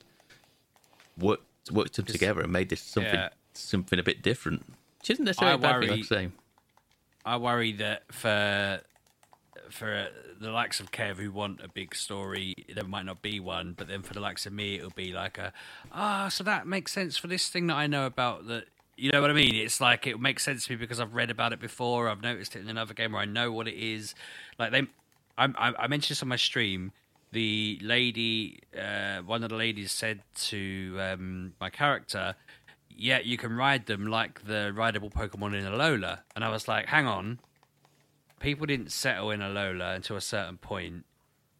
[1.18, 1.42] worked
[1.72, 3.30] worked them together and made this something Yeah.
[3.56, 4.64] Something a bit different,
[5.00, 5.88] which isn't necessarily I a bad thing.
[5.90, 6.30] worry- Like
[7.24, 8.80] I worry that for
[9.70, 13.72] for the likes of Kev who want a big story, there might not be one.
[13.76, 15.52] But then for the likes of me, it'll be like a
[15.92, 18.46] ah, so that makes sense for this thing that I know about.
[18.46, 18.64] That
[18.96, 19.54] you know what I mean?
[19.56, 22.08] It's like it makes sense to me because I've read about it before.
[22.08, 24.14] I've noticed it in another game, where I know what it is.
[24.58, 24.82] Like they,
[25.36, 26.92] I, I, I mentioned this on my stream.
[27.32, 32.36] The lady, uh, one of the ladies said to um, my character,
[32.96, 36.20] yeah, you can ride them like the rideable Pokemon in Alola.
[36.34, 37.40] And I was like, hang on.
[38.40, 41.04] People didn't settle in Alola until a certain point,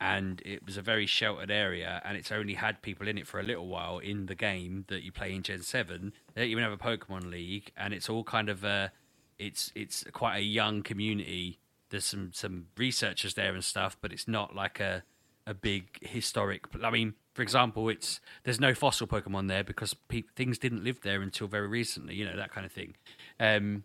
[0.01, 3.41] and it was a very sheltered area, and it's only had people in it for
[3.41, 6.13] a little while in the game that you play in Gen 7.
[6.35, 8.93] They don't even have a Pokemon League, and it's all kind of a.
[9.39, 11.59] It's it's quite a young community.
[11.89, 15.03] There's some some researchers there and stuff, but it's not like a
[15.47, 16.67] a big historic.
[16.83, 21.03] I mean, for example, it's there's no fossil Pokemon there because pe- things didn't live
[21.03, 22.15] there until very recently.
[22.15, 22.95] You know that kind of thing.
[23.39, 23.85] Um,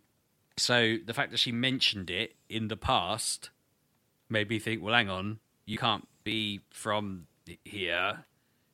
[0.56, 3.50] so the fact that she mentioned it in the past
[4.30, 7.28] made me think, well, hang on, you can't be from
[7.66, 8.24] here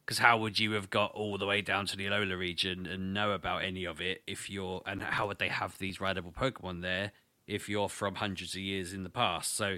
[0.06, 3.16] because how would you have got all the way down to the Alola region and
[3.16, 6.84] know about any of it if you're and how would they have these rideable Pokemon
[6.84, 7.14] there
[7.48, 9.56] if you're from hundreds of years in the past.
[9.56, 9.78] So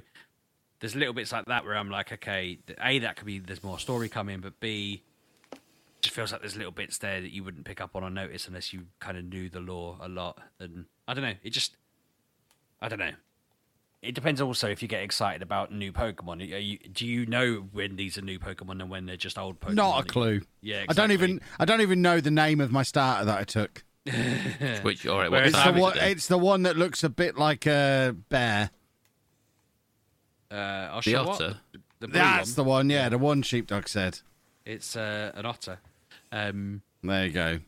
[0.80, 3.80] there's little bits like that where I'm like, okay, a that could be there's more
[3.80, 5.04] story coming, but b
[6.02, 8.48] just feels like there's little bits there that you wouldn't pick up on or notice
[8.48, 10.38] unless you kind of knew the lore a lot.
[10.60, 11.76] And I don't know, it just
[12.82, 13.12] I don't know.
[14.02, 16.42] It depends also if you get excited about new Pokemon.
[16.54, 19.60] Are you, do you know when these are new Pokemon and when they're just old
[19.60, 19.74] Pokemon?
[19.74, 20.42] Not a that you- clue.
[20.62, 23.44] Yeah, I don't even I don't even know the name of my starter that I
[23.44, 23.84] took.
[24.84, 25.98] Which all right, what Whereas It's the one.
[25.98, 28.72] It's the one that looks a bit like a bear.
[30.52, 31.42] Uh, I'll The show what?
[31.42, 31.58] otter?
[31.72, 32.56] The, the blue That's one.
[32.56, 32.90] the one.
[32.90, 34.20] Yeah, the one sheepdog said.
[34.66, 35.80] It's uh, an otter.
[36.32, 37.60] Um, There you go.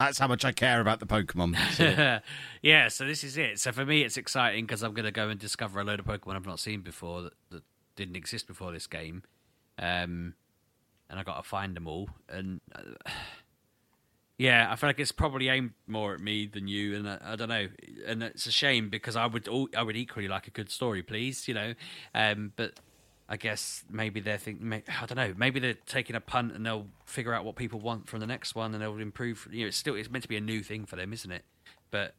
[0.00, 1.56] That's how much I care about the Pokemon.
[2.62, 3.60] yeah, so this is it.
[3.60, 6.06] So for me, it's exciting because I'm going to go and discover a load of
[6.06, 7.62] Pokemon I've not seen before that, that
[7.96, 9.22] didn't exist before this game,
[9.78, 10.34] um,
[11.08, 12.08] and I got to find them all.
[12.28, 12.80] And uh,
[14.38, 17.36] yeah, I feel like it's probably aimed more at me than you, and I, I
[17.36, 17.68] don't know.
[18.06, 21.02] And it's a shame because I would all, I would equally like a good story,
[21.02, 21.74] please, you know.
[22.14, 22.80] Um, but
[23.28, 26.86] I guess maybe they're thinking, I don't know, maybe they're taking a punt and they'll
[27.06, 29.48] figure out what people want from the next one and they'll improve.
[29.50, 31.44] You know, it's still it's meant to be a new thing for them, isn't it?
[31.90, 32.14] But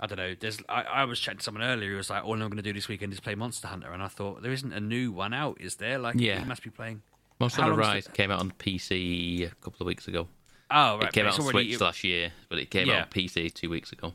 [0.00, 0.34] I don't know.
[0.38, 2.62] There's I, I was chatting to someone earlier who was like, all I'm going to
[2.62, 5.32] do this weekend is play Monster Hunter, and I thought there isn't a new one
[5.32, 5.98] out, is there?
[5.98, 6.40] Like, Yeah.
[6.40, 7.02] you must be playing.
[7.40, 10.26] Monster How Hunter the- Rise came out on PC a couple of weeks ago.
[10.70, 11.04] Oh, right.
[11.04, 12.94] it came out on already- Switch last year, but it came Yeah.
[12.96, 14.14] out on PC two weeks ago.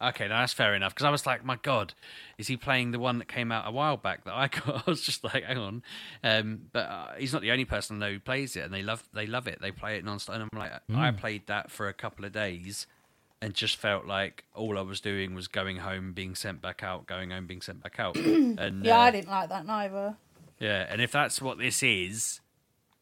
[0.00, 0.94] Okay, now that's fair enough.
[0.94, 1.94] Because I was like, my God,
[2.36, 4.86] is he playing the one that came out a while back that I got?
[4.86, 5.82] I was just like, hang on.
[6.22, 8.82] Um, but uh, he's not the only person I know who plays it, and they
[8.82, 9.58] love they love it.
[9.62, 10.34] They play it nonstop.
[10.34, 11.16] And I'm like, I Hmm.
[11.16, 12.86] played that for a couple of days,
[13.40, 17.06] and just felt like all I was doing was going home, being sent back out,
[17.06, 18.16] going home, being sent back out.
[18.18, 20.16] and Yeah, uh, I didn't like that neither.
[20.58, 22.40] yeah, and if that's what this is,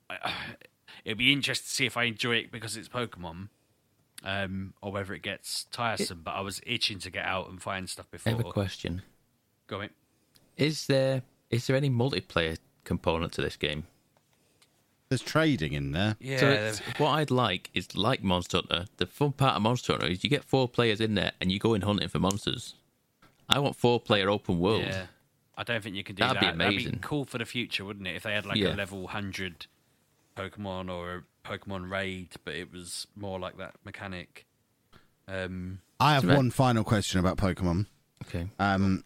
[0.09, 0.33] I-
[1.05, 3.49] it'd be interesting to see if I enjoy it because it's Pokemon,
[4.23, 6.23] um, or whether it gets tiresome.
[6.25, 8.33] but I was itching to get out and find stuff before.
[8.33, 9.03] I have a question:
[9.67, 9.91] Go on.
[10.57, 13.85] Is there is there any multiplayer component to this game?
[15.11, 16.17] There's trading in there.
[16.19, 18.87] Yeah, So what I'd like is like Monster Hunter.
[18.97, 21.59] The fun part of Monster Hunter is you get four players in there and you
[21.59, 22.75] go in hunting for monsters.
[23.49, 24.83] I want four player open world.
[24.83, 25.07] yeah.
[25.57, 26.59] I don't think you can do That'd be that.
[26.59, 26.93] That'd amazing.
[26.93, 28.17] be cool for the future, wouldn't it?
[28.17, 28.75] If they had like Yeah.
[28.75, 29.67] a level hundred
[30.37, 34.47] Pokemon or a Pokemon raid, but it was more like that mechanic.
[35.29, 37.87] Um, I have one final question about Pokemon.
[38.27, 38.51] Okay.
[38.59, 39.05] Um,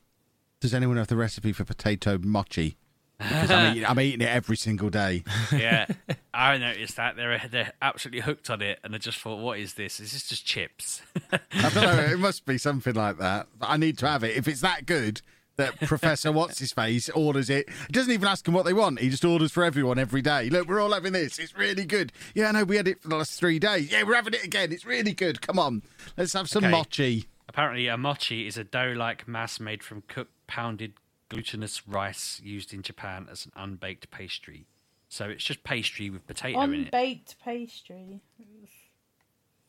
[0.61, 2.76] does anyone have the recipe for potato mochi?
[3.18, 5.24] Because I'm eating, I'm eating it every single day.
[5.53, 5.87] yeah,
[6.33, 9.74] I noticed that they're they're absolutely hooked on it, and I just thought, what is
[9.74, 10.01] this?
[10.01, 11.03] Is this just chips?
[11.33, 12.05] I don't know.
[12.12, 13.49] It must be something like that.
[13.59, 14.37] But I need to have it.
[14.37, 15.20] If it's that good
[15.59, 19.00] that Professor What's His Face orders it, he doesn't even ask them what they want.
[19.00, 20.48] He just orders for everyone every day.
[20.48, 21.38] Look, we're all having this.
[21.38, 22.12] It's really good.
[22.34, 23.92] Yeah, no, we had it for the last three days.
[23.92, 24.72] Yeah, we're having it again.
[24.72, 25.42] It's really good.
[25.42, 25.82] Come on,
[26.16, 26.70] let's have some Okay.
[26.70, 27.24] mochi.
[27.48, 30.94] Apparently, a mochi is a dough-like mass made from cooked, pounded
[31.28, 34.66] glutinous rice used in Japan as an unbaked pastry.
[35.09, 36.78] So it's just pastry with potato in it.
[36.84, 38.20] Unbaked pastry.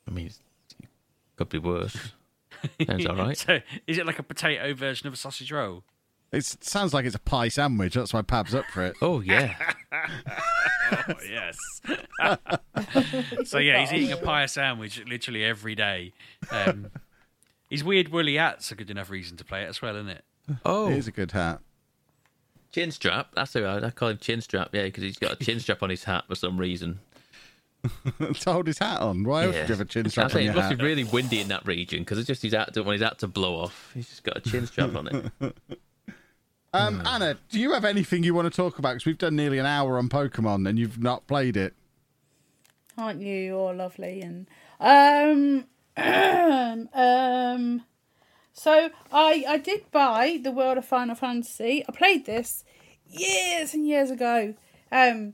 [0.08, 0.38] I mean, it
[1.36, 2.14] could be worse.
[2.88, 3.38] Sounds all right.
[3.38, 5.84] So is it like a potato version of a sausage roll?
[6.32, 7.96] It sounds like it's a pie sandwich.
[7.96, 8.96] That's why Pab's up for it.
[9.02, 9.56] Oh yeah.
[10.92, 11.56] Oh, yes.
[13.46, 16.14] so yeah, he's eating a pie sandwich literally every day.
[16.50, 16.88] Um,
[17.70, 20.24] his weird woolly hat's a good enough reason to play it as well, isn't it?
[20.66, 21.60] Oh, It is a good hat.
[22.72, 23.30] chin strap.
[23.36, 24.70] That's who I, I call him chin strap.
[24.74, 27.00] Yeah, because he's got a chin strap on his hat for some reason.
[28.40, 29.24] to hold his hat on.
[29.24, 29.62] Why else Yeah.
[29.62, 30.78] would you have a chin strap on your it must hat?
[30.78, 32.74] be really windy in that region because it's just his hat.
[32.74, 33.92] Don't want his hat to blow off.
[33.94, 35.56] He's just got a chin strap on it.
[36.72, 38.90] Um, Anna, do you have anything you want to talk about?
[38.94, 41.74] Because we've done nearly an hour on Pokemon and you've not played it.
[42.96, 44.22] Aren't you all lovely?
[44.22, 44.46] And
[44.80, 45.66] um,
[46.94, 47.84] um,
[48.54, 51.84] so I I did buy the World of Final Fantasy.
[51.90, 52.64] I played this
[53.08, 54.54] years and years ago.
[54.92, 55.34] Um,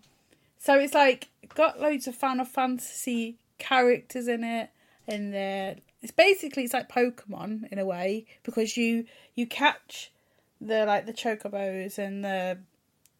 [0.57, 4.69] so it's like got loads of Final Fantasy characters in it,
[5.07, 10.11] and they're it's basically it's like Pokemon in a way because you you catch
[10.61, 12.59] the like the chocobos and the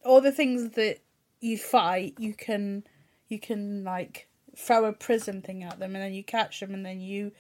[0.04, 1.00] all the things that
[1.42, 2.84] you fight you can
[3.28, 6.86] you can like throw a prism thing at them and then you catch them and
[6.86, 7.32] then you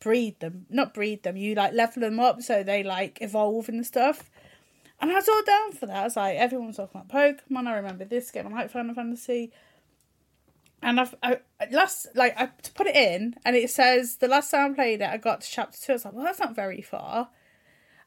[0.00, 3.86] breed them not breed them you like level them up so they like evolve and
[3.86, 4.28] stuff
[5.00, 5.96] and I was all down for that.
[5.96, 7.66] I was like, everyone's talking about Pokemon.
[7.66, 8.46] I remember this game.
[8.46, 9.50] I like Final Fantasy.
[10.82, 11.38] And I've I,
[11.70, 15.10] last like I put it in, and it says the last time I played it,
[15.10, 15.92] I got to chapter two.
[15.92, 17.28] I was like, well, that's not very far.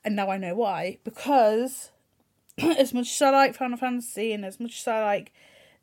[0.04, 1.92] And now I know why because
[2.58, 5.32] as much as I like Final Fantasy, and as much as I like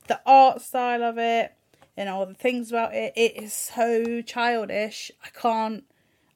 [0.08, 1.52] the art style of it
[1.96, 5.10] and all the things about it, it is so childish.
[5.24, 5.84] I can't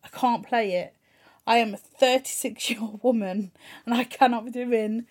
[0.04, 0.94] I can't play it.
[1.46, 3.52] I am a 36 year old woman
[3.84, 5.06] and I cannot be doing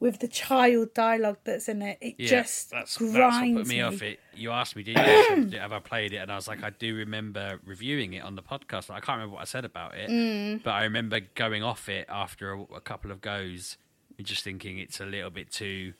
[0.00, 1.98] with the child dialogue that's in it.
[2.00, 3.80] It Yeah, just that's, grinds that's what put me, me.
[3.82, 4.18] off it.
[4.34, 6.16] You asked me, didn't you, have I played it?
[6.16, 8.88] And I was like, I do remember reviewing it on the podcast.
[8.90, 10.62] I can't remember what I said about it, Mm.
[10.62, 13.76] but I remember going off it after a, a couple of goes
[14.16, 15.92] and just thinking it's a little bit too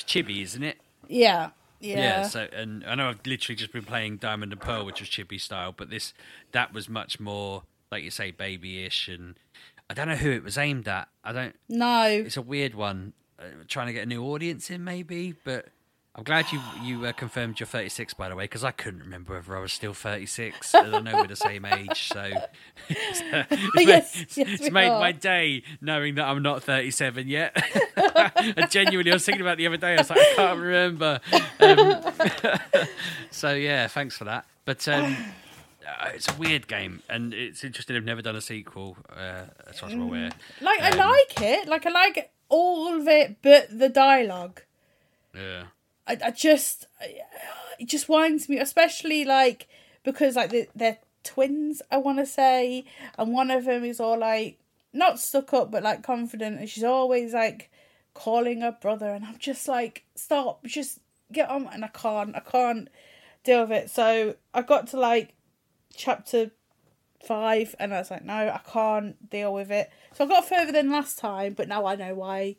[0.00, 0.78] chibi, isn't it?
[1.08, 1.50] Yeah.
[1.80, 2.22] Yeah.
[2.28, 5.40] So, and I know I've literally just been playing Diamond and Pearl, which was chibi
[5.40, 6.14] style, but this
[6.52, 9.34] that was much more like you say, babyish, and
[9.90, 11.08] I don't know who it was aimed at.
[11.22, 11.54] I don't.
[11.68, 12.06] no.
[12.06, 13.12] It's a weird one.
[13.38, 15.66] Uh, trying to get a new audience in, maybe, but.
[16.16, 19.34] I'm glad you you uh, confirmed you're 36, by the way, because I couldn't remember
[19.34, 20.72] whether I was still 36.
[20.72, 22.22] and I know we're the same age, so
[22.88, 27.26] it's, uh, it's Yes, made, yes, it's made my day knowing that I'm not 37
[27.26, 27.56] yet.
[28.36, 29.94] and genuinely, I was thinking about it the other day.
[29.94, 31.20] I was like, I can't remember.
[31.58, 32.86] Um,
[33.32, 34.46] so yeah, thanks for that.
[34.64, 35.16] But um,
[35.84, 37.96] uh, it's a weird game, and it's interesting.
[37.96, 40.30] I've never done a sequel, uh, as far as I'm aware.
[40.60, 41.68] Like, I Um, like it.
[41.68, 44.62] Like, I like all of it, but the dialogue.
[45.34, 45.64] Yeah.
[46.06, 46.86] I, I just
[47.80, 49.66] it just winds me especially like
[50.04, 52.84] because like they, they're twins i want to say
[53.18, 54.58] and one of them is all like
[54.92, 57.70] not stuck up but like confident and she's always like
[58.12, 61.00] calling her brother and i'm just like stop just
[61.32, 62.88] get on and i can't i can't
[63.42, 65.34] deal with it so i got to like
[65.96, 66.50] chapter
[67.26, 70.72] five and i was like no i can't deal with it so i got further
[70.72, 72.54] than last time but now i know why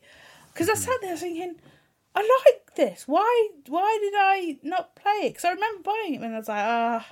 [0.54, 1.56] because i sat there thinking
[2.18, 3.10] I like this.
[3.10, 3.50] Why?
[3.68, 5.30] Why did I not play it?
[5.32, 7.06] Because I remember buying it when I was like, ah,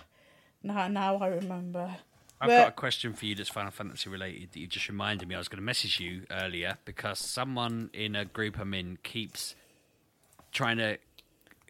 [0.64, 1.98] now now I remember.
[2.40, 5.28] I've But- got a question for you that's Final Fantasy related that you just reminded
[5.28, 5.36] me.
[5.36, 9.56] I was going to message you earlier because someone in a group I'm in keeps
[10.54, 10.98] trying to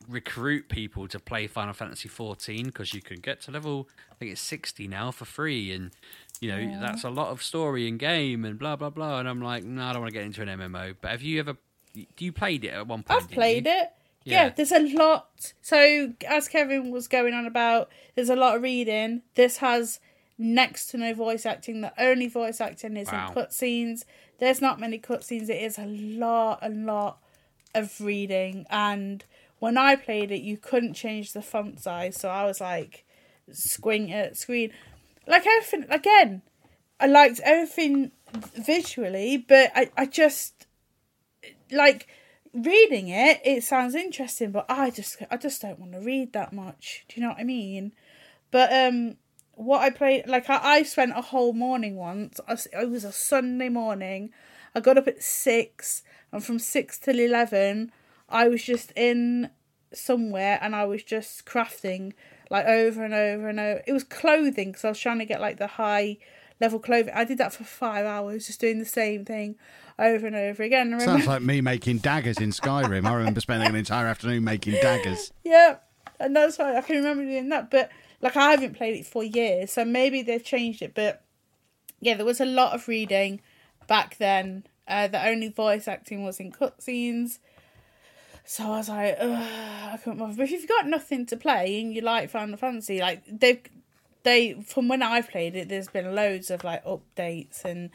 [0.08, 4.32] recruit people to play Final Fantasy 14 because you can get to level, I think
[4.32, 5.72] it's 60 now for free.
[5.74, 5.92] And,
[6.42, 9.20] you know, that's a lot of story and game and blah, blah, blah.
[9.20, 10.96] And I'm like, no, I don't want to get into an MMO.
[11.02, 11.58] But have you ever,
[11.94, 13.22] do you played it at one point?
[13.24, 13.72] I've played you?
[13.72, 13.92] it.
[14.26, 14.44] Yeah.
[14.46, 14.50] Yeah.
[14.50, 15.54] there's a lot.
[15.62, 19.22] So as Kevin was going on about, there's a lot of reading.
[19.36, 20.00] This has
[20.38, 21.82] next to no voice acting.
[21.82, 23.28] The only voice acting is Wow.
[23.30, 24.04] in cutscenes.
[24.40, 25.50] There's not many cutscenes.
[25.50, 27.20] It is a lot, a lot
[27.76, 28.66] of reading.
[28.70, 29.24] And
[29.64, 33.06] when I played it, you couldn't change the font size, so I was like,
[33.50, 34.74] squint at screen,
[35.26, 35.86] like everything.
[35.90, 36.42] Again,
[37.00, 40.68] I liked everything visually, but I, I just
[41.72, 42.08] like
[42.54, 43.40] reading it.
[43.46, 47.06] It sounds interesting, but I just, I just don't want to read that much.
[47.08, 47.94] Do you know what I mean?
[48.52, 49.16] But um,
[49.54, 52.38] what I played, like I, I spent a whole morning once.
[52.50, 54.32] I It was a Sunday morning.
[54.76, 56.04] I got up at six,
[56.34, 57.94] and from six till eleven,
[58.34, 59.50] I was just in
[59.94, 62.14] somewhere, and I was just crafting
[62.50, 63.82] like over and over and over.
[63.88, 66.18] It was clothing because I was trying to get like the high
[66.60, 67.14] level clothing.
[67.16, 69.56] I did that for five hours, just doing the same thing
[70.00, 70.92] over and over again.
[70.92, 73.06] Remember- Sounds like me making daggers in Skyrim.
[73.06, 75.32] I remember spending an entire afternoon making daggers.
[75.44, 75.78] Yeah,
[76.20, 77.70] and that's why I can remember doing that.
[77.70, 80.94] But like, I haven't played it for years, so maybe they've changed it.
[80.96, 81.24] But
[82.00, 83.42] yeah, there was a lot of reading
[83.88, 84.66] back then.
[84.88, 87.40] Uh, the only voice acting was in cutscenes.
[88.46, 90.34] So I was like, I couldn't bother.
[90.36, 93.62] But if you've got nothing to play and you like Final Fantasy, like they've
[94.24, 97.90] they from when I've played it, there's been loads of like updates and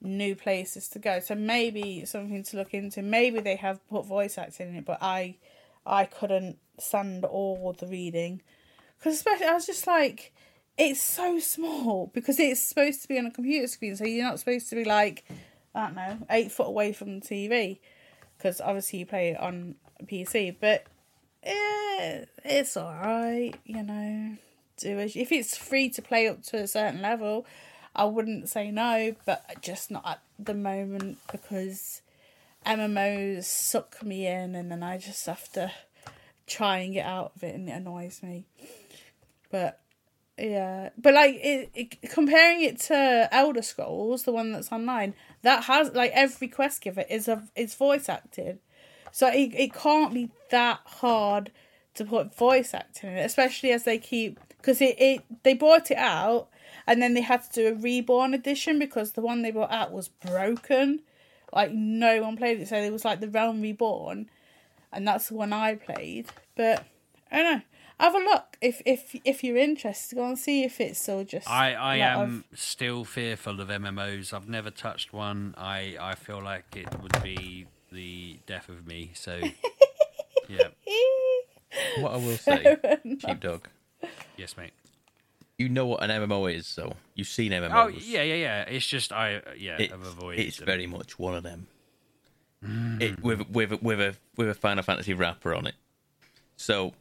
[0.00, 1.20] new places to go.
[1.20, 3.02] So maybe something to look into.
[3.02, 5.36] Maybe they have put voice acting in it, but I
[5.84, 8.42] I couldn't stand all the reading
[8.98, 10.32] because especially I was just like,
[10.78, 14.38] it's so small because it's supposed to be on a computer screen, so you're not
[14.38, 15.24] supposed to be like
[15.74, 17.78] I don't know eight foot away from the TV
[18.36, 19.74] because obviously you play it on
[20.06, 20.84] PC, but
[21.42, 24.36] eh, it's alright, you know.
[24.76, 27.46] Do it if it's free to play up to a certain level.
[27.94, 32.02] I wouldn't say no, but just not at the moment because
[32.64, 35.72] MMOs suck me in, and then I just have to
[36.46, 38.44] try and get out of it, and it annoys me.
[39.50, 39.80] But
[40.38, 45.64] yeah, but like it, it, comparing it to Elder Scrolls, the one that's online, that
[45.64, 48.58] has like every quest giver is a is voice acted,
[49.12, 51.50] so it it can't be that hard
[51.94, 55.90] to put voice acting in it, especially as they keep because it, it they bought
[55.90, 56.48] it out
[56.86, 59.92] and then they had to do a reborn edition because the one they bought out
[59.92, 61.00] was broken,
[61.52, 64.28] like no one played it, so it was like the Realm Reborn,
[64.92, 66.26] and that's the one I played.
[66.56, 66.84] But
[67.30, 67.62] I don't know.
[67.98, 70.16] Have a look if if if you're interested.
[70.16, 71.48] Go and see if it's still just.
[71.48, 74.32] I I am still fearful of MMOs.
[74.32, 75.54] I've never touched one.
[75.58, 79.12] I, I feel like it would be the death of me.
[79.14, 79.38] So,
[80.48, 80.68] yeah.
[81.98, 82.76] What I will say,
[83.18, 83.66] sheepdog,
[84.36, 84.72] Yes, mate.
[85.58, 87.70] you know what an MMO is, so you've seen MMOs.
[87.72, 88.62] Oh yeah, yeah, yeah.
[88.62, 90.40] It's just I uh, yeah it's, I've avoided.
[90.46, 90.66] it's them.
[90.66, 91.68] very much one of them.
[92.64, 93.00] Mm.
[93.00, 95.74] It, with with with a with a Final Fantasy wrapper on it,
[96.56, 96.92] so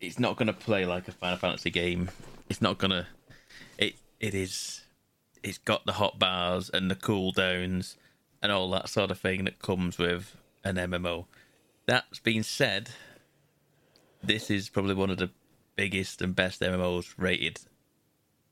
[0.00, 2.10] it's not going to play like a Final Fantasy game.
[2.48, 3.06] It's not going to.
[3.78, 4.82] It it is.
[5.42, 7.96] It's got the hot bars and the cooldowns
[8.44, 11.24] and all that sort of thing that comes with an MMO.
[11.86, 12.90] That's been said,
[14.22, 15.30] this is probably one of the
[15.76, 17.60] biggest and best MMOs rated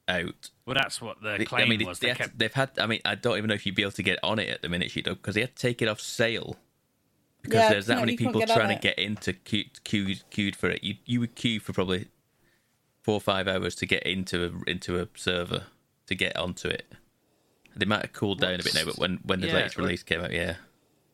[0.09, 0.49] out.
[0.65, 1.99] Well, that's what the They- claim I mean, was.
[1.99, 2.71] they They had, kept they've had.
[2.79, 4.63] I mean, I don't even know if you'd be able to get on it at
[4.63, 6.57] the minute, she because they had to take it off sale
[7.43, 10.71] because Yeah, there's that no, many people trying to get into queue, queued, queued for
[10.71, 10.83] it.
[10.83, 12.09] You you would queue for probably
[13.03, 15.65] four or five hours to get into a into a server
[16.07, 16.87] to get onto it.
[17.77, 20.03] They might have cooled down a bit now, but when when the Yeah, latest release
[20.03, 20.57] came out, yeah,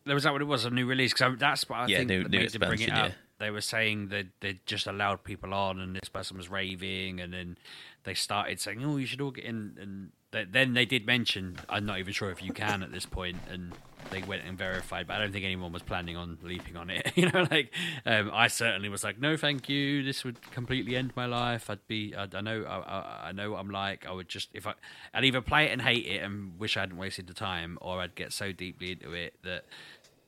[0.04, 2.08] there was that what it was a new release because that's what I Yeah, think
[2.08, 3.08] new- that new made them bring it up.
[3.08, 3.14] yeah.
[3.38, 7.32] They were saying that they just allowed people on, and this person was raving, and
[7.32, 7.56] then
[8.02, 11.58] they started saying, "Oh, you should all get in." And they, then they did mention,
[11.68, 13.74] "I'm not even sure if you can at this point," and
[14.10, 15.06] they went and verified.
[15.06, 17.12] But I don't think anyone was planning on leaping on it.
[17.16, 17.72] you know, like
[18.06, 20.02] um, I certainly was like, "No, thank you.
[20.02, 21.70] This would completely end my life.
[21.70, 24.06] I'd be, I, I know, I, I, I know what I'm like.
[24.06, 24.74] I would just if I,
[25.12, 28.00] I'd either play it and hate it and wish I hadn't wasted the time, or
[28.00, 29.64] I'd get so deeply into it that."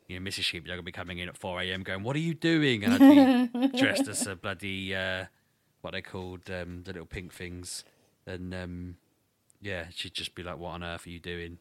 [0.07, 0.43] you know, Mrs.
[0.43, 1.85] Sheepdog would be coming in at 4 a.m.
[1.85, 2.83] going, What are you doing?
[2.83, 5.27] And I'd be dressed as a bloody, uh,
[5.83, 7.85] what they called, um, the little pink things.
[8.27, 8.97] And um,
[9.63, 11.59] yeah, she'd just be like, What on earth are you doing?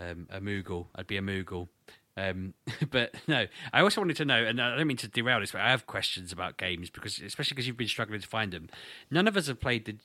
[0.00, 0.86] Um, a Moogle.
[0.96, 1.68] I'd be a Moogle.
[2.16, 2.54] Um,
[2.90, 5.60] but no, I also wanted to know, and I don't mean to derail this, but
[5.60, 8.68] I have questions about games because, especially because you've been struggling to find them.
[9.10, 9.96] None of us have played the.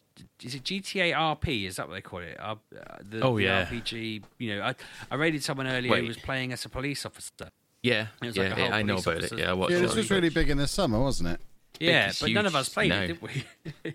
[0.43, 1.65] Is it GTA RP?
[1.67, 2.37] Is that what they call it?
[2.39, 2.55] Uh,
[3.01, 3.65] the, Oh, the yeah.
[3.65, 4.23] RPG.
[4.37, 4.75] You know, I,
[5.11, 6.01] I rated someone earlier Wait.
[6.01, 7.49] who was playing as a police officer.
[7.83, 8.43] yeah, It was yeah.
[8.43, 9.43] like a whole I know police about it.
[9.43, 11.41] Yeah, I watched Yeah, it this was really big in the summer, wasn't it?
[11.79, 13.01] Yeah, but none of us played now.
[13.01, 13.43] it, did we?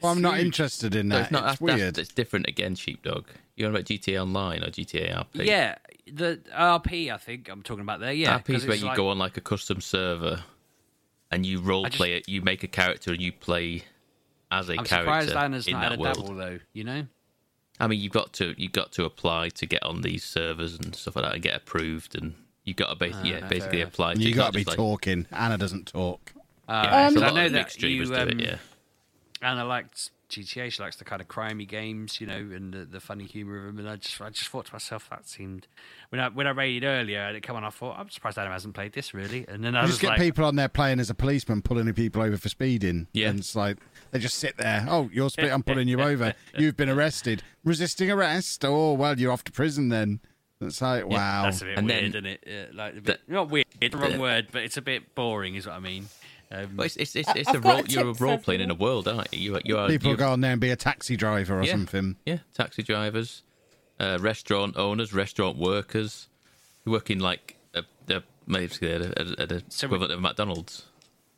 [0.03, 0.47] Well, I'm not huge.
[0.47, 1.23] interested in No, that.
[1.23, 1.39] it's not.
[1.43, 1.81] it's that's, weird.
[1.81, 3.27] That's, it's different again, Sheepdog.
[3.57, 5.45] You're on about GTA Online or GTA RP?
[5.47, 5.77] Yeah,
[6.13, 7.13] the RP.
[7.13, 8.13] I think I'm talking about there.
[8.13, 10.43] Yeah, RP is where you like- go on like a custom server
[11.31, 12.29] and you role just- play it.
[12.29, 13.85] You make a character and you play
[14.51, 16.17] as a I'm character surprised Anna's in not that had a world.
[16.17, 16.59] double though.
[16.73, 17.07] You know.
[17.79, 20.95] I mean, you've got to you've got to apply to get on these servers and
[20.95, 24.15] stuff like that and get approved, and you've got to basically yeah Ah, basically apply.
[24.15, 25.27] To you got to be like- talking.
[25.33, 26.33] Anna doesn't talk.
[26.71, 28.41] Uh, Yeah, Um, there's a I know that you, do um, it.
[28.41, 28.57] Yeah,
[29.43, 30.71] Anna likes GTA.
[30.71, 33.65] She likes the kind of crimey games, you know, and the, the funny humour of
[33.67, 33.79] them.
[33.81, 35.67] And I just, I just thought to myself, that seemed
[36.11, 38.53] when I when I rated earlier and it came on, I thought, I'm surprised Adam
[38.53, 39.45] hasn't played this really.
[39.49, 41.63] And then I You was just get like, people on there playing as a policeman,
[41.63, 43.09] pulling people over for speeding.
[43.13, 43.31] Yeah.
[43.31, 43.79] And it's like,
[44.13, 44.87] they just sit there.
[44.89, 45.51] Oh, you're speed.
[45.51, 46.35] I'm pulling you over.
[46.57, 47.43] You've been arrested.
[47.65, 48.65] Resisting arrest.
[48.65, 50.21] Oh, well, you're off to prison then.
[50.61, 51.45] It's like, wow.
[51.45, 52.45] That's a bit And weird, then- isn't it?
[52.47, 55.55] Yeah, like a bit, not weird, the wrong the- word, but it's a bit boring,
[55.55, 56.07] is what I mean.
[56.53, 57.83] Um, but it's it's it's, it's a got a role.
[57.87, 59.55] You're a role playing in a world, aren't you?
[59.55, 61.73] You, you are People you, go on there and be a taxi driver or Yeah.
[61.73, 62.17] something.
[62.27, 63.43] Yeah, taxi drivers,
[64.01, 66.29] uh, restaurant owners, restaurant workers,
[66.85, 70.21] who work in like a, a basically at a, at a So we- equivalent of
[70.21, 70.87] McDonald's.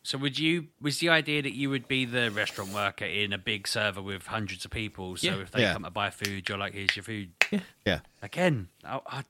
[0.05, 0.67] So would you?
[0.81, 4.27] Was the idea that you would be the restaurant worker in a big server with
[4.27, 5.17] hundreds of people?
[5.17, 5.43] So Yeah.
[5.43, 5.75] if they Yeah.
[5.75, 7.61] come to buy food, you're like, "Here's your food." Yeah.
[7.87, 8.01] Yeah.
[8.21, 9.23] Again, I, I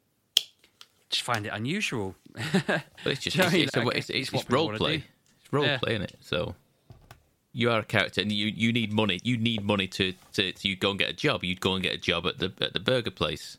[1.11, 2.15] just find it unusual.
[2.67, 3.97] But it's just Do you know it's, what I mean?
[3.97, 5.05] it's, it's, it's it's, what it's role wanna play.
[5.53, 5.79] Role Yeah.
[5.79, 6.17] play, is it?
[6.21, 6.57] So
[7.53, 9.21] you are a character, and you, you need money.
[9.23, 11.45] You need money to, to, to you go and get a job.
[11.45, 13.59] You'd go and get a job at the at the burger place.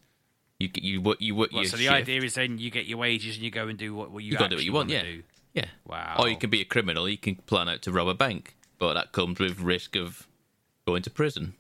[0.60, 1.94] You you work you work Well, so the shift.
[1.96, 4.32] idea is then you get your wages and you go and do what, what you,
[4.32, 4.90] you go and do what you want.
[4.90, 5.24] Yeah, do.
[5.54, 5.66] yeah.
[5.86, 6.16] Wow.
[6.20, 7.08] Or you can be a criminal.
[7.08, 10.28] You can plan out to rob a bank, but that comes with risk of
[10.86, 11.54] going to prison.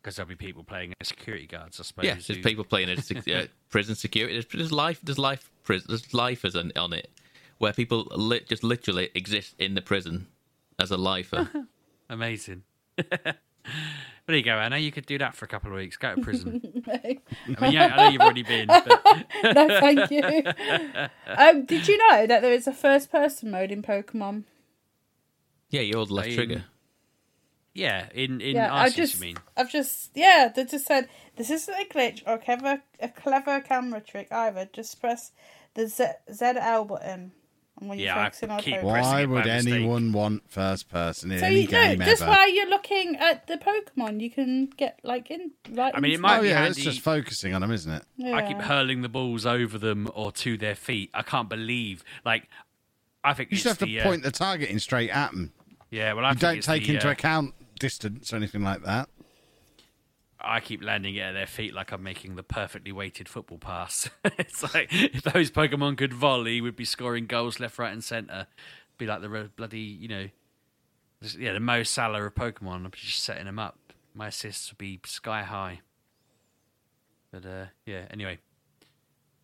[0.00, 2.04] Because there'll be people playing as security guards, I suppose.
[2.06, 4.34] Yeah, there's who- people playing as uh, prison security.
[4.34, 4.98] There's, there's life.
[5.02, 5.48] There's life.
[5.68, 7.08] There's lifers on, on it,
[7.62, 10.26] where people li- just literally exist in the prison
[10.80, 11.48] as a lifer.
[12.10, 12.64] Amazing.
[12.96, 14.78] there you go, Anna.
[14.78, 15.96] You could do that for a couple of weeks.
[15.96, 16.82] Go to prison.
[16.84, 17.16] no, I
[17.60, 18.66] mean, yeah, I know you've already been.
[18.66, 18.90] But
[19.54, 20.42] thank you.
[21.26, 24.42] Um, did you know that there is a first-person mode in Pokemon?
[25.70, 26.64] yeah, you hold left Um, trigger.
[27.74, 29.36] yeah, in in Yeah, I just, you mean?
[29.56, 34.00] I've just, yeah, they just said this isn't a glitch or clever, a clever camera
[34.00, 34.68] trick either.
[34.72, 35.30] Just press
[35.74, 37.32] the Z, ZL button,
[37.82, 38.90] and when Yeah, I you're focusing on keep Pokemon.
[38.92, 39.74] pressing Why it by would mistake.
[39.74, 42.30] anyone want first person in So any you know, game just ever?
[42.30, 45.92] while you're looking at the Pokemon, you can get like in right.
[45.94, 48.04] I mean, it into might oh be yeah, it's just focusing on them, isn't it?
[48.16, 48.36] Yeah.
[48.36, 51.10] I keep hurling the balls over them or to their feet.
[51.12, 52.48] I can't believe, like,
[53.24, 55.52] I think You just have to the, uh, point the targeting straight at them.
[55.90, 58.62] yeah, well, I You think don't it's take the, into uh, account distance or anything
[58.62, 59.08] like that.
[60.44, 64.08] I keep landing it at their feet like I'm making the perfectly weighted football pass.
[64.24, 68.46] it's like if those Pokemon could volley, we'd be scoring goals left, right, and centre.
[68.98, 70.28] Be like the bloody, you know,
[71.38, 72.84] yeah, the Mo Salah of Pokemon.
[72.84, 73.78] I'm just setting them up.
[74.14, 75.80] my assists would be sky high.
[77.32, 78.38] But uh, yeah, anyway.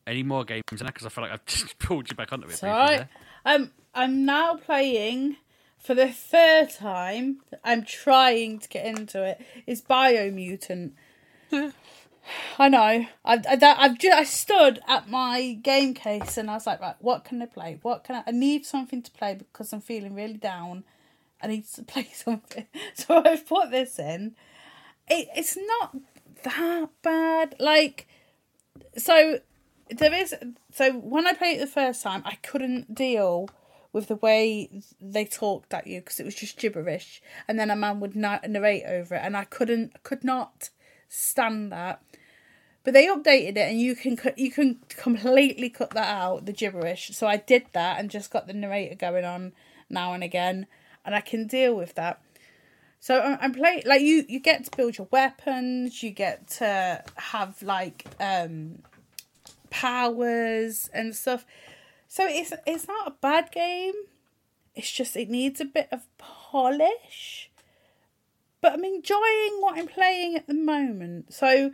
[0.07, 0.63] Any more games?
[0.71, 2.53] Because I feel like I've just pulled you back onto it.
[2.53, 2.99] It's alright.
[2.99, 3.09] there.
[3.45, 5.37] Um, I'm now playing
[5.79, 7.41] for the third time.
[7.65, 9.41] I'm trying to get into it.
[9.67, 10.93] It's Biomutant.
[12.59, 13.07] I know.
[13.25, 16.81] I I that- I've just I stood at my game case and I was like,
[16.81, 17.79] right, what can I play?
[17.83, 18.25] What can I?
[18.27, 20.85] I need something to play because I'm feeling really down.
[21.43, 22.67] I need to play something.
[22.95, 24.35] So I've put this in.
[25.09, 25.97] It it's not
[26.43, 27.55] that bad.
[27.59, 28.09] Like
[28.97, 29.41] so
[29.91, 30.35] there is
[30.73, 33.49] so when I played it the first time, I couldn't deal
[33.99, 34.71] with the way
[35.01, 38.85] they talked at you because it was just gibberish, and then a man would narrate
[38.87, 40.71] over it, and I couldn't could not
[41.09, 42.01] stand that.
[42.85, 47.11] But they updated it, and you can you can completely cut that out the gibberish.
[47.13, 49.53] So I did that and just got the narrator going on
[49.91, 50.69] now and again,
[51.05, 52.23] and I can deal with that.
[53.01, 54.25] So I'm, I'm playing like you.
[54.29, 56.05] You get to build your weapons.
[56.05, 58.79] You get to have like um
[59.71, 61.45] powers and stuff.
[62.09, 63.93] So it's it's not a bad game.
[64.75, 67.51] It's just it needs a bit of polish.
[68.61, 71.33] But I'm enjoying what I'm playing at the moment.
[71.33, 71.71] So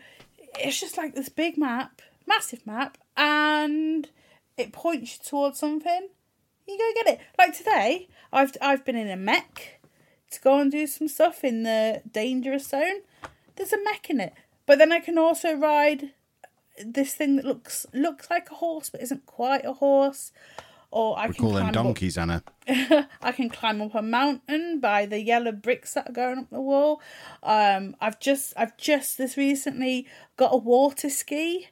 [0.59, 4.09] it's just like this big map, massive map, and
[4.59, 6.09] it points you towards something.
[6.67, 7.21] You go get it.
[7.39, 9.81] Like today, I've I've been in a mech
[10.33, 13.03] to go and do some stuff in the dangerous zone.
[13.55, 14.35] There's a mech in it,
[14.67, 16.11] but then I can also ride
[16.85, 20.33] this thing that looks looks like a horse but isn't quite a horse.
[20.91, 22.45] Or I We can call them climb up- donkeys, Anna.
[23.21, 26.61] I can climb up a mountain by the yellow bricks that are going up the
[26.61, 27.01] wall.
[27.43, 30.07] Um, I've just I've just this recently
[30.37, 31.69] got a water ski.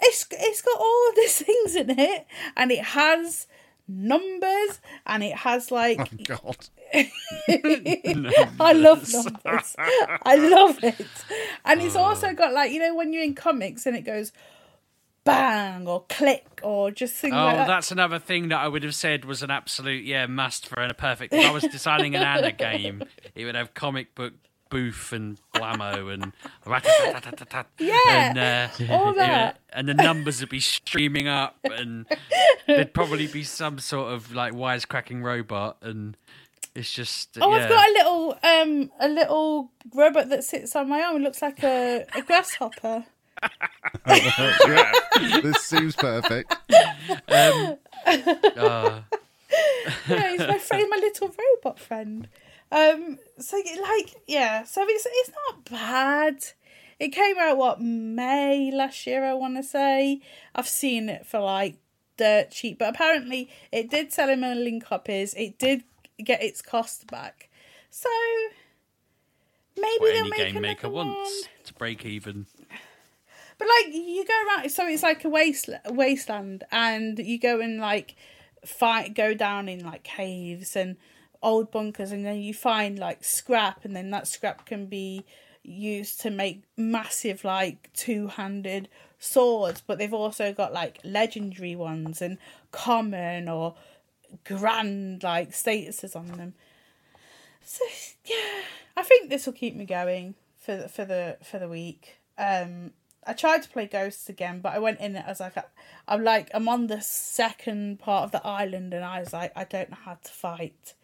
[0.00, 2.26] It's it's got all of these things in it,
[2.56, 3.46] and it has
[3.86, 6.56] numbers, and it has like Oh, God.
[8.60, 9.74] I love numbers.
[9.78, 11.06] I love it.
[11.64, 14.32] And it's also got like, you know, when you're in comics and it goes
[15.24, 17.66] bang or click or just things Oh, like that.
[17.68, 20.92] that's another thing that I would have said was an absolute yeah must for a
[20.94, 21.32] perfect.
[21.32, 23.02] If I was designing an Anna game,
[23.34, 24.34] it would have comic book
[24.68, 26.32] boof and blammo and.
[27.78, 29.58] Yeah, and, uh, all that.
[29.70, 32.06] and the numbers would be streaming up, and
[32.66, 36.16] there'd probably be some sort of like wisecracking robot, and
[36.74, 37.64] it's just Oh, yeah.
[37.64, 41.16] I've got a little um a little robot that sits on my arm.
[41.16, 43.04] It looks like a, a grasshopper.
[45.42, 46.54] This seems perfect.
[48.56, 49.02] Uh,
[50.08, 52.28] Yeah, he's my friend, my little robot friend.
[52.70, 56.42] Um, so like, yeah, so it's it's not bad.
[56.98, 60.20] It came out what May last year, I want to say.
[60.54, 61.76] I've seen it for like
[62.16, 65.34] dirt cheap, but apparently it did sell him a million copies.
[65.34, 65.84] It did
[66.18, 67.48] get its cost back,
[67.90, 68.08] so
[69.76, 71.08] maybe what they'll any make game maker one.
[71.08, 72.46] wants to break even.
[73.58, 77.78] But like you go around, so it's like a waste wasteland, and you go and
[77.78, 78.16] like
[78.64, 80.96] fight, go down in like caves and
[81.42, 85.24] old bunkers, and then you find like scrap, and then that scrap can be
[85.62, 89.80] used to make massive like two handed swords.
[89.86, 92.38] But they've also got like legendary ones and
[92.72, 93.74] common or
[94.44, 96.54] grand like statuses on them.
[97.64, 97.84] So
[98.24, 98.62] yeah,
[98.96, 102.18] I think this will keep me going for the, for the for the week.
[102.38, 102.92] Um,
[103.26, 105.54] I tried to play Ghosts again, but I went in it as like
[106.08, 109.64] I'm like I'm on the second part of the island, and I was like I
[109.64, 110.94] don't know how to fight.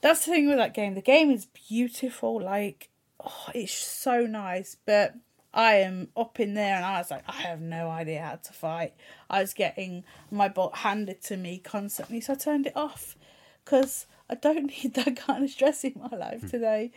[0.00, 0.94] That's the thing with that game.
[0.94, 2.90] The game is beautiful, like
[3.24, 5.14] oh, it's so nice, but
[5.54, 8.52] I am up in there, and I was like I have no idea how to
[8.52, 8.94] fight.
[9.28, 13.16] I was getting my butt handed to me constantly, so I turned it off
[13.64, 16.48] because I don't need that kind of stress in my life hmm.
[16.48, 16.92] today.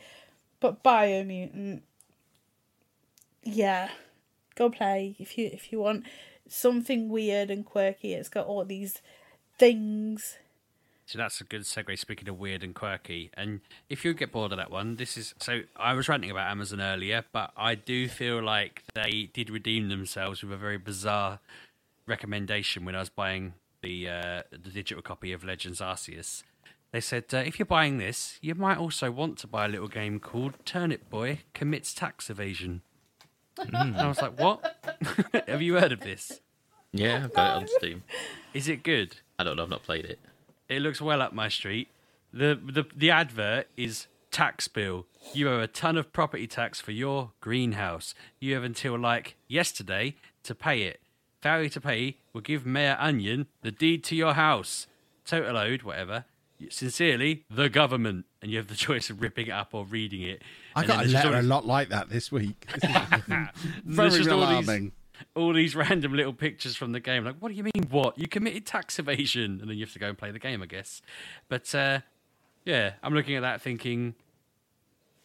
[0.60, 1.82] But Biomutant,
[3.44, 3.90] yeah,
[4.56, 6.06] go play if you if you want
[6.48, 8.14] something weird and quirky.
[8.14, 9.02] It's got all these
[9.58, 10.38] things.
[11.06, 11.98] So that's a good segue.
[12.00, 15.36] Speaking of weird and quirky, and if you get bored of that one, this is
[15.40, 15.62] so.
[15.76, 20.42] I was ranting about Amazon earlier, but I do feel like they did redeem themselves
[20.42, 21.40] with a very bizarre
[22.08, 23.54] recommendation when I was buying
[23.84, 26.42] the uh, the digital copy of Legends Arceus.
[26.92, 29.88] They said uh, if you're buying this, you might also want to buy a little
[29.88, 32.82] game called Turnip Boy Commits Tax Evasion.
[33.58, 34.78] And I was like, what?
[35.48, 36.42] Have you heard of this?
[36.92, 38.04] Yeah, I've got it on Steam.
[38.54, 39.18] Is it good?
[39.38, 39.64] I don't know.
[39.64, 40.20] I've not played it.
[40.70, 41.90] It looks well up my street.
[42.34, 45.06] The the the advert is tax bill.
[45.34, 48.14] You owe a ton of property tax for your greenhouse.
[48.40, 51.00] You have until like yesterday to pay it.
[51.42, 54.88] Failure to pay will give Mayor Onion the deed to your house.
[55.26, 56.26] Total owed, whatever.
[56.70, 58.26] Sincerely, the government.
[58.42, 60.42] and you have the choice of ripping it up or reading it.
[60.76, 62.66] I And got a letter all a lot like that this week.
[63.86, 64.92] Very just all these- alarming.
[65.36, 67.26] All these random little pictures from the game.
[67.26, 67.88] Like, what do you mean?
[67.90, 70.62] What you committed tax evasion, and then you have to go and play the game,
[70.62, 71.02] I guess.
[71.50, 72.00] But uh,
[72.66, 74.16] yeah, I'm looking at that thinking,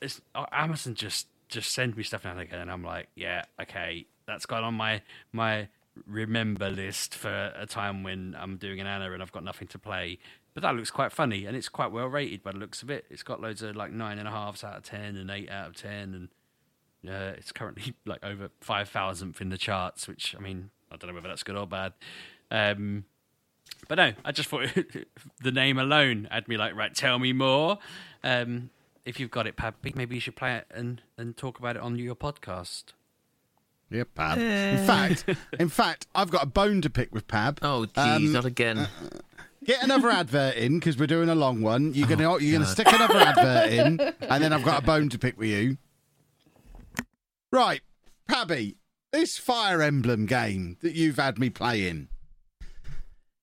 [0.01, 3.45] it's, oh, Amazon just just send me stuff now and again, and I'm like, yeah,
[3.61, 5.03] okay, that's gone on my
[5.33, 5.69] my
[6.07, 9.79] remember list for a time when I'm doing an Anna and I've got nothing to
[9.79, 10.19] play.
[10.55, 13.05] But that looks quite funny, and it's quite well rated by the looks of it.
[13.09, 15.69] It's got loads of like nine and a halves out of ten and eight out
[15.69, 16.29] of ten, and
[17.09, 21.09] uh, it's currently like over five thousandth in the charts, which I mean, I don't
[21.09, 21.93] know whether that's good or bad.
[22.51, 23.05] Um,
[23.89, 24.67] but no, I just thought
[25.43, 27.79] the name alone had me like, right, tell me more.
[28.23, 28.71] Um,
[29.05, 31.83] if you've got it, Pappy, maybe you should play it and, and talk about it
[31.83, 32.85] on your podcast.
[33.91, 34.37] Yeah, Pab.
[34.37, 35.25] In fact,
[35.59, 37.59] in fact, I've got a bone to pick with Pab.
[37.63, 38.87] Oh, jeez, Um, not again.
[39.65, 41.93] Get another advert in because we're doing a long one.
[41.93, 45.19] You're gonna you're gonna stick another advert in, and then I've got a bone to
[45.19, 45.77] pick with you.
[47.53, 47.81] Right,
[48.29, 48.77] Pabby,
[49.13, 52.09] this Fire Emblem game that you've had me playing,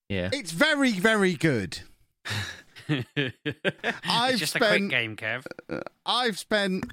[0.08, 0.30] yeah.
[0.32, 1.80] it's very very good.
[2.90, 5.46] I've it's just a spent quick game, Kev.
[5.70, 6.86] Uh, I've spent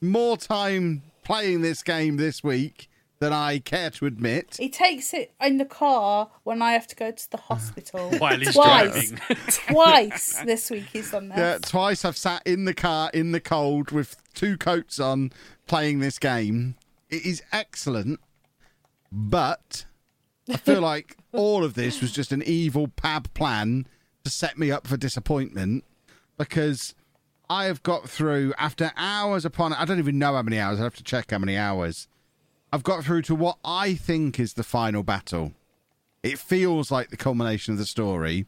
[0.00, 2.88] more time playing this game this week
[3.20, 4.56] than I care to admit.
[4.58, 8.10] He takes it in the car when I have to go to the hospital.
[8.18, 9.10] While he's Twice.
[9.10, 9.36] driving.
[9.48, 11.38] Twice this week he's done this.
[11.38, 15.32] Yeah, twice I've sat in the car in the cold with two coats on
[15.66, 16.76] playing this game.
[17.10, 18.20] It is excellent,
[19.10, 19.84] but
[20.48, 23.86] I feel like all of this was just an evil pab plan
[24.24, 25.84] to set me up for disappointment
[26.38, 26.94] because
[27.48, 30.80] I have got through after hours upon I don't even know how many hours.
[30.80, 32.08] I have to check how many hours.
[32.72, 35.52] I've got through to what I think is the final battle.
[36.22, 38.46] It feels like the culmination of the story.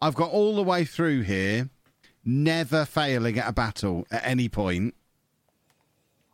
[0.00, 1.68] I've got all the way through here,
[2.24, 4.94] never failing at a battle at any point.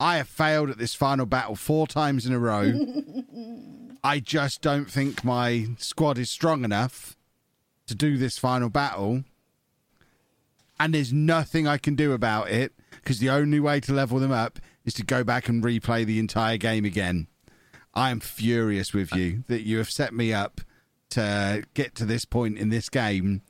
[0.01, 2.73] I have failed at this final battle four times in a row.
[4.03, 7.19] I just don't think my squad is strong enough
[7.87, 9.25] to do this final battle.
[10.79, 14.33] And there's nothing I can do about it because the only way to level them
[14.33, 17.27] up is to go back and replay the entire game again.
[17.93, 20.63] I am furious with you that you have set me up
[21.11, 23.43] to get to this point in this game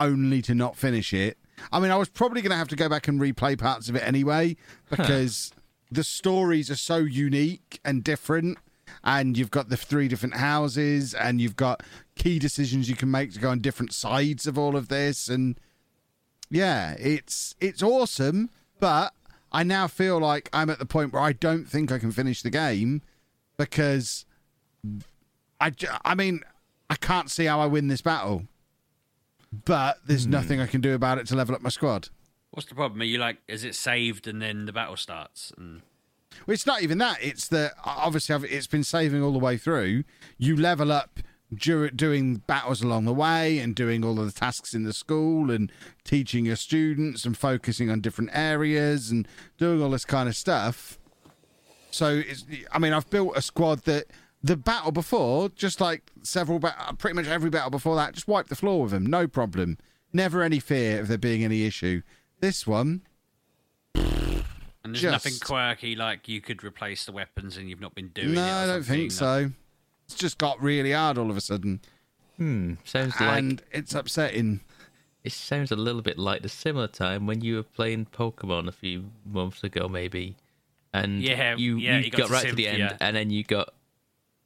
[0.00, 1.36] only to not finish it.
[1.70, 3.96] I mean, I was probably going to have to go back and replay parts of
[3.96, 4.56] it anyway
[4.88, 5.52] because
[5.94, 8.58] the stories are so unique and different.
[9.04, 11.82] And you've got the three different houses, and you've got
[12.14, 15.28] key decisions you can make to go on different sides of all of this.
[15.28, 15.58] And
[16.50, 18.50] yeah, it's it's awesome,
[18.80, 19.14] but
[19.50, 22.42] I now feel like I'm at the point where I don't think I can finish
[22.42, 23.02] the game
[23.56, 24.24] because
[25.60, 25.72] i
[26.04, 26.40] i mean,
[26.90, 28.44] I can't see how I win this battle.
[29.64, 30.30] But there's hmm.
[30.30, 32.08] nothing I can do about it to level up my squad.
[32.52, 33.00] What's the problem?
[33.00, 35.52] Are you like, is it saved and then the battle starts?
[35.56, 35.82] And
[36.46, 37.18] Well, it's not even that.
[37.22, 40.04] It's that obviously it's been saving all the way through.
[40.38, 41.18] You level up
[41.54, 45.72] doing battles along the way and doing all of the tasks in the school and
[46.04, 49.26] teaching your students and focusing on different areas and
[49.58, 50.98] doing all this kind of stuff.
[51.90, 52.22] So
[52.70, 54.06] I mean, I've built a squad that
[54.42, 56.60] the battle before, just like several,
[56.98, 59.78] pretty much every battle before that, just wiped the floor with them, no problem.
[60.12, 62.02] Never any fear of there being any issue.
[62.42, 63.02] This one,
[63.94, 64.42] and
[64.84, 68.30] there's Just- nothing quirky like you could replace the weapons and you've not been doing
[68.30, 68.34] it.
[68.34, 69.50] no, I don't think something.
[69.50, 69.54] so.
[70.06, 71.80] It's just got really hard all of a sudden.
[72.38, 72.74] Hmm.
[72.84, 74.58] Sounds like and it's upsetting.
[75.22, 78.72] it sounds a little bit like the similar time when you were playing Pokemon a
[78.72, 80.34] few months ago, maybe,
[80.92, 82.88] and Yeah, you yeah, you you got got, to right to the Cynthia.
[82.88, 83.72] end, and then you got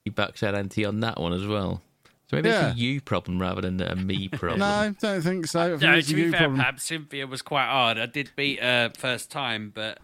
[0.05, 1.81] you backside anti on that one as well.
[2.29, 2.71] So maybe Yeah.
[2.71, 4.59] it's a you problem rather than a me problem.
[4.61, 5.61] No, I don't think so.
[5.61, 6.61] I think No, it's a to be you fair, problem.
[6.61, 7.99] Pab, Cynthia was quite hard.
[7.99, 9.99] I did beat her first time, but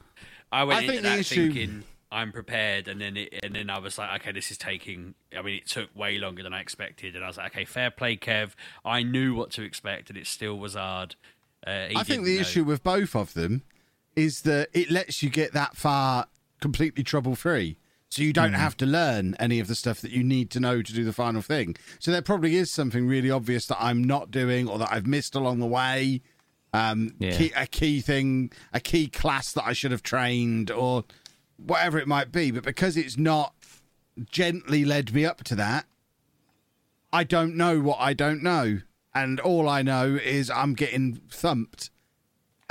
[0.53, 3.71] I went I into think that issue- thinking I'm prepared, and then it, and then
[3.71, 5.15] I was like, okay, this is taking.
[5.37, 7.91] I mean, it took way longer than I expected, and I was like, okay, fair
[7.91, 8.51] play, Kev.
[8.85, 11.17] I knew what to expect, and it still was hard.
[11.67, 12.41] Uh, I think the know.
[12.43, 13.63] issue with both of them
[14.15, 16.27] is that it lets you get that far
[16.61, 17.79] completely trouble free.
[18.13, 20.83] So you don't have to learn any of the stuff that you need to know
[20.83, 21.77] to do the final thing.
[21.99, 25.35] So there probably is something really obvious that I'm not doing or that I've missed
[25.35, 26.21] along the way.
[26.75, 27.39] Um, Yeah.
[27.39, 31.05] key, a key thing, a key class that I should have trained or
[31.57, 32.51] whatever it might be.
[32.51, 33.55] But because it's not
[34.31, 35.87] gently led me up to that,
[37.15, 38.81] I don't know what I don't know.
[39.15, 41.89] And all I know is I'm getting thumped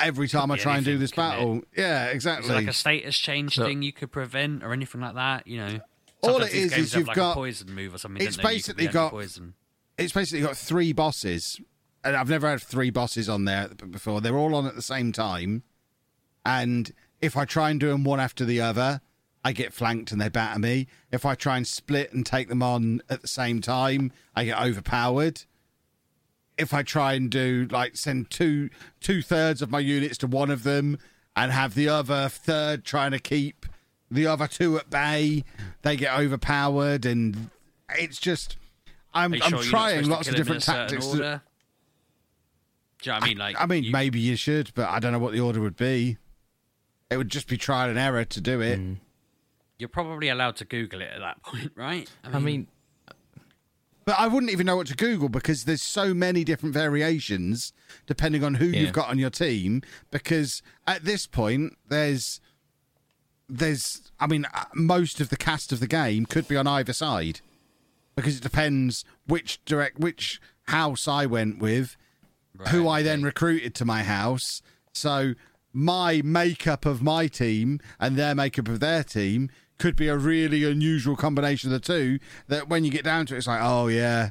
[0.03, 1.33] every time I try and do this couldn't it?
[1.35, 1.61] battle.
[1.77, 2.49] Yeah, Is exactly.
[2.49, 5.47] it like a status change So- thing you could prevent, or anything like that?
[5.47, 5.79] You know,
[6.21, 7.97] All Sometimes it these is games is have you've like got- a poison move or
[7.97, 8.25] something.
[8.25, 8.53] it's don't they?
[8.53, 9.53] You could basically got- poison.
[9.97, 11.59] it's basically got three bosses
[12.03, 14.21] and I've never had three bosses on there before.
[14.21, 15.63] They're all on at the same time,
[16.45, 16.91] and
[17.21, 19.01] if I try and do them one after the other,
[19.43, 20.87] I get flanked and they batter me.
[21.11, 24.59] If I try and split and take them on at the same time, I get
[24.59, 25.43] overpowered.
[26.61, 28.69] If I try and do like send two
[28.99, 30.97] two thirds of my units to one of them
[31.35, 33.65] and have the other third trying to keep
[34.11, 35.43] the other two at bay,
[35.81, 37.49] they get overpowered, and
[37.97, 38.57] it's just
[39.13, 41.05] I'm Are I'm sure trying lots of kill him in different a certain tactics.
[41.07, 41.41] to- Order?
[43.01, 43.37] Do you know what I mean?
[43.39, 45.75] Like, I mean, you- maybe you should, but I don't know what the order would
[45.75, 46.17] be.
[47.09, 48.79] It would just be trial and error to do it.
[48.79, 48.97] Mm.
[49.79, 52.07] you're probably allowed to Google it at that point, right?
[52.23, 52.67] I mean,
[54.03, 57.71] But I wouldn't even know what to Google because there's so many different variations
[58.07, 58.81] depending on who Yeah.
[58.81, 59.83] you've got on your team.
[60.09, 62.41] Because at this point, there's
[63.49, 66.93] there's I mean, uh, most of the cast of the game could be on either
[66.93, 67.41] side
[68.15, 71.97] because it depends which direct which house I went with,
[72.69, 74.61] who I then recruited to my house.
[74.93, 75.33] So
[75.73, 79.49] my makeup of my team and their makeup of their team
[79.81, 82.19] could be a really unusual combination of the two.
[82.47, 84.29] That when you get down to it, it's like, oh yeah,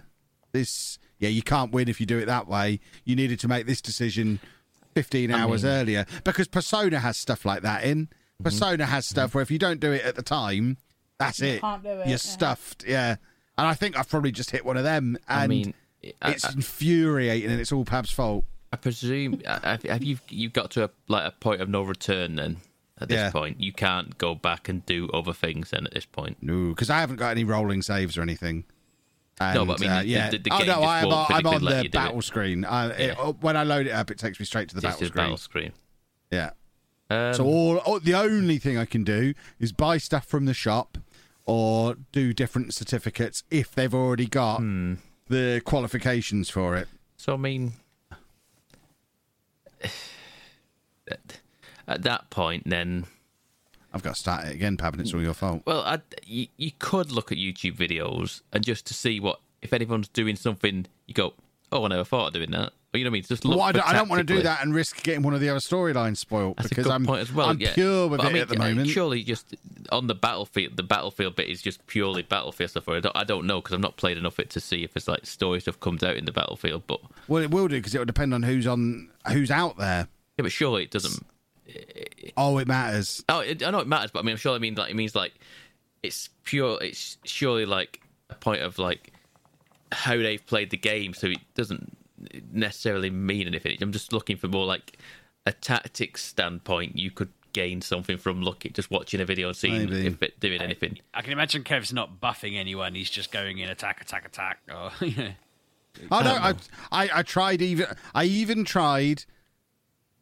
[0.52, 2.78] this yeah, you can't win if you do it that way.
[3.05, 4.39] You needed to make this decision
[4.94, 8.06] 15 hours earlier because Persona has stuff like that in.
[8.06, 8.44] Mm-hmm.
[8.44, 9.14] Persona has mm-hmm.
[9.14, 10.78] stuff where if you don't do it at the time,
[11.18, 11.60] that's You it.
[11.60, 12.16] can't do it, You're yeah.
[12.16, 12.85] stuffed.
[12.86, 13.16] Yeah.
[13.59, 15.18] And I think I've probably just hit one of them.
[15.28, 15.74] And I mean,
[16.22, 18.44] I, it's I, infuriating and it's all Pab's fault.
[18.72, 22.36] I presume have have you you've got to a like a point of no return
[22.36, 22.59] then.
[23.01, 23.31] At this Yeah.
[23.31, 25.70] point, you can't go back and do other things.
[25.70, 28.64] Then at this point, No, because I haven't got any rolling saves or anything.
[29.40, 30.31] And, No, but I mean, uh, the- yeah.
[30.31, 32.64] the- the oh game no, just I am, on- I'm on the battle screen.
[32.66, 33.27] I, it- Yeah.
[33.40, 35.12] when I load it up, it takes me straight to the battle screen.
[35.24, 35.72] battle screen.
[36.31, 36.51] Yeah.
[37.09, 40.52] Um, So all, oh, the only thing I can do is buy stuff from the
[40.55, 40.98] shop
[41.47, 44.94] or do different certificates if they've already got Hmm.
[45.28, 46.86] the qualifications for it.
[47.16, 47.72] So I mean,
[51.91, 53.07] at, at that point, then
[53.93, 55.62] I've got to start it again, Pab, and it's all your fault.
[55.67, 59.73] well, I, you, you could look at YouTube videos and just to see what if
[59.73, 61.35] anyone's doing something, you go,
[61.73, 62.73] oh, I never thought of doing that.
[62.93, 63.23] Or, you know what I mean?
[63.25, 63.57] Just look.
[63.59, 65.49] Well, I don't, I don't want to do that and risk getting one of the
[65.49, 67.49] other storylines spoiled That's because a good I'm, point as well.
[67.49, 67.73] I'm yeah.
[67.75, 68.89] pure with But it I mean, at the moment.
[68.89, 69.55] Surely, just
[69.93, 72.89] on the battlefield, the battlefield bit is just purely battlefield stuff.
[72.89, 74.83] Or I don't, I don't know because I've not played enough of it to see
[74.83, 76.83] if it's like story stuff comes out in the battlefield.
[76.89, 80.09] But Well, it will do because it will depend on who's on who's out there.
[80.37, 81.25] yeah, but surely it doesn't.
[82.36, 83.24] Oh, it matters.
[83.28, 84.97] Oh, it, I know it matters, but I mean, I'm sure it means like it
[84.97, 85.32] means like
[86.02, 86.78] it's pure.
[86.82, 89.12] It's surely like a point of like
[89.92, 91.97] how they've played the game, so it doesn't
[92.52, 93.76] necessarily mean anything.
[93.80, 94.98] I'm just looking for more like
[95.47, 96.97] a tactics standpoint.
[96.97, 100.06] You could gain something from looking just watching a video and seeing Maybe.
[100.06, 100.98] if it doing anything.
[101.14, 102.94] I can imagine Kev's not buffing anyone.
[102.94, 104.59] He's just going in attack, attack, attack.
[104.68, 105.32] Or yeah.
[106.10, 106.55] Oh no, I,
[106.92, 109.24] I I tried even I even tried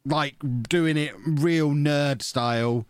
[0.05, 0.35] like
[0.67, 2.85] doing it real nerd style,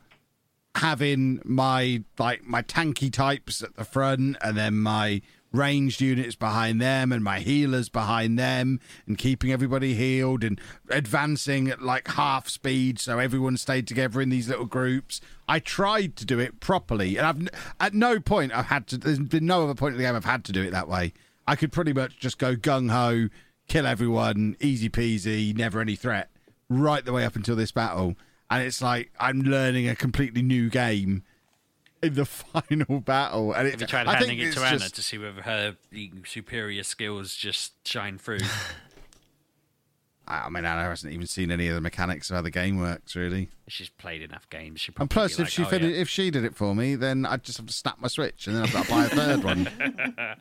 [0.75, 5.21] having my like my tanky types at the front and then my
[5.51, 11.67] ranged units behind them and my healers behind them and keeping everybody healed and advancing
[11.69, 15.19] at like half speed so everyone stayed together in these little groups.
[15.47, 17.49] I tried to do it properly and I've
[17.79, 20.25] at no point I've had to there's been no other point in the game I've
[20.25, 21.13] had to do it that way.
[21.47, 23.29] I could pretty much just go gung ho,
[23.67, 26.29] kill everyone, easy peasy, never any threat,
[26.69, 28.15] right the way up until this battle.
[28.49, 31.23] And it's like I'm learning a completely new game
[32.01, 33.53] in the final battle.
[33.53, 35.77] And it, Have you tried I handing it to Anna just- to see whether her
[36.25, 38.39] superior skills just shine through?
[40.31, 43.15] I mean, Anna hasn't even seen any of the mechanics of how the game works,
[43.15, 43.49] really.
[43.67, 44.79] She's played enough games.
[44.79, 45.87] She And plus, if like, she oh, yeah.
[45.87, 48.55] if she did it for me, then I'd just have to snap my switch, and
[48.55, 49.69] then I've got to buy a third one.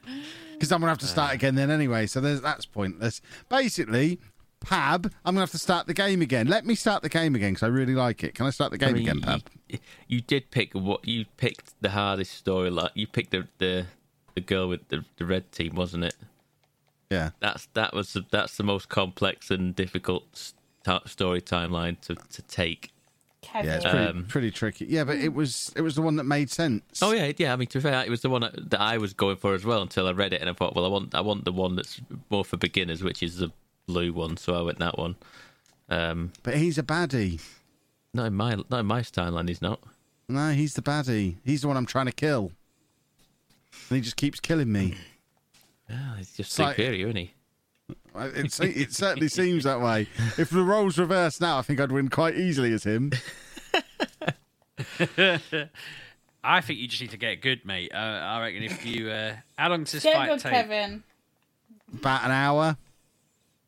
[0.52, 1.34] Because I'm gonna have to start uh.
[1.34, 2.06] again then anyway.
[2.06, 3.22] So there's, that's pointless.
[3.48, 4.18] Basically,
[4.60, 6.46] Pab, I'm gonna have to start the game again.
[6.46, 8.34] Let me start the game again because I really like it.
[8.34, 9.42] Can I start the game I mean, again, Pab?
[9.68, 9.78] You,
[10.08, 12.70] you did pick what you picked the hardest story.
[12.70, 13.86] Like you picked the the,
[14.34, 16.16] the girl with the, the red team, wasn't it?
[17.10, 17.30] Yeah.
[17.40, 20.24] That's that was the, that's the most complex and difficult
[20.84, 22.92] st- story timeline to, to take.
[23.40, 23.66] Kevin.
[23.70, 24.86] Yeah, it's pretty, Um, pretty tricky.
[24.86, 27.00] Yeah, but it was it was the one that made sense.
[27.00, 27.52] Oh yeah, yeah.
[27.52, 29.54] I mean, to be fair, it was the one that, that I was going for
[29.54, 31.52] as well until I read it and I thought, well, I want I want the
[31.52, 33.52] one that's more for beginners, which is the
[33.88, 34.36] blue one.
[34.36, 35.16] So I went that one.
[35.88, 37.40] Um, But he's a baddie.
[38.14, 39.48] No, in my not in my timeline.
[39.48, 39.80] He's not.
[40.28, 41.36] No, he's the baddie.
[41.44, 42.52] He's the one I'm trying to kill.
[43.90, 44.96] And he just keeps killing me.
[45.90, 47.32] Oh, he's just It's like- superior, isn't he?
[48.14, 50.08] It, se- it certainly seems that way.
[50.36, 53.12] If the roles reversed now, I think I'd win quite easily as him.
[56.44, 57.90] I think you just need to get good, mate.
[57.92, 60.52] Uh, I reckon if you, uh, how long does this Get fight good, take?
[60.52, 61.02] Kevin.
[61.94, 62.76] About an hour.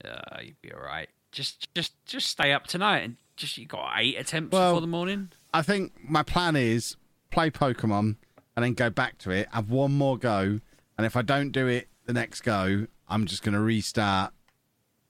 [0.05, 1.09] Uh, you'd be all right.
[1.33, 4.87] Just, just, just stay up tonight and just you got eight attempts Well- before the
[4.87, 5.31] morning.
[5.53, 6.97] I think my plan is
[7.31, 8.17] play Pokemon
[8.57, 10.61] and then go back to it, have one more go,
[10.97, 14.33] and if I don't do it the next go, I'm just going to restart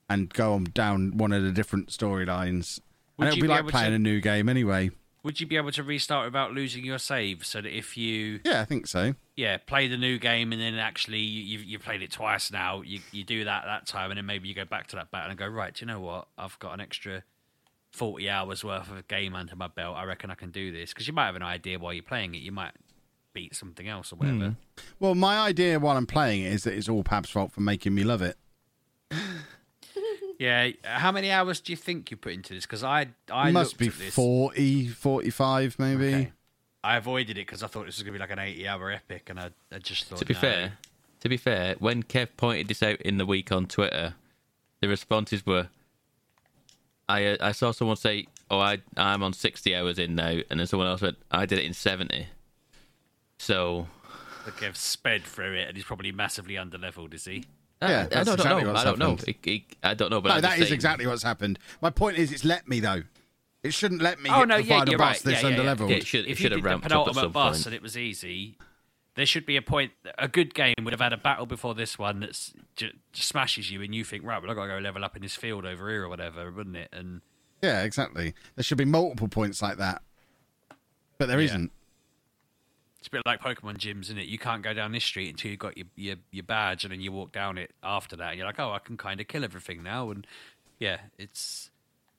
[0.08, 2.80] and go on down one of the different storylines.
[3.18, 4.90] And it'll be be like playing to- a new game anyway.
[5.22, 7.44] Would you be able to restart without losing your save?
[7.44, 9.14] So that if you, Yeah, I think so.
[9.36, 13.00] yeah, play the new game and then actually you you played it twice now, you
[13.12, 15.38] you do that that time and then maybe you go back to that battle and
[15.38, 15.74] go right.
[15.74, 16.28] Do you know what?
[16.38, 17.22] I've got an extra
[17.92, 19.96] forty hours worth of game under my belt.
[19.96, 22.34] I reckon I can do this because you might have an idea while you're playing
[22.34, 22.38] it.
[22.38, 22.72] You might
[23.32, 24.38] beat something else or whatever.
[24.48, 24.52] Hmm.
[24.98, 27.94] Well, my idea while I'm playing it is that it's all Pab's fault for making
[27.94, 28.36] me love it.
[30.40, 30.70] Yeah.
[30.84, 32.64] How many hours do you think you put into this?
[32.64, 34.14] Because I I must be at this.
[34.14, 36.14] 40, 45 maybe.
[36.14, 36.32] Okay.
[36.82, 38.90] I avoided it because I thought this was going to be like an 80 hour
[38.90, 40.18] epic, and I, I just thought.
[40.18, 40.40] To be no.
[40.40, 40.72] fair,
[41.20, 44.14] to be fair, when Kev pointed this out in the week on Twitter,
[44.80, 45.68] the responses were,
[47.06, 50.58] I uh, I saw someone say, "Oh, I I'm on sixty hours in now," and
[50.58, 52.28] then someone else went, "I did it in 70.
[53.38, 53.88] So
[54.46, 57.44] the Kev sped through it, and he's probably massively underleveled, is he?
[57.82, 58.68] Uh, I- Yeah, I, that's don't exactly know.
[58.72, 59.10] what's I don't know.
[59.10, 59.28] happened.
[59.28, 60.20] It, it, I don't know.
[60.20, 61.58] But No, I'm that saying- exactly what's happened.
[61.80, 63.02] My point is, it's let me though.
[63.62, 65.22] It shouldn't let me Oh, hit no, the yeah, final you're boss right.
[65.34, 65.62] this Yeah, yeah, yeah.
[65.74, 65.90] underleveled.
[65.90, 67.32] Yeah, it should, it if you should have did the ramped up at penultimate some
[67.32, 67.66] boss point.
[67.66, 68.56] and it was easy,
[69.16, 69.92] there should be a point.
[70.18, 73.82] A good game would have had a battle before this one that just smashes you,
[73.82, 75.90] and you think, right, well, I've got to go level up in this field over
[75.90, 76.88] here or whatever, wouldn't it?
[76.92, 77.20] And
[77.62, 78.32] Yeah, exactly.
[78.56, 80.00] There should be multiple points like that,
[81.18, 81.46] but there Yeah.
[81.48, 81.70] not
[83.00, 84.26] It's a bit like Pokemon gyms, isn't it?
[84.26, 87.00] You can't go down this street until you've got your, your, your badge, and then
[87.00, 88.28] you walk down it after that.
[88.28, 90.10] And you're like, oh, I can kind of kill everything now.
[90.10, 90.26] And
[90.78, 91.70] yeah, it's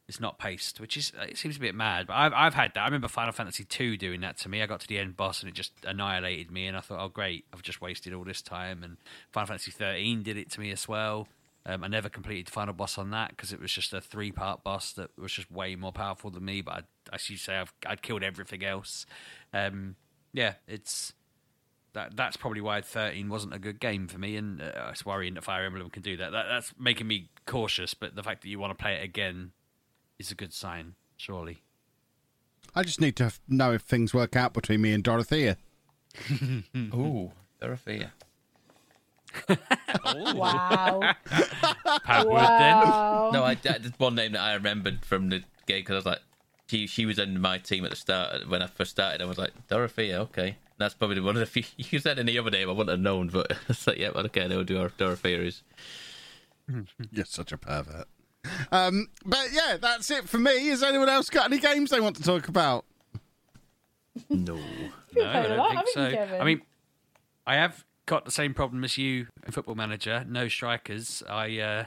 [0.08, 2.08] it's not paced, which is it seems a bit mad.
[2.08, 2.82] But I've I've had that.
[2.82, 4.64] I remember Final Fantasy two doing that to me.
[4.64, 7.10] I got to the end boss and it just annihilated me, and I thought, oh
[7.10, 8.84] great, I've just wasted all this time.
[8.84, 8.98] And
[9.32, 11.28] Final Fantasy thirteen did it to me as well.
[11.64, 14.32] Um, I never completed the final boss on that because it was just a three
[14.32, 16.62] part boss that was just way more powerful than me.
[16.62, 19.06] But as you say, I've I'd killed everything else.
[19.54, 19.96] Um,
[20.34, 21.14] yeah, it's
[21.94, 25.34] that that's probably why 13 wasn't a good game for me, and uh, it's worrying
[25.36, 26.32] that Fire Emblem can do that.
[26.32, 26.46] that.
[26.50, 29.52] That's making me cautious, but the fact that you want to play it again
[30.20, 31.62] is a good sign, surely.
[32.74, 35.58] I just need to know if things work out between me and Dorothea.
[36.76, 38.14] Ooh, Dorothea.
[40.04, 41.00] Wow.
[41.26, 42.78] Pat Wood, then.
[42.78, 43.30] wow.
[43.34, 46.20] No, I, that's one name that I remembered from the game because I was like,
[46.72, 49.22] she she was in my team at the start when I first started.
[49.22, 50.56] I was like, Dorothea, okay.
[50.78, 51.64] That's probably one of the few.
[51.92, 54.48] You said any other name I wouldn't have known, but it's like, yeah, okay, I
[54.48, 55.64] know who Dor- Dorothea is.
[57.12, 58.08] You're such a pervert.
[58.72, 60.68] Um, but yeah, that's it for me.
[60.68, 62.86] Has anyone else got any games they want to talk about?
[64.30, 64.58] No.
[65.14, 66.08] No, I don't lot, think so.
[66.08, 66.62] you, I mean,
[67.46, 70.26] I have got the same problem as you, in Football Manager.
[70.28, 71.22] No strikers.
[71.30, 71.86] I uh,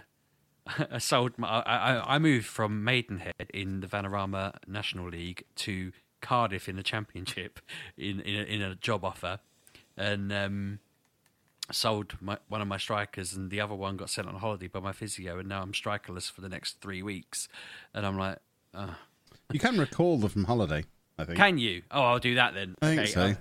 [0.66, 1.39] I sold.
[1.39, 6.82] My, I, I moved from Maidenhead in the Vanarama National League to Cardiff in the
[6.82, 7.61] Championship
[7.97, 9.41] in in a, in a job offer,
[9.97, 10.78] and um,
[11.70, 14.81] sold my, one of my strikers, and the other one got sent on holiday by
[14.81, 17.49] my physio, and now I'm strikerless for the next three weeks,
[17.93, 18.39] and I'm like.
[18.73, 18.95] Uh,
[19.53, 20.85] You can recall them from holiday.
[21.16, 21.39] I think.
[21.39, 21.82] can you?
[21.93, 22.74] Oh, I'll do that then.
[22.82, 23.20] I think Okay, so.
[23.23, 23.35] uh,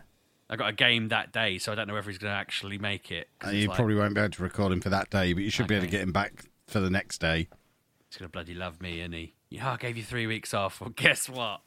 [0.49, 2.77] I got a game that day, so I don't know whether he's going to actually
[2.77, 3.29] make it.
[3.43, 5.49] Uh, you like, probably won't be able to record him for that day, but you
[5.49, 7.47] should be able to get him back for the next day.
[8.09, 9.33] He's to bloody love me, and he.
[9.49, 10.81] Yeah, I gave you three weeks off.
[10.81, 11.61] Well, guess what?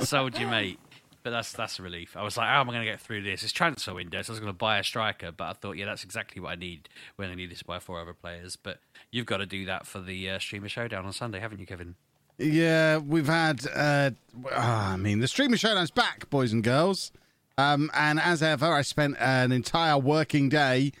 [0.00, 0.78] Sold you, mate.
[1.22, 2.16] But that's that's a relief.
[2.16, 3.42] I was like, how am I to get through this?
[3.42, 6.04] It's transfer window, so I was to buy a striker, but I thought, yeah, that's
[6.04, 8.54] exactly what I need when I need this to buy four other players.
[8.54, 8.78] But
[9.10, 11.96] you've got to do that for the uh, streamer showdown on Sunday, haven't you, Kevin?
[12.38, 13.66] Yeah, we've had.
[13.66, 14.10] Uh,
[14.52, 17.10] ah, I mean, the streamer showdown's back, boys and girls.
[17.58, 20.92] Um, and as ever, I spent an entire working day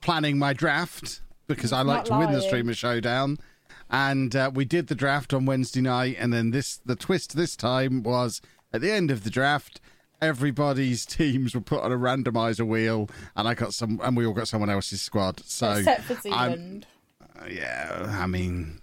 [0.00, 3.38] planning my draft because I like to win the streamer showdown.
[3.90, 7.56] And uh, we did the draft on Wednesday night, and then this the twist this
[7.56, 8.42] time was
[8.72, 9.80] at the end of the draft.
[10.20, 14.34] Everybody's teams were put on a randomizer wheel, and I got some, and we all
[14.34, 15.40] got someone else's squad.
[15.40, 16.86] So Except for Zealand.
[17.50, 18.80] yeah, I mean,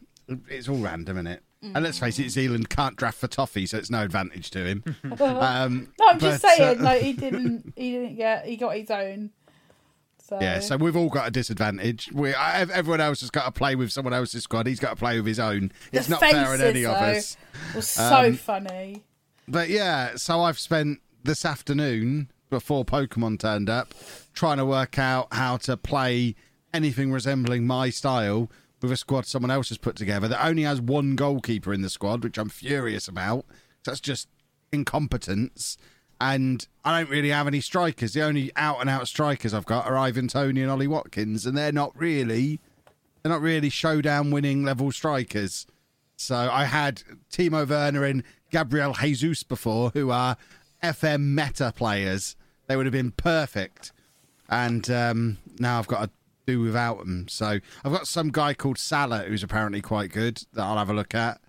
[0.50, 1.44] it's all random, isn't it?
[1.74, 4.84] And let's face it, Zealand can't draft for toffee, so it's no advantage to him.
[5.20, 8.76] um, No, I'm just but, uh, saying, like he didn't, he didn't get, he got
[8.76, 9.32] his own.
[10.28, 12.10] So yeah, so we've all got a disadvantage.
[12.12, 14.66] We I, everyone else has got to play with someone else's squad.
[14.66, 15.72] He's got to play with his own.
[15.92, 17.38] The It's not fair on any of us.
[17.76, 19.04] was so Um, funny.
[19.48, 23.94] But yeah, so I've spent this afternoon before Pokemon turned up
[24.34, 26.34] trying to work out how to play
[26.74, 28.50] anything resembling my style
[28.82, 31.90] with a squad someone else has put together that only has one goalkeeper in the
[31.90, 33.46] squad, which I'm furious about.
[33.84, 34.28] That's just
[34.72, 35.78] incompetence.
[36.20, 38.14] And I don't really have any strikers.
[38.14, 41.58] The only out and out strikers I've got are Ivan Toney and Ollie Watkins, and
[41.58, 42.60] they're not really
[43.22, 45.66] They're not really showdown winning level strikers.
[46.16, 50.38] So I had Timo Werner and Gabriel Jesus before, who are
[50.82, 52.36] FM meta players.
[52.68, 53.92] They would have been perfect.
[54.48, 56.10] And um, now I've got to
[56.46, 57.28] do without them.
[57.28, 60.94] So I've got some guy called Salah who's apparently quite good that I'll have a
[60.94, 61.42] look at.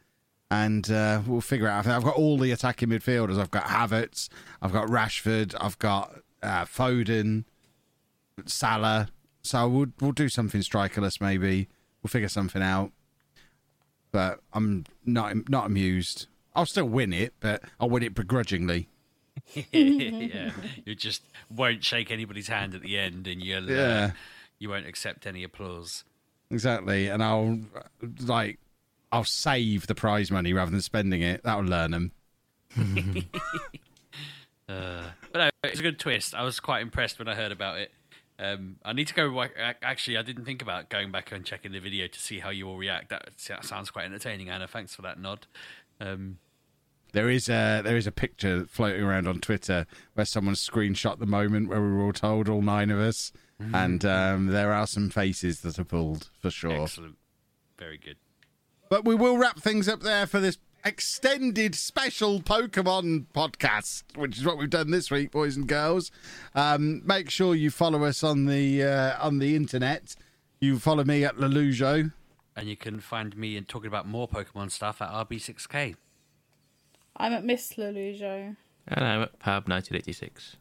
[0.50, 1.86] And uh, we'll figure out.
[1.86, 3.38] I've got all the attacking midfielders.
[3.40, 4.28] I've got Havertz,
[4.62, 7.44] I've got Rashford, I've got uh, Foden,
[8.44, 9.08] Salah.
[9.42, 11.20] So we'll we'll do something strikerless.
[11.20, 11.68] Maybe
[12.02, 12.92] we'll figure something out.
[14.12, 16.26] But I'm not not amused.
[16.54, 18.88] I'll still win it, but I'll win it begrudgingly.
[19.72, 20.50] yeah,
[20.84, 21.22] you just
[21.54, 23.82] won't shake anybody's hand at the end, and you'll Yeah.
[23.82, 24.10] uh,
[24.58, 26.04] you won't accept any applause.
[26.50, 27.58] Exactly, and I'll
[28.20, 28.58] like
[29.12, 31.42] I'll save the prize money rather than spending it.
[31.44, 32.12] That'll learn them.
[34.68, 36.34] Uh, but no, it's a good twist.
[36.34, 37.92] I was quite impressed when I heard about it.
[38.38, 39.44] Um, I need to go.
[39.80, 42.66] Actually, I didn't think about going back and checking the video to see how you
[42.68, 43.10] all react.
[43.10, 44.66] That sounds quite entertaining, Anna.
[44.66, 45.46] Thanks for that nod.
[46.00, 46.38] Um,
[47.12, 51.26] There is a there is a picture floating around on Twitter where someone screenshot the
[51.26, 53.30] moment where we were all told, all nine of us,
[53.72, 56.82] and um, there are some faces that are pulled for sure.
[56.82, 57.18] excellent,
[57.78, 58.16] very good.
[58.88, 64.44] But we will wrap things up there for this extended special Pokemon podcast, which is
[64.44, 66.12] what we've done this week, boys and girls.
[66.54, 70.14] Um, make sure you follow us on the uh, on the internet.
[70.60, 72.12] You follow me at Lollujo.
[72.54, 75.96] And you can find me and talking about more Pokemon stuff at RB6K.
[77.16, 78.56] I'm at Miss Lollujo.
[78.88, 80.56] And I'm at Pab 1986.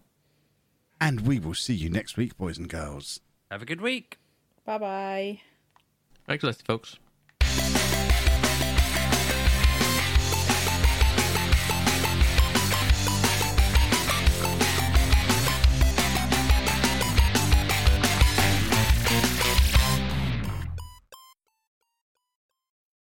[1.00, 3.22] And we will see you next week, boys and girls.
[3.52, 4.18] Have a good week.
[4.66, 5.42] Bye bye.
[6.28, 6.98] Thanks, folks.